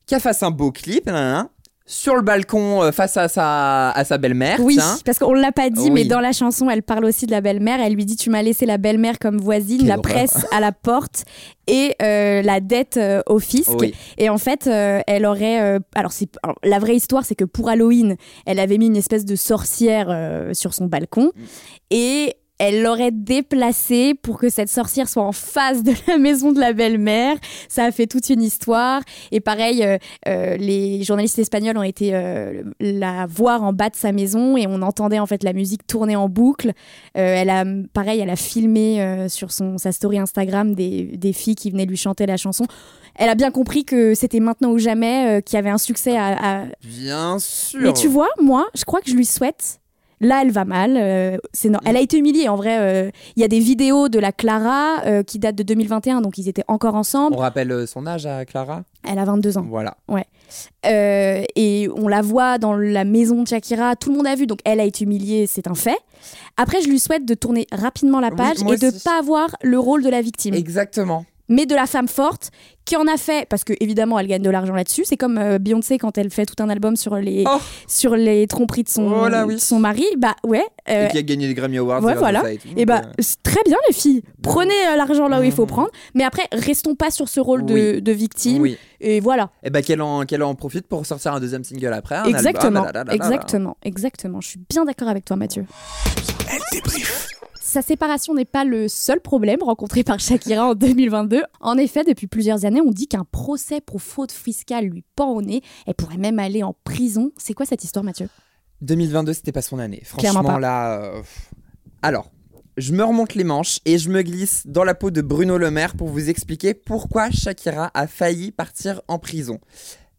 Qu'elle 0.07 0.21
fasse 0.21 0.43
un 0.43 0.51
beau 0.51 0.73
clip, 0.73 1.07
là, 1.07 1.49
sur 1.87 2.15
le 2.17 2.23
balcon 2.23 2.83
euh, 2.83 2.93
face 2.93 3.17
à 3.17 3.29
sa, 3.29 3.91
à 3.91 4.05
sa 4.05 4.19
belle-mère. 4.19 4.59
Oui, 4.61 4.77
tiens. 4.77 4.99
parce 5.05 5.19
qu'on 5.19 5.33
l'a 5.35 5.53
pas 5.53 5.69
dit, 5.71 5.83
Oui. 5.85 5.91
mais 5.91 6.05
dans 6.05 6.21
la 6.21 6.33
chanson, 6.33 6.71
elle 6.71 6.83
parle 6.83 7.05
aussi 7.05 7.27
de 7.27 7.31
la 7.33 7.41
belle-mère. 7.41 7.81
Elle 7.81 7.95
lui 7.95 8.05
dit 8.07 8.17
Tu 8.17 8.31
m'as 8.31 8.43
laissé 8.43 8.67
la 8.67 8.79
belle-mère 8.79 9.19
comme 9.19 9.39
voisine, 9.39 9.79
Quelle 9.79 9.89
la 9.89 9.99
horreur. 9.99 10.13
presse 10.13 10.47
à 10.53 10.61
la 10.61 10.73
porte 10.73 11.25
et 11.67 11.95
euh, 12.03 12.43
la 12.43 12.61
dette 12.61 12.97
euh, 12.97 13.21
au 13.27 13.39
fisc. 13.39 13.71
Oui. 13.79 13.95
Et 14.19 14.29
en 14.29 14.39
fait, 14.39 14.67
elle 14.67 15.27
aurait. 15.27 15.79
alors, 15.95 16.13
c'est, 16.13 16.29
la 16.65 16.79
vraie 16.79 16.97
histoire, 16.97 17.25
c'est 17.25 17.35
que 17.35 17.45
pour 17.45 17.69
Halloween, 17.69 18.17
elle 18.47 18.59
avait 18.59 18.79
mis 18.79 18.87
une 18.87 18.97
espèce 18.97 19.25
de 19.25 19.37
sorcière 19.37 20.49
sur 20.53 20.75
son 20.75 20.87
balcon 20.87 21.33
Mm. 21.35 21.43
et. 21.91 22.37
Elle 22.59 22.83
l'aurait 22.83 23.11
déplacée 23.11 24.15
pour 24.15 24.39
que 24.39 24.49
cette 24.49 24.69
sorcière 24.69 25.09
soit 25.09 25.25
en 25.25 25.33
face 25.33 25.83
de 25.83 25.93
la 26.07 26.17
maison 26.17 26.53
de 26.53 26.61
la 26.61 26.73
belle-mère. 26.73 27.37
Ça 27.69 27.85
a 27.85 27.91
fait 27.91 28.07
toute 28.07 28.31
une 28.31 28.41
histoire. 28.43 29.03
Et 29.33 29.41
pareil, 29.41 29.83
euh, 29.83 29.99
euh, 30.29 30.57
les 30.59 31.03
journalistes 31.03 31.39
espagnols 31.41 31.77
ont 31.77 31.83
été 31.83 32.15
euh, 32.15 32.63
la 32.79 33.27
voir 33.27 33.65
en 33.65 33.73
bas 33.73 33.89
de 33.91 33.97
sa 33.97 34.13
maison 34.13 34.57
et 34.57 34.67
on 34.69 34.81
entendait 34.83 35.19
en 35.19 35.27
fait 35.27 35.43
la 35.43 35.53
musique 35.55 35.87
tourner 35.89 36.15
en 36.15 36.29
boucle. 36.29 36.73
Elle 37.15 37.51
a, 37.51 37.65
pareil, 37.93 38.21
elle 38.21 38.31
a 38.31 38.37
filmé 38.37 39.27
sur 39.29 39.51
son, 39.51 39.77
sa 39.79 39.91
story 39.91 40.19
Instagram 40.19 40.75
des, 40.75 41.17
des 41.17 41.33
filles 41.33 41.57
qui 41.57 41.71
venaient 41.71 41.87
lui 41.87 41.97
chanter 41.97 42.27
la 42.27 42.37
chanson. 42.37 42.65
Elle 43.17 43.29
a 43.29 43.35
bien 43.35 43.51
compris 43.51 43.85
que 43.85 44.15
c'était 44.15 44.41
maintenant 44.41 44.71
ou 44.71 44.79
jamais, 44.79 45.43
qu'il 45.45 45.57
y 45.57 45.59
avait 45.59 45.71
un 45.71 45.79
succès 45.79 46.17
à, 46.17 46.61
à- 46.63 46.65
Bien 46.85 47.39
sûr. 47.41 47.81
Mais 47.81 47.93
tu 47.93 48.07
vois, 48.09 48.29
moi, 48.41 48.67
je 48.75 48.85
crois 48.85 49.01
que 49.01 49.11
je 49.11 49.17
lui 49.17 49.27
souhaite. 49.27 49.81
Là, 50.23 50.41
elle 50.43 50.51
va 50.53 50.65
mal. 50.65 50.97
euh, 50.97 51.37
c'est 51.53 51.69
no- 51.69 51.79
Elle 51.85 51.97
a 51.97 52.01
été 52.01 52.17
humiliée. 52.17 52.49
En 52.49 52.57
vrai, 52.57 52.79
euh, 52.79 53.11
il 53.37 53.43
y 53.43 53.45
a 53.45 53.49
des 53.49 53.59
vidéos 53.59 54.09
de 54.09 54.19
la 54.19 54.33
Clara 54.33 55.05
euh, 55.05 55.23
qui 55.23 55.39
datent 55.39 55.57
de 55.57 55.63
2021, 55.65 56.21
donc 56.23 56.39
ils 56.39 56.49
étaient 56.49 56.65
encore 56.69 56.95
ensemble. 56.95 57.35
On 57.37 57.41
rappelle 57.41 57.87
son 57.87 58.07
âge 58.07 58.25
à 58.25 58.45
Clara? 58.45 58.85
Elle 59.07 59.19
a 59.19 59.25
22 59.25 59.59
ans. 59.59 59.67
Voilà. 59.69 59.97
Euh, 60.87 61.43
et 61.57 61.89
on 61.97 62.09
la 62.09 62.23
voit 62.23 62.59
dans 62.59 62.75
la 62.75 63.05
maison 63.05 63.43
de 63.43 63.49
Shakira, 63.49 63.97
tout 63.97 64.11
le 64.11 64.17
monde 64.17 64.27
a 64.27 64.35
vu, 64.35 64.47
donc 64.47 64.59
elle 64.65 64.81
a 64.81 64.85
été 64.85 65.05
humiliée, 65.05 65.47
c'est 65.47 65.67
un 65.69 65.75
fait. 65.75 65.97
Après, 66.57 66.81
je 66.83 66.89
lui 66.89 66.99
souhaite 66.99 67.25
de 67.25 67.35
tourner 67.35 67.67
rapidement 67.73 68.21
la 68.21 68.31
page 68.31 68.57
et 68.61 68.77
de 68.77 68.89
aussi. 68.89 69.03
pas 69.05 69.19
avoir 69.19 69.49
le 69.63 69.79
rôle 69.79 70.03
de 70.03 70.09
la 70.11 70.21
victime, 70.21 70.55
Exactement. 70.55 71.25
Mais 71.49 71.67
de 71.67 71.75
la 71.75 71.87
femme 71.87 72.09
forte 72.09 72.51
qui 72.85 72.97
en 72.97 73.07
a 73.07 73.17
fait, 73.17 73.47
parce 73.49 73.63
que 73.63 73.73
évidemment 73.79 74.19
elle 74.19 74.27
gagne 74.27 74.43
de 74.43 74.51
l'argent 74.51 74.75
là-dessus. 74.75 75.05
C'est 75.05 75.17
comme 75.17 75.39
euh, 75.39 75.59
Beyoncé 75.59 75.99
quand 75.99 76.19
elle 76.19 76.31
fait 76.31 76.47
tout 76.47 76.61
un 76.61 76.69
album 76.69 76.97
sur 76.97 77.15
les, 77.17 77.45
Oh. 77.47 77.59
sur 77.87 78.17
les 78.17 78.47
tromperies 78.49 78.83
de 78.83 78.89
son, 78.89 79.05
Oh 79.07 79.29
là 79.29 79.47
oui. 79.47 79.55
de 79.55 79.61
son 79.61 79.79
mari. 79.79 80.05
Bah 80.19 80.35
ouais. 80.45 80.65
euh, 80.89 81.07
Et 81.07 81.11
qui 81.13 81.19
a 81.19 81.23
gagné 81.23 81.47
les 81.47 81.55
Grammy 81.55 81.79
Awards. 81.79 82.03
ouais, 82.03 82.15
voilà. 82.17 82.51
et 82.53 82.59
tout, 82.59 82.69
et 82.77 82.85
donc, 82.85 82.87
bah, 82.87 83.03
euh, 83.07 83.13
c'est 83.21 83.41
très 83.43 83.63
bien 83.65 83.77
les 83.89 83.95
filles. 83.95 84.23
Prenez 84.43 84.75
euh, 84.93 84.97
l'argent 84.97 85.29
là 85.29 85.41
où 85.41 85.45
il 85.45 85.53
faut 85.53 85.63
Mhm. 85.63 85.69
prendre, 85.69 85.91
mais 86.15 86.25
après 86.25 86.43
restons 86.53 86.97
pas 86.97 87.11
sur 87.13 87.29
ce 87.29 87.39
rôle 87.39 87.65
de, 87.65 87.75
Oui. 87.75 88.03
de 88.03 88.13
victime. 88.13 88.61
Oui. 88.63 88.77
Et 89.01 89.21
voilà. 89.21 89.51
Et 89.63 89.71
bah 89.71 89.83
qu'elle 89.83 90.03
en, 90.03 90.23
qu'elle 90.25 90.43
en 90.43 90.55
profite 90.57 90.87
pour 90.89 91.07
sortir 91.07 91.35
un 91.35 91.41
deuxième 91.41 91.63
single 91.65 91.93
après. 91.93 92.17
un 92.17 92.25
Exactement, 92.25 92.81
album, 92.81 92.85
là, 92.87 92.93
là, 92.93 92.93
là, 92.93 93.05
là, 93.05 93.05
là. 93.05 93.15
exactement, 93.15 93.77
exactement. 93.85 94.41
Je 94.41 94.49
suis 94.49 94.61
bien 94.69 94.85
d'accord 94.85 95.09
avec 95.09 95.25
toi, 95.25 95.37
Mathieu. 95.37 95.67
Elle. 96.51 96.61
Sa 97.73 97.81
séparation 97.81 98.35
n'est 98.35 98.45
pas 98.45 98.67
le 98.67 98.87
seul 98.87 99.19
problème 99.19 99.63
rencontré 99.63 100.05
par 100.05 100.21
Shakira 100.21 100.67
en 100.67 100.75
2022. 100.75 101.43
En 101.63 101.79
effet, 101.79 102.05
depuis 102.05 102.27
plusieurs 102.27 102.67
années, 102.67 102.83
on 102.83 102.91
dit 102.91 103.09
qu'un 103.09 103.25
procès 103.25 103.81
pour 103.81 104.03
faute 104.03 104.31
fiscale 104.31 104.85
lui 104.85 105.03
pend 105.17 105.31
au 105.31 105.41
nez. 105.41 105.63
Elle 105.87 105.95
pourrait 105.95 106.19
même 106.19 106.39
aller 106.39 106.63
en 106.63 106.77
prison. 106.85 107.33
C'est 107.39 107.55
quoi 107.55 107.65
cette 107.65 107.83
histoire, 107.83 108.05
Mathieu? 108.05 108.29
2022, 108.83 109.33
c'était 109.33 109.53
pas 109.53 109.63
son 109.63 109.79
année. 109.79 110.03
Franchement, 110.05 110.59
là. 110.59 111.01
euh. 111.03 111.23
Alors, 112.03 112.31
je 112.77 112.93
me 112.93 113.03
remonte 113.03 113.35
les 113.35 113.45
manches 113.45 113.79
et 113.87 113.97
je 113.97 114.11
me 114.11 114.21
glisse 114.21 114.67
dans 114.67 114.85
la 114.85 114.95
peau 114.95 115.11
de 115.11 115.23
Bruno 115.23 115.57
Le 115.57 115.71
Maire 115.71 115.95
pour 115.97 116.09
vous 116.09 116.29
expliquer 116.29 116.75
pourquoi 116.75 117.31
Shakira 117.31 117.91
a 117.95 118.07
failli 118.07 118.53
partir 118.53 119.01
en 119.09 119.19
prison. 119.19 119.61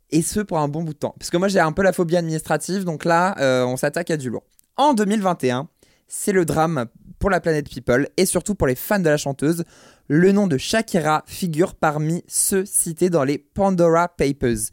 Et 0.10 0.24
ce, 0.24 0.39
pour 0.39 0.58
un 0.58 0.68
bon 0.70 0.82
bout 0.82 0.93
de 0.93 0.97
temps. 0.97 1.14
Parce 1.20 1.30
que 1.30 1.38
moi, 1.38 1.49
j'ai 1.49 1.60
un 1.60 1.72
peu 1.72 1.84
la 1.84 1.93
phobie 1.93 2.18
administrative, 2.18 2.84
donc 2.84 3.06
là, 3.06 3.36
euh, 3.38 3.64
on 3.64 3.78
s'attaque 3.78 4.10
à 4.10 4.18
du 4.18 4.32
lourd. 4.32 4.43
En 4.76 4.95
2021, 4.95 5.68
c'est 6.08 6.32
le 6.32 6.45
drame 6.45 6.86
pour 7.20 7.30
la 7.30 7.39
planète 7.39 7.70
People 7.70 8.07
et 8.18 8.26
surtout 8.26 8.55
pour 8.55 8.68
les 8.68 8.76
fans 8.76 8.99
de 8.99 9.09
la 9.09 9.18
chanteuse. 9.18 9.64
Le 10.07 10.32
nom 10.32 10.47
de 10.47 10.57
Shakira 10.57 11.24
figure 11.26 11.76
parmi 11.76 12.24
ceux 12.28 12.66
cités 12.66 13.09
dans 13.09 13.24
les 13.24 13.38
Pandora 13.38 14.09
Papers. 14.09 14.70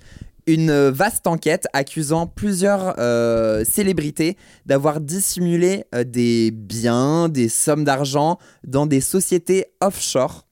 Une 0.47 0.88
vaste 0.88 1.26
enquête 1.26 1.68
accusant 1.72 2.26
plusieurs 2.26 2.99
euh, 2.99 3.64
célébrités 3.64 4.36
d'avoir 4.66 5.01
dissimulé 5.01 5.84
euh, 5.95 6.03
des 6.03 6.51
biens, 6.51 7.28
des 7.28 7.49
sommes 7.49 7.84
d'argent 7.84 8.38
dans 8.64 8.86
des 8.86 9.01
sociétés 9.01 9.66
offshore 9.80 10.47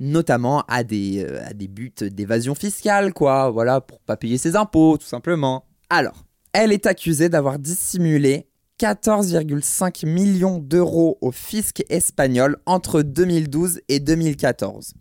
notamment 0.00 0.62
à 0.68 0.84
des, 0.84 1.24
euh, 1.24 1.44
à 1.44 1.52
des 1.52 1.68
buts 1.68 1.92
d'évasion 2.00 2.54
fiscale, 2.54 3.12
quoi, 3.12 3.50
voilà, 3.50 3.80
pour 3.80 4.00
pas 4.00 4.16
payer 4.16 4.38
ses 4.38 4.56
impôts, 4.56 4.96
tout 4.96 5.06
simplement. 5.06 5.64
Alors, 5.90 6.24
elle 6.52 6.72
est 6.72 6.86
accusée 6.86 7.28
d'avoir 7.28 7.58
dissimulé 7.58 8.48
14,5 8.78 10.06
millions 10.06 10.58
d'euros 10.58 11.18
au 11.20 11.32
fisc 11.32 11.82
espagnol 11.88 12.56
entre 12.66 13.02
2012 13.02 13.80
et 13.88 14.00
2014. 14.00 14.94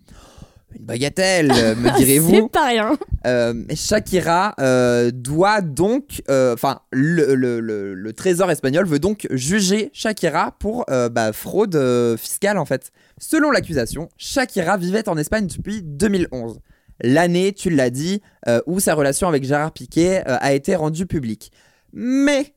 Une 0.78 0.86
bagatelle, 0.86 1.48
me 1.78 1.98
direz-vous. 1.98 2.30
C'est 2.30 2.52
pas 2.52 2.68
rien. 2.68 2.98
Euh, 3.26 3.54
Shakira 3.74 4.54
euh, 4.60 5.12
doit 5.14 5.62
donc, 5.62 6.22
euh, 6.30 6.54
enfin, 6.54 6.82
le, 6.92 7.36
le- 7.36 7.60
le- 7.60 7.94
le 7.94 8.14
trésor 8.14 8.52
espagnol 8.52 8.86
veut 8.86 9.00
donc 9.00 9.28
juger 9.32 9.90
Shakira 9.94 10.56
pour 10.60 10.86
euh, 10.90 11.10
bah, 11.10 11.32
fraude 11.34 11.78
fiscale 12.18 12.58
en 12.58 12.66
fait. 12.66 12.92
Selon 13.20 13.50
l'accusation, 13.52 14.10
Shakira 14.18 14.78
vivait 14.78 15.08
en 15.10 15.18
Espagne 15.18 15.48
depuis 15.48 15.82
2011. 15.84 16.60
L'année, 17.02 17.54
tu 17.54 17.70
l'as 17.70 17.90
dit, 17.92 18.22
euh, 18.48 18.60
où 18.66 18.80
sa 18.80 18.94
relation 18.96 19.28
avec 19.28 19.44
Gérard 19.44 19.72
Piquet 19.72 20.24
euh, 20.28 20.36
a 20.40 20.54
été 20.54 20.76
rendue 20.76 21.06
publique. 21.06 21.52
Mais 21.94 22.54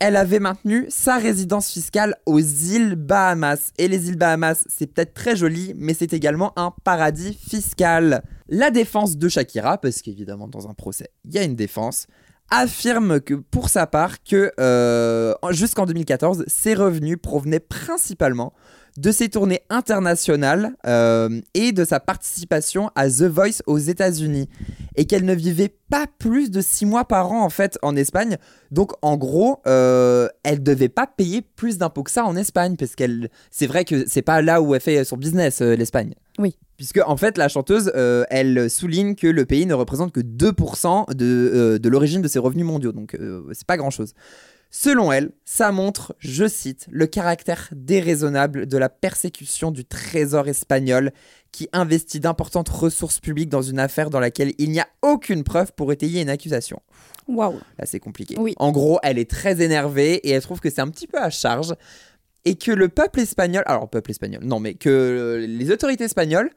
elle 0.00 0.16
avait 0.16 0.40
maintenu 0.40 0.86
sa 0.88 1.18
résidence 1.18 1.70
fiscale 1.70 2.16
aux 2.24 2.40
îles 2.40 2.96
Bahamas. 2.96 3.72
Et 3.76 3.86
les 3.86 4.08
îles 4.08 4.16
Bahamas, 4.16 4.64
c'est 4.66 4.86
peut-être 4.86 5.12
très 5.12 5.36
joli, 5.36 5.74
mais 5.76 5.92
c'est 5.92 6.14
également 6.14 6.58
un 6.58 6.72
paradis 6.84 7.34
fiscal. 7.34 8.24
La 8.48 8.70
défense 8.70 9.18
de 9.18 9.28
Shakira, 9.28 9.78
parce 9.78 10.00
qu'évidemment 10.00 10.48
dans 10.48 10.68
un 10.68 10.74
procès, 10.74 11.10
il 11.26 11.34
y 11.34 11.38
a 11.38 11.42
une 11.42 11.54
défense, 11.54 12.06
affirme 12.50 13.20
que 13.20 13.34
pour 13.34 13.68
sa 13.68 13.86
part 13.86 14.24
que 14.24 14.50
euh, 14.58 15.34
jusqu'en 15.50 15.84
2014, 15.84 16.44
ses 16.46 16.74
revenus 16.74 17.18
provenaient 17.22 17.60
principalement 17.60 18.54
de 18.96 19.12
ses 19.12 19.28
tournées 19.28 19.60
internationales 19.70 20.74
euh, 20.86 21.40
et 21.54 21.72
de 21.72 21.84
sa 21.84 22.00
participation 22.00 22.90
à 22.94 23.08
The 23.08 23.22
Voice 23.22 23.62
aux 23.66 23.78
États-Unis 23.78 24.48
et 24.96 25.06
qu'elle 25.06 25.24
ne 25.24 25.34
vivait 25.34 25.74
pas 25.88 26.06
plus 26.18 26.50
de 26.50 26.60
six 26.60 26.86
mois 26.86 27.04
par 27.04 27.32
an 27.32 27.42
en 27.42 27.50
fait 27.50 27.78
en 27.82 27.96
Espagne. 27.96 28.36
Donc 28.70 28.92
en 29.02 29.16
gros, 29.16 29.60
euh, 29.66 30.28
elle 30.42 30.62
devait 30.62 30.88
pas 30.88 31.06
payer 31.06 31.42
plus 31.42 31.78
d'impôts 31.78 32.02
que 32.02 32.10
ça 32.10 32.24
en 32.24 32.36
Espagne 32.36 32.76
parce 32.76 32.94
qu'elle, 32.94 33.30
c'est 33.50 33.66
vrai 33.66 33.84
que 33.84 34.04
c'est 34.06 34.22
pas 34.22 34.42
là 34.42 34.62
où 34.62 34.74
elle 34.74 34.80
fait 34.80 35.04
son 35.04 35.16
business 35.16 35.60
euh, 35.60 35.74
l'Espagne. 35.74 36.14
Oui. 36.38 36.56
Puisque 36.76 37.00
en 37.04 37.16
fait 37.16 37.36
la 37.36 37.48
chanteuse, 37.48 37.92
euh, 37.94 38.24
elle 38.30 38.70
souligne 38.70 39.14
que 39.14 39.26
le 39.26 39.44
pays 39.44 39.66
ne 39.66 39.74
représente 39.74 40.12
que 40.12 40.20
2% 40.20 41.14
de, 41.14 41.78
de 41.78 41.88
l'origine 41.88 42.22
de 42.22 42.28
ses 42.28 42.38
revenus 42.38 42.64
mondiaux, 42.64 42.92
donc 42.92 43.16
c'est 43.52 43.66
pas 43.66 43.76
grand-chose. 43.76 44.14
Selon 44.72 45.10
elle, 45.10 45.32
ça 45.44 45.72
montre, 45.72 46.14
je 46.20 46.46
cite, 46.46 46.86
le 46.90 47.06
caractère 47.06 47.68
déraisonnable 47.72 48.66
de 48.66 48.78
la 48.78 48.88
persécution 48.88 49.72
du 49.72 49.84
trésor 49.84 50.46
espagnol 50.46 51.10
qui 51.50 51.68
investit 51.72 52.20
d'importantes 52.20 52.68
ressources 52.68 53.18
publiques 53.18 53.48
dans 53.48 53.62
une 53.62 53.80
affaire 53.80 54.10
dans 54.10 54.20
laquelle 54.20 54.52
il 54.58 54.70
n'y 54.70 54.78
a 54.78 54.86
aucune 55.02 55.42
preuve 55.42 55.72
pour 55.72 55.92
étayer 55.92 56.22
une 56.22 56.30
accusation. 56.30 56.80
Waouh. 57.26 57.58
Là, 57.78 57.84
c'est 57.84 57.98
compliqué. 57.98 58.36
Oui. 58.38 58.54
En 58.58 58.70
gros, 58.70 59.00
elle 59.02 59.18
est 59.18 59.28
très 59.28 59.60
énervée 59.60 60.14
et 60.14 60.30
elle 60.30 60.42
trouve 60.42 60.60
que 60.60 60.70
c'est 60.70 60.80
un 60.80 60.88
petit 60.88 61.08
peu 61.08 61.18
à 61.18 61.30
charge. 61.30 61.74
et 62.44 62.54
que 62.54 62.70
le 62.70 62.88
peuple 62.88 63.20
espagnol, 63.20 63.62
alors 63.66 63.88
peuple 63.88 64.12
espagnol, 64.12 64.42
non 64.44 64.60
mais 64.60 64.74
que 64.74 65.44
les 65.46 65.70
autorités 65.70 66.04
espagnoles, 66.04 66.50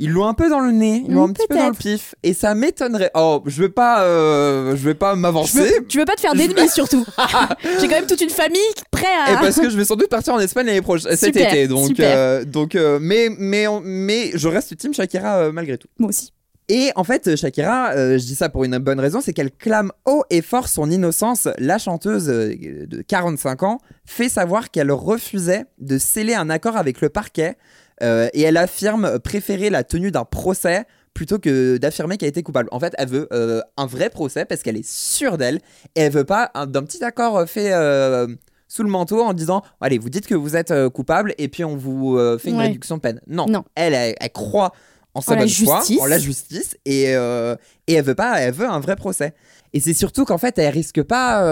ils 0.00 0.10
l'ont 0.10 0.26
un 0.26 0.34
peu 0.34 0.48
dans 0.48 0.60
le 0.60 0.72
nez, 0.72 1.04
ils 1.06 1.14
l'ont 1.14 1.26
Mm, 1.26 1.30
un 1.30 1.32
petit 1.34 1.46
peu 1.46 1.56
dans 1.56 1.68
le 1.68 1.74
pif, 1.74 2.14
et 2.22 2.32
ça 2.34 2.54
m'étonnerait. 2.54 3.10
Oh, 3.14 3.42
je 3.46 3.62
vais 3.62 3.68
pas, 3.68 4.02
euh, 4.02 4.70
je 4.74 4.82
vais 4.82 4.94
pas 4.94 5.14
m'avancer. 5.14 5.84
tu 5.88 5.98
veux 5.98 6.04
pas 6.06 6.14
te 6.16 6.20
faire 6.22 6.34
d'ennemis 6.34 6.70
surtout. 6.70 7.04
J'ai 7.80 7.86
quand 7.86 7.96
même 7.96 8.06
toute 8.06 8.22
une 8.22 8.30
famille 8.30 8.58
prête 8.90 9.06
Et 9.28 9.32
à. 9.32 9.36
parce 9.36 9.60
que 9.60 9.68
je 9.70 9.76
vais 9.76 9.84
sans 9.84 9.96
doute 9.96 10.08
partir 10.08 10.32
en 10.34 10.40
Espagne 10.40 10.66
l'année 10.66 10.80
prochaine, 10.80 11.14
cet 11.16 11.34
Super, 11.34 11.52
été, 11.52 11.68
donc, 11.68 11.86
super. 11.88 12.06
euh, 12.16 12.44
donc, 12.44 12.74
euh, 12.74 12.98
mais, 13.00 13.28
mais, 13.38 13.66
mais, 13.84 14.30
je 14.34 14.48
reste 14.48 14.76
team 14.76 14.94
Shakira 14.94 15.52
malgré 15.52 15.76
tout. 15.78 15.88
Moi 15.98 16.08
aussi. 16.08 16.32
Et 16.72 16.92
en 16.94 17.02
fait, 17.02 17.34
Shakira, 17.34 17.90
euh, 17.96 18.16
je 18.16 18.24
dis 18.24 18.36
ça 18.36 18.48
pour 18.48 18.62
une 18.62 18.78
bonne 18.78 19.00
raison, 19.00 19.20
c'est 19.20 19.32
qu'elle 19.32 19.50
clame 19.50 19.90
haut 20.06 20.22
et 20.30 20.40
fort 20.40 20.68
son 20.68 20.88
innocence. 20.88 21.48
La 21.58 21.78
chanteuse 21.78 22.26
de 22.26 23.02
45 23.02 23.64
ans 23.64 23.78
fait 24.06 24.28
savoir 24.28 24.70
qu'elle 24.70 24.92
refusait 24.92 25.64
de 25.78 25.98
sceller 25.98 26.34
un 26.34 26.48
accord 26.48 26.76
avec 26.76 27.00
le 27.00 27.08
parquet 27.08 27.56
euh, 28.02 28.28
et 28.32 28.42
elle 28.42 28.56
affirme 28.56 29.18
préférer 29.18 29.70
la 29.70 29.84
tenue 29.84 30.10
d'un 30.10 30.24
procès 30.24 30.84
plutôt 31.14 31.38
que 31.38 31.76
d'affirmer 31.76 32.16
qu'elle 32.16 32.28
était 32.28 32.42
coupable. 32.42 32.68
En 32.72 32.78
fait, 32.80 32.94
elle 32.96 33.08
veut 33.08 33.28
euh, 33.32 33.60
un 33.76 33.86
vrai 33.86 34.10
procès 34.10 34.44
parce 34.44 34.62
qu'elle 34.62 34.76
est 34.76 34.88
sûre 34.88 35.38
d'elle 35.38 35.56
et 35.96 36.00
elle 36.02 36.12
veut 36.12 36.24
pas 36.24 36.50
un- 36.54 36.66
d'un 36.66 36.82
petit 36.84 37.02
accord 37.04 37.48
fait 37.48 37.72
euh, 37.72 38.26
sous 38.68 38.82
le 38.84 38.88
manteau 38.88 39.20
en 39.22 39.32
disant 39.32 39.62
allez, 39.80 39.98
vous 39.98 40.08
dites 40.10 40.26
que 40.26 40.34
vous 40.36 40.54
êtes 40.56 40.70
euh, 40.70 40.88
coupable 40.88 41.34
et 41.38 41.48
puis 41.48 41.64
on 41.64 41.76
vous 41.76 42.16
fait 42.38 42.50
une 42.50 42.56
Ouais. 42.58 42.66
réduction 42.68 42.96
de 42.96 43.00
peine. 43.00 43.20
Non, 43.26 43.46
Non. 43.46 43.64
Elle, 43.74 43.94
elle, 43.94 44.14
elle 44.20 44.30
croit 44.32 44.72
en 45.14 45.20
sa 45.20 45.32
En 45.32 45.34
la 45.34 45.40
bonne 45.40 45.48
foi, 45.50 45.78
justice. 45.80 46.00
en 46.00 46.06
la 46.06 46.18
justice 46.20 46.76
et, 46.84 47.06
et 47.12 47.92
elle 47.94 48.04
veut 48.04 48.14
pas, 48.14 48.40
elle 48.40 48.54
veut 48.54 48.68
un 48.68 48.78
vrai 48.78 48.94
procès. 48.94 49.34
Et 49.72 49.80
c'est 49.80 49.94
surtout 49.94 50.24
qu'en 50.24 50.38
fait, 50.38 50.56
elle 50.58 50.72
risque 50.72 51.02
pas 51.02 51.42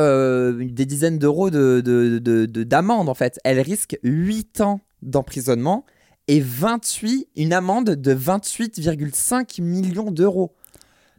des 0.53 0.87
dizaines 0.87 1.19
d'euros 1.19 1.51
de, 1.51 1.81
de, 1.85 2.19
de- 2.21 2.47
de- 2.47 2.63
d'amende 2.63 3.09
en 3.09 3.15
fait. 3.15 3.41
Elle 3.45 3.59
risque 3.61 3.99
8 4.05 4.61
ans 4.61 4.81
d'emprisonnement 5.03 5.85
et 6.29 6.41
28, 6.41 7.29
une 7.37 7.53
amende 7.53 7.91
de 7.91 8.15
28,5 8.15 9.63
millions 9.63 10.11
d'euros. 10.11 10.55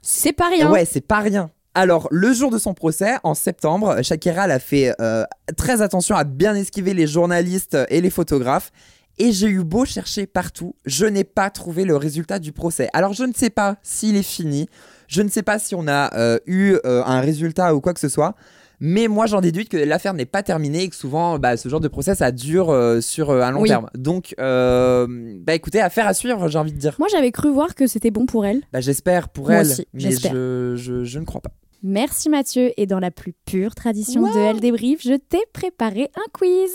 C'est 0.02 0.34
pas 0.34 0.50
rien. 0.50 0.72
Ouais, 0.72 0.86
c'est 0.86 1.06
pas 1.06 1.20
rien. 1.20 1.52
Alors, 1.76 2.08
le 2.12 2.34
jour 2.34 2.52
de 2.52 2.58
son 2.58 2.74
procès, 2.74 3.16
en 3.24 3.34
septembre, 3.34 4.02
Shakira 4.02 4.44
a 4.44 4.60
fait 4.60 4.94
euh, 5.02 5.24
très 5.58 5.82
attention 5.82 6.16
à 6.16 6.24
bien 6.24 6.56
esquiver 6.56 6.94
les 6.94 7.08
journalistes 7.08 7.78
et 7.90 8.02
les 8.02 8.10
photographes. 8.10 8.72
Et 9.18 9.34
j'ai 9.34 9.48
eu 9.48 9.64
beau 9.64 9.84
chercher 9.84 10.28
partout, 10.28 10.76
je 10.86 11.06
n'ai 11.06 11.26
pas 11.26 11.50
trouvé 11.50 11.84
le 11.84 11.98
résultat 11.98 12.40
du 12.40 12.54
procès. 12.54 12.90
Alors, 12.94 13.14
je 13.14 13.24
ne 13.24 13.34
sais 13.34 13.50
pas 13.50 13.76
s'il 13.84 14.16
est 14.16 14.24
fini, 14.24 14.70
je 15.08 15.22
ne 15.22 15.30
sais 15.30 15.44
pas 15.44 15.60
si 15.60 15.76
on 15.76 15.88
a 15.88 16.16
euh, 16.16 16.40
eu 16.46 16.78
euh, 16.86 17.04
un 17.04 17.20
résultat 17.20 17.76
ou 17.76 17.82
quoi 17.82 17.94
que 17.94 18.00
ce 18.00 18.08
soit. 18.08 18.36
Mais 18.82 19.08
moi, 19.10 19.26
j'en 19.26 19.42
déduis 19.42 19.68
que 19.68 19.76
l'affaire 19.78 20.14
n'est 20.14 20.26
pas 20.26 20.42
terminée 20.42 20.84
et 20.84 20.90
que 20.90 20.96
souvent, 20.96 21.38
bah, 21.38 21.58
ce 21.58 21.68
genre 21.68 21.82
de 21.82 21.88
procès, 21.90 22.16
ça 22.16 22.32
dure 22.32 22.70
euh, 22.70 23.02
sur 23.02 23.30
euh, 23.30 23.42
un 23.42 23.52
long 23.52 23.62
Oui. 23.62 23.68
terme. 23.70 23.90
Donc, 23.94 24.34
euh, 24.40 25.06
bah 25.42 25.54
écoutez, 25.54 25.82
affaire 25.82 26.08
à 26.08 26.14
suivre, 26.14 26.48
j'ai 26.48 26.58
envie 26.58 26.72
de 26.72 26.78
dire. 26.78 26.96
Moi, 26.98 27.10
j'avais 27.12 27.32
cru 27.32 27.52
voir 27.52 27.76
que 27.76 27.88
c'était 27.88 28.12
bon 28.12 28.26
pour 28.26 28.46
elle. 28.46 28.62
Bah, 28.72 28.80
j'espère 28.80 29.28
pour 29.30 29.48
Moi 29.50 29.56
elle, 29.58 29.68
aussi, 29.68 29.86
mais 29.94 30.00
j'espère. 30.00 30.32
je, 30.34 30.74
je, 30.78 31.04
je 31.04 31.20
ne 31.20 31.26
crois 31.26 31.42
pas. 31.42 31.52
Merci 31.84 32.30
Mathieu. 32.30 32.72
Et 32.78 32.86
dans 32.86 33.00
la 33.00 33.12
plus 33.12 33.34
pure 33.46 33.76
tradition 33.76 34.22
de 34.34 34.38
Elle 34.38 34.60
débrief, 34.62 35.02
je 35.04 35.14
t'ai 35.16 35.40
préparé 35.54 36.10
un 36.16 36.30
quiz. 36.34 36.72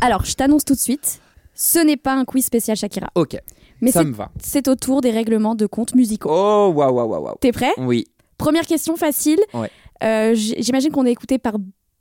Alors, 0.00 0.24
je 0.24 0.34
t'annonce 0.34 0.64
tout 0.64 0.74
de 0.74 0.78
suite, 0.78 1.20
ce 1.54 1.78
n'est 1.78 1.96
pas 1.96 2.14
un 2.14 2.24
quiz 2.24 2.44
spécial 2.44 2.76
Shakira. 2.76 3.08
Ok, 3.14 3.36
Mais 3.80 3.90
ça 3.90 4.00
c'est- 4.00 4.06
me 4.06 4.12
va. 4.14 4.30
c'est 4.42 4.68
au 4.68 4.74
tour 4.74 5.00
des 5.00 5.10
règlements 5.10 5.54
de 5.54 5.66
comptes 5.66 5.94
musicaux. 5.94 6.28
Oh, 6.30 6.72
waouh, 6.74 6.92
waouh, 6.94 7.08
waouh, 7.08 7.22
waouh. 7.24 7.36
T'es 7.40 7.52
prêt? 7.52 7.72
Oui. 7.78 8.06
Première 8.38 8.66
question 8.66 8.96
facile. 8.96 9.38
Ouais. 9.54 9.70
Euh, 10.02 10.34
J'imagine 10.34 10.90
qu'on 10.92 11.06
est 11.06 11.12
écouté 11.12 11.38
par 11.38 11.54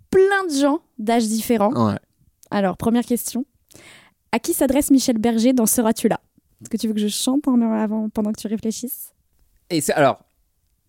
plein 0.09 0.45
de 0.49 0.53
gens 0.53 0.79
d'âges 0.97 1.27
différents. 1.27 1.71
Ouais. 1.91 1.97
Alors, 2.51 2.77
première 2.77 3.05
question. 3.05 3.45
À 4.31 4.39
qui 4.39 4.53
s'adresse 4.53 4.91
Michel 4.91 5.17
Berger 5.17 5.53
dans 5.53 5.65
Seras-tu 5.65 6.07
là 6.07 6.19
Est-ce 6.61 6.69
que 6.69 6.77
tu 6.77 6.87
veux 6.87 6.93
que 6.93 6.99
je 6.99 7.07
chante 7.07 7.47
en- 7.47 7.61
avant, 7.71 8.09
pendant 8.09 8.31
que 8.31 8.39
tu 8.39 8.47
réfléchisses? 8.47 9.11
Et 9.69 9.81
c'est 9.81 9.93
alors. 9.93 10.19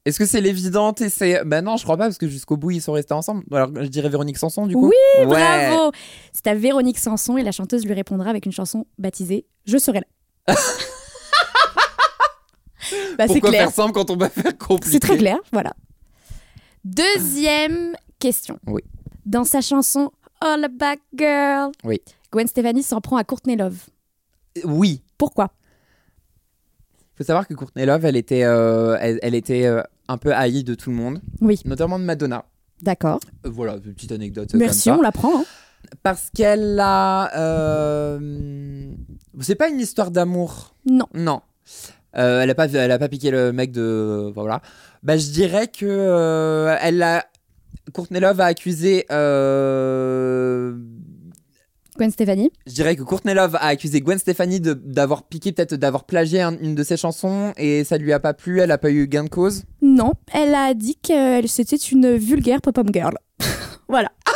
Est-ce 0.04 0.18
que 0.20 0.26
c'est 0.26 0.40
l'évidente 0.40 1.00
et 1.00 1.08
c'est. 1.08 1.42
Ben 1.44 1.62
non, 1.64 1.76
je 1.76 1.82
crois 1.82 1.96
pas 1.96 2.04
parce 2.04 2.18
que 2.18 2.28
jusqu'au 2.28 2.56
bout 2.56 2.70
ils 2.72 2.80
sont 2.82 2.92
restés 2.92 3.14
ensemble. 3.14 3.42
Alors 3.50 3.70
je 3.74 3.88
dirais 3.88 4.08
Véronique 4.08 4.38
Sanson 4.38 4.66
du 4.66 4.74
coup. 4.74 4.86
Oui, 4.86 4.94
Ouais. 5.18 5.26
bravo 5.70 5.90
C'est 6.32 6.46
à 6.46 6.54
Véronique 6.54 6.98
Sanson 6.98 7.36
et 7.36 7.42
la 7.42 7.50
chanteuse 7.50 7.84
lui 7.84 7.92
répondra 7.92 8.30
avec 8.30 8.46
une 8.46 8.52
chanson 8.52 8.86
baptisée 8.98 9.46
Je 9.64 9.78
serai 9.78 10.00
là. 10.00 10.06
bah, 13.18 13.24
c'est 13.26 13.26
Pourquoi 13.26 13.50
clair. 13.50 13.62
faire 13.62 13.70
simple 13.72 13.92
quand 13.92 14.10
on 14.10 14.16
va 14.16 14.28
faire 14.28 14.56
compliqué 14.58 14.92
C'est 14.92 15.00
très 15.00 15.16
clair, 15.18 15.38
voilà. 15.52 15.72
Deuxième 16.86 17.96
question. 18.20 18.60
Oui. 18.68 18.82
Dans 19.24 19.42
sa 19.44 19.60
chanson 19.60 20.12
All 20.40 20.64
About 20.64 21.00
Girl, 21.16 21.72
Oui. 21.82 22.00
Gwen 22.30 22.46
Stefani 22.46 22.82
s'en 22.84 23.00
prend 23.00 23.16
à 23.16 23.24
Courtney 23.24 23.56
Love. 23.56 23.76
Oui. 24.64 25.02
Pourquoi? 25.18 25.50
Faut 27.16 27.24
savoir 27.24 27.48
que 27.48 27.54
Courtney 27.54 27.84
Love, 27.86 28.04
elle 28.04 28.16
était, 28.16 28.44
euh, 28.44 28.96
elle, 29.00 29.18
elle 29.22 29.34
était 29.34 29.66
euh, 29.66 29.82
un 30.06 30.16
peu 30.16 30.32
haïe 30.32 30.62
de 30.62 30.74
tout 30.74 30.90
le 30.90 30.96
monde. 30.96 31.20
Oui. 31.40 31.60
Notamment 31.64 31.98
de 31.98 32.04
Madonna. 32.04 32.44
D'accord. 32.82 33.18
Euh, 33.44 33.50
voilà, 33.50 33.74
une 33.84 33.94
petite 33.94 34.12
anecdote. 34.12 34.54
euh, 34.54 34.58
Merci, 34.58 34.88
comme 34.90 34.98
on 34.98 35.02
ça. 35.02 35.02
l'apprend. 35.02 35.40
hein. 35.40 35.44
Parce 36.04 36.30
qu'elle 36.34 36.78
a. 36.80 37.34
euh, 37.36 38.90
C'est 39.40 39.54
pas 39.56 39.68
une 39.68 39.80
histoire 39.80 40.10
d'amour? 40.12 40.74
Non. 40.88 41.06
Non. 41.14 41.40
Euh, 42.16 42.40
elle 42.42 42.50
a 42.50 42.54
pas, 42.54 42.68
elle 42.68 42.92
a 42.92 42.98
pas 42.98 43.08
piqué 43.08 43.30
le 43.30 43.52
mec 43.52 43.72
de, 43.72 44.30
voilà. 44.34 44.62
Bah, 45.06 45.16
je 45.16 45.30
dirais 45.30 45.68
que 45.68 45.86
euh, 45.86 46.76
elle 46.82 47.00
a. 47.00 47.24
Courtney 47.92 48.18
Love 48.18 48.40
a 48.40 48.46
accusé. 48.46 49.06
euh, 49.12 50.74
Gwen 51.96 52.10
Stefani 52.10 52.50
Je 52.66 52.72
dirais 52.74 52.96
que 52.96 53.02
Courtney 53.02 53.32
Love 53.32 53.54
a 53.54 53.66
accusé 53.68 54.00
Gwen 54.00 54.18
Stefani 54.18 54.60
d'avoir 54.60 55.22
piqué, 55.22 55.52
peut-être 55.52 55.76
d'avoir 55.76 56.04
plagié 56.04 56.42
un- 56.42 56.58
une 56.58 56.74
de 56.74 56.82
ses 56.82 56.96
chansons 56.96 57.52
et 57.56 57.84
ça 57.84 57.96
lui 57.98 58.12
a 58.12 58.18
pas 58.20 58.34
plu. 58.34 58.60
Elle 58.60 58.72
a 58.72 58.78
pas 58.78 58.90
eu 58.90 59.06
gain 59.06 59.22
de 59.24 59.28
cause? 59.30 59.62
Non, 59.80 60.12
elle 60.34 60.54
a 60.56 60.74
dit 60.74 60.98
que 61.02 61.46
c'était 61.46 61.76
une 61.76 62.16
vulgaire 62.16 62.60
pop-up 62.60 62.88
girl. 62.92 63.16
voilà. 63.88 64.10
Ah, 64.26 64.32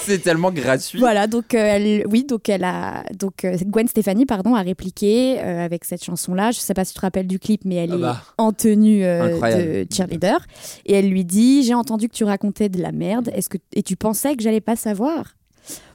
c'est 0.00 0.18
tellement 0.18 0.50
gratuit. 0.50 0.98
Voilà, 0.98 1.26
donc 1.26 1.54
euh, 1.54 1.58
elle, 1.58 2.04
oui, 2.06 2.24
donc 2.24 2.48
elle 2.48 2.64
a, 2.64 3.02
donc 3.18 3.44
euh, 3.44 3.56
Gwen 3.66 3.88
Stefani, 3.88 4.26
pardon, 4.26 4.54
a 4.54 4.62
répliqué 4.62 5.38
euh, 5.40 5.64
avec 5.64 5.84
cette 5.84 6.04
chanson-là. 6.04 6.50
Je 6.50 6.58
sais 6.60 6.74
pas 6.74 6.84
si 6.84 6.92
tu 6.92 6.96
te 6.98 7.00
rappelles 7.02 7.26
du 7.26 7.38
clip, 7.38 7.62
mais 7.64 7.76
elle 7.76 7.92
Ah 7.92 7.96
est 7.96 8.00
bah. 8.00 8.22
en 8.38 8.52
tenue 8.52 9.04
euh, 9.04 9.84
de 9.84 9.86
cheerleader 9.94 10.38
et 10.86 10.94
elle 10.94 11.08
lui 11.10 11.24
dit 11.24 11.62
j'ai 11.64 11.74
entendu 11.74 12.08
que 12.08 12.14
tu 12.14 12.24
racontais 12.24 12.68
de 12.68 12.80
la 12.80 12.92
merde. 12.92 13.30
Est-ce 13.34 13.48
que 13.48 13.58
et 13.74 13.82
tu 13.82 13.96
pensais 13.96 14.36
que 14.36 14.42
j'allais 14.42 14.60
pas 14.60 14.76
savoir? 14.76 15.36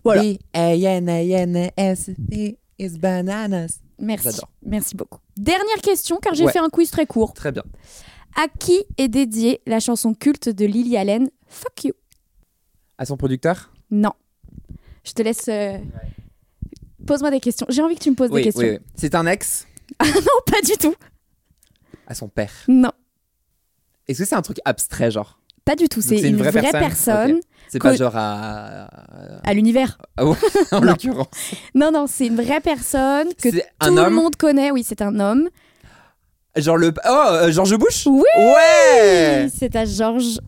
Voilà. 0.04 0.24
Is 2.78 2.98
bananas. 3.00 3.80
Merci, 4.00 4.42
merci 4.66 4.96
beaucoup. 4.96 5.20
Dernière 5.38 5.78
question, 5.82 6.18
car 6.22 6.34
j'ai 6.34 6.44
Ouais. 6.46 6.52
fait 6.52 6.60
un 6.60 6.68
quiz 6.70 6.92
très 6.92 7.06
court. 7.06 7.34
Très 7.34 7.54
bien. 7.54 7.64
À 8.36 8.48
qui 8.50 8.84
est 8.98 9.08
dédiée 9.08 9.62
la 9.66 9.80
chanson 9.80 10.14
culte 10.14 10.50
de 10.50 10.66
Lily 10.66 10.98
Allen? 10.98 11.30
Fuck 11.48 11.86
you 11.86 11.94
À 12.98 13.06
son 13.06 13.16
producteur? 13.16 13.72
Non. 13.92 14.14
Je 15.04 15.12
te 15.12 15.22
laisse. 15.22 15.48
euh, 15.48 15.78
Pose-moi 17.06 17.32
des 17.32 17.40
questions. 17.40 17.68
J'ai 17.70 17.82
envie 17.82 17.96
que 17.96 18.02
tu 18.04 18.10
me 18.12 18.16
poses 18.16 18.32
oui, 18.32 18.42
des 18.42 18.46
questions. 18.46 18.64
oui, 18.64 18.78
oui. 18.80 18.86
C'est 18.96 19.16
un 19.16 19.26
ex 19.28 19.68
non, 20.04 20.12
pas 20.48 20.62
du 20.64 20.74
tout. 20.80 20.96
à 22.08 22.16
son 22.16 22.28
père. 22.28 22.52
Non, 22.68 22.92
Est-ce 24.08 24.20
que 24.20 24.26
c'est 24.26 24.36
un 24.36 24.42
truc 24.42 24.58
abstrait, 24.66 25.12
genre? 25.12 25.40
Pas 25.64 25.76
du 25.76 25.88
tout. 25.88 26.02
C'est 26.02 26.20
une, 26.20 26.38
vraie, 26.38 26.52
personne? 26.72 27.40
C'est 27.68 27.80
pas 27.80 27.96
genre 27.96 28.14
à. 28.16 28.86
à 29.44 29.54
l'univers. 29.54 29.98
Ah 30.18 30.26
ouais, 30.26 30.38
en 30.72 30.80
l'occurrence. 30.82 31.28
Non, 31.74 31.92
non, 31.92 32.06
c'est 32.08 32.28
une 32.28 32.36
vraie 32.36 32.62
personne 32.62 33.28
que 33.42 33.50
tout 33.50 33.62
un 33.80 33.90
le 33.92 34.10
monde 34.10 34.36
connaît. 34.36 34.72
Oui, 34.72 34.84
c'est 34.86 35.02
un 35.02 35.20
homme. 35.20 35.50
Genre 36.56 36.78
le. 36.78 36.94
Oh, 37.06 37.10
euh, 37.32 37.52
George 37.52 37.76
Bush? 37.78 38.06
Oui 38.08 38.24
Ouais 38.38 39.50
C'est 39.56 39.76
à 39.76 39.86
George 39.86 40.40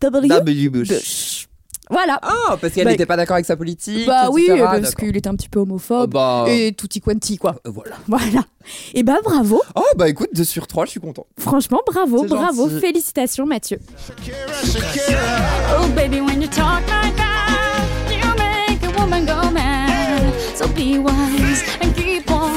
W. 0.00 0.28
W. 0.28 0.68
Bush. 0.68 0.88
Bush. 0.88 1.41
Voilà. 1.90 2.18
Oh, 2.24 2.54
parce 2.60 2.72
qu'elle 2.72 2.84
Bah, 2.84 2.90
n'était 2.92 3.06
pas 3.06 3.16
d'accord 3.16 3.34
avec 3.34 3.44
sa 3.46 3.56
politique. 3.56 4.06
bah 4.06 4.28
oui, 4.30 4.46
etc. 4.48 4.64
parce 4.80 4.94
qu'il 4.94 5.14
était 5.16 5.28
un 5.28 5.34
petit 5.34 5.48
peu 5.48 5.58
homophobe. 5.60 6.10
Oh, 6.14 6.18
bah, 6.18 6.44
Et 6.48 6.72
tutti 6.72 7.00
quanti, 7.00 7.36
quoi. 7.36 7.56
euh, 7.66 7.70
Voilà. 7.70 7.96
Voilà. 8.08 8.44
Et 8.94 9.02
bah 9.02 9.18
bravo. 9.22 9.60
Oh, 9.74 9.82
bah 9.96 10.08
écoute, 10.08 10.30
2 10.32 10.44
sur 10.44 10.66
3, 10.66 10.86
je 10.86 10.90
suis 10.92 11.00
content. 11.00 11.26
Franchement, 11.38 11.80
bravo, 11.86 12.24
bravo. 12.24 12.68
gentil. 12.68 12.80
Félicitations, 12.80 13.44
Mathieu. 13.46 13.78
Oh, 15.76 15.88
baby, 15.94 16.20
when 16.20 16.40
you 16.40 16.48
talk 16.48 16.80
like 16.88 17.16
that, 17.16 17.84
you 18.10 18.28
make 18.38 18.82
a 18.84 18.98
woman 19.00 19.26
go 19.26 19.50
mad. 19.50 20.32
So 20.54 20.68
be 20.68 20.98
wise 20.98 21.62
and 21.82 21.94
keep 21.94 22.30
on 22.30 22.52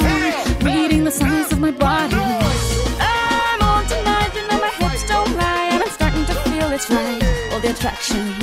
reading 0.64 1.04
the 1.04 1.12
signs 1.12 1.52
of 1.52 1.60
my 1.60 1.72
body. 1.72 2.16
I'm 2.16 3.62
on 3.62 3.86
tonight, 3.88 4.32
you 4.36 4.48
know 4.48 4.60
my 4.62 4.70
hips 4.80 5.06
don't 5.08 5.36
lie, 5.38 5.70
and 5.72 5.82
I'm 5.84 5.90
starting 5.90 6.26
to 6.26 6.34
feel 6.50 6.72
it's 6.72 6.90
right. 6.90 7.24
All 7.54 7.60
the 7.60 7.72
attraction. 7.72 8.34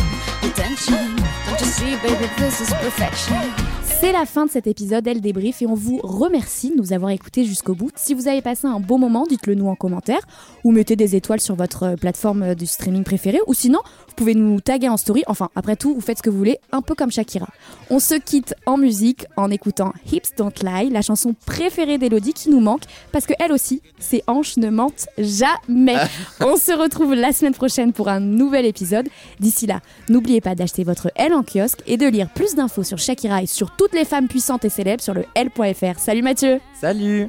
Don't 1.83 1.91
you 1.91 1.99
see, 1.99 2.09
baby, 2.09 2.31
this 2.39 2.61
is 2.61 2.73
perfection. 2.75 3.82
C'est 4.03 4.11
la 4.11 4.27
fin 4.27 4.47
de 4.47 4.51
cet 4.51 4.67
épisode 4.67 5.07
Elle 5.07 5.21
débrief 5.21 5.63
et 5.63 5.67
on 5.67 5.77
vous 5.77 6.01
remercie 6.03 6.71
de 6.71 6.75
nous 6.75 6.93
avoir 6.93 7.13
écoutés 7.13 7.45
jusqu'au 7.45 7.77
bout. 7.77 7.93
Si 7.95 8.15
vous 8.15 8.27
avez 8.27 8.43
passé 8.43 8.67
un 8.67 8.81
bon 8.81 8.99
moment, 8.99 9.27
dites-le 9.29 9.55
nous 9.55 9.69
en 9.69 9.77
commentaire 9.77 10.19
ou 10.65 10.73
mettez 10.73 10.97
des 10.97 11.15
étoiles 11.15 11.41
sur 11.41 11.55
votre 11.55 11.85
euh, 11.85 11.95
plateforme 11.95 12.43
euh, 12.43 12.55
du 12.57 12.67
streaming 12.67 13.05
préférée 13.05 13.39
ou 13.47 13.55
sinon, 13.55 13.79
Vous 14.09 14.15
pouvez 14.17 14.35
nous 14.35 14.61
taguer 14.61 14.89
en 14.89 14.97
story. 14.97 15.23
Enfin, 15.29 15.51
après 15.55 15.77
tout, 15.77 15.95
vous 15.95 16.01
faites 16.01 16.19
ce 16.19 16.23
que 16.25 16.31
vous 16.31 16.37
voulez, 16.37 16.59
un 16.73 16.83
peu 16.83 16.97
comme 16.97 17.13
Shakira. 17.13 17.47
On 17.91 18.01
se 18.01 18.17
quitte 18.17 18.57
en 18.67 18.77
musique 18.77 19.25
en 19.37 19.53
écoutant 19.53 19.93
Hips 20.11 20.35
Don't 20.37 20.51
Lie, 20.65 20.91
la 20.91 21.03
chanson 21.03 21.37
préférée 21.47 21.99
d'Elodie 21.99 22.33
qui 22.33 22.51
nous 22.51 22.61
manque 22.61 22.83
parce 23.13 23.25
que 23.25 23.35
elle 23.39 23.53
aussi, 23.53 23.83
ses 24.01 24.25
hanches 24.27 24.57
ne 24.57 24.71
mentent 24.71 25.07
jamais. 25.17 25.97
On 26.41 26.57
se 26.57 26.73
retrouve 26.73 27.15
la 27.15 27.33
semaine 27.33 27.55
prochaine 27.55 27.93
pour 27.93 28.09
un 28.09 28.19
nouvel 28.19 28.67
épisode. 28.67 29.09
D'ici 29.39 29.69
là, 29.69 29.81
n'oubliez 30.09 30.41
pas 30.41 30.57
d'acheter 30.57 30.83
votre 30.83 31.13
L 31.15 31.33
en 31.33 31.45
kiosque 31.45 31.85
et 31.87 31.97
de 31.97 32.07
lire 32.07 32.29
plus 32.31 32.57
d'infos 32.57 32.83
sur 32.83 32.99
Shakira 32.99 33.45
et 33.45 33.47
sur 33.47 33.71
toutes 33.93 33.99
les 33.99 34.07
femmes 34.07 34.29
puissantes 34.29 34.65
et 34.65 34.71
célèbres 34.71 35.03
sur 35.03 35.13
le 35.13 35.27
L.fr. 35.35 35.99
Salut 35.99 36.23
Mathieu 36.23 36.61
Salut 36.81 37.29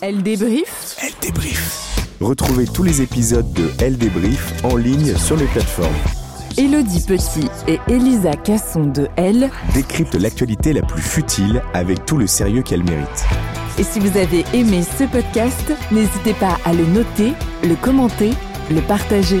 Elle 0.00 0.22
débrief 0.22 0.96
Elle 1.02 1.12
débrief. 1.20 2.06
Retrouvez 2.20 2.66
tous 2.66 2.84
les 2.84 3.02
épisodes 3.02 3.52
de 3.52 3.68
Elle 3.80 3.98
débrief 3.98 4.52
en 4.62 4.76
ligne 4.76 5.16
sur 5.16 5.36
les 5.36 5.46
plateformes. 5.46 5.92
Elodie 6.56 7.04
Petit 7.04 7.48
et 7.66 7.80
Elisa 7.88 8.36
Casson 8.36 8.84
de 8.84 9.08
Elle. 9.16 9.50
Décrypte 9.74 10.14
l'actualité 10.14 10.72
la 10.72 10.82
plus 10.82 11.02
futile 11.02 11.62
avec 11.72 12.06
tout 12.06 12.16
le 12.16 12.28
sérieux 12.28 12.62
qu'elle 12.62 12.84
mérite. 12.84 13.24
Et 13.78 13.82
si 13.82 13.98
vous 13.98 14.16
avez 14.16 14.44
aimé 14.52 14.82
ce 14.84 15.04
podcast, 15.04 15.72
n'hésitez 15.90 16.34
pas 16.34 16.58
à 16.64 16.74
le 16.74 16.86
noter, 16.86 17.32
le 17.64 17.74
commenter, 17.74 18.30
le 18.70 18.80
partager. 18.82 19.40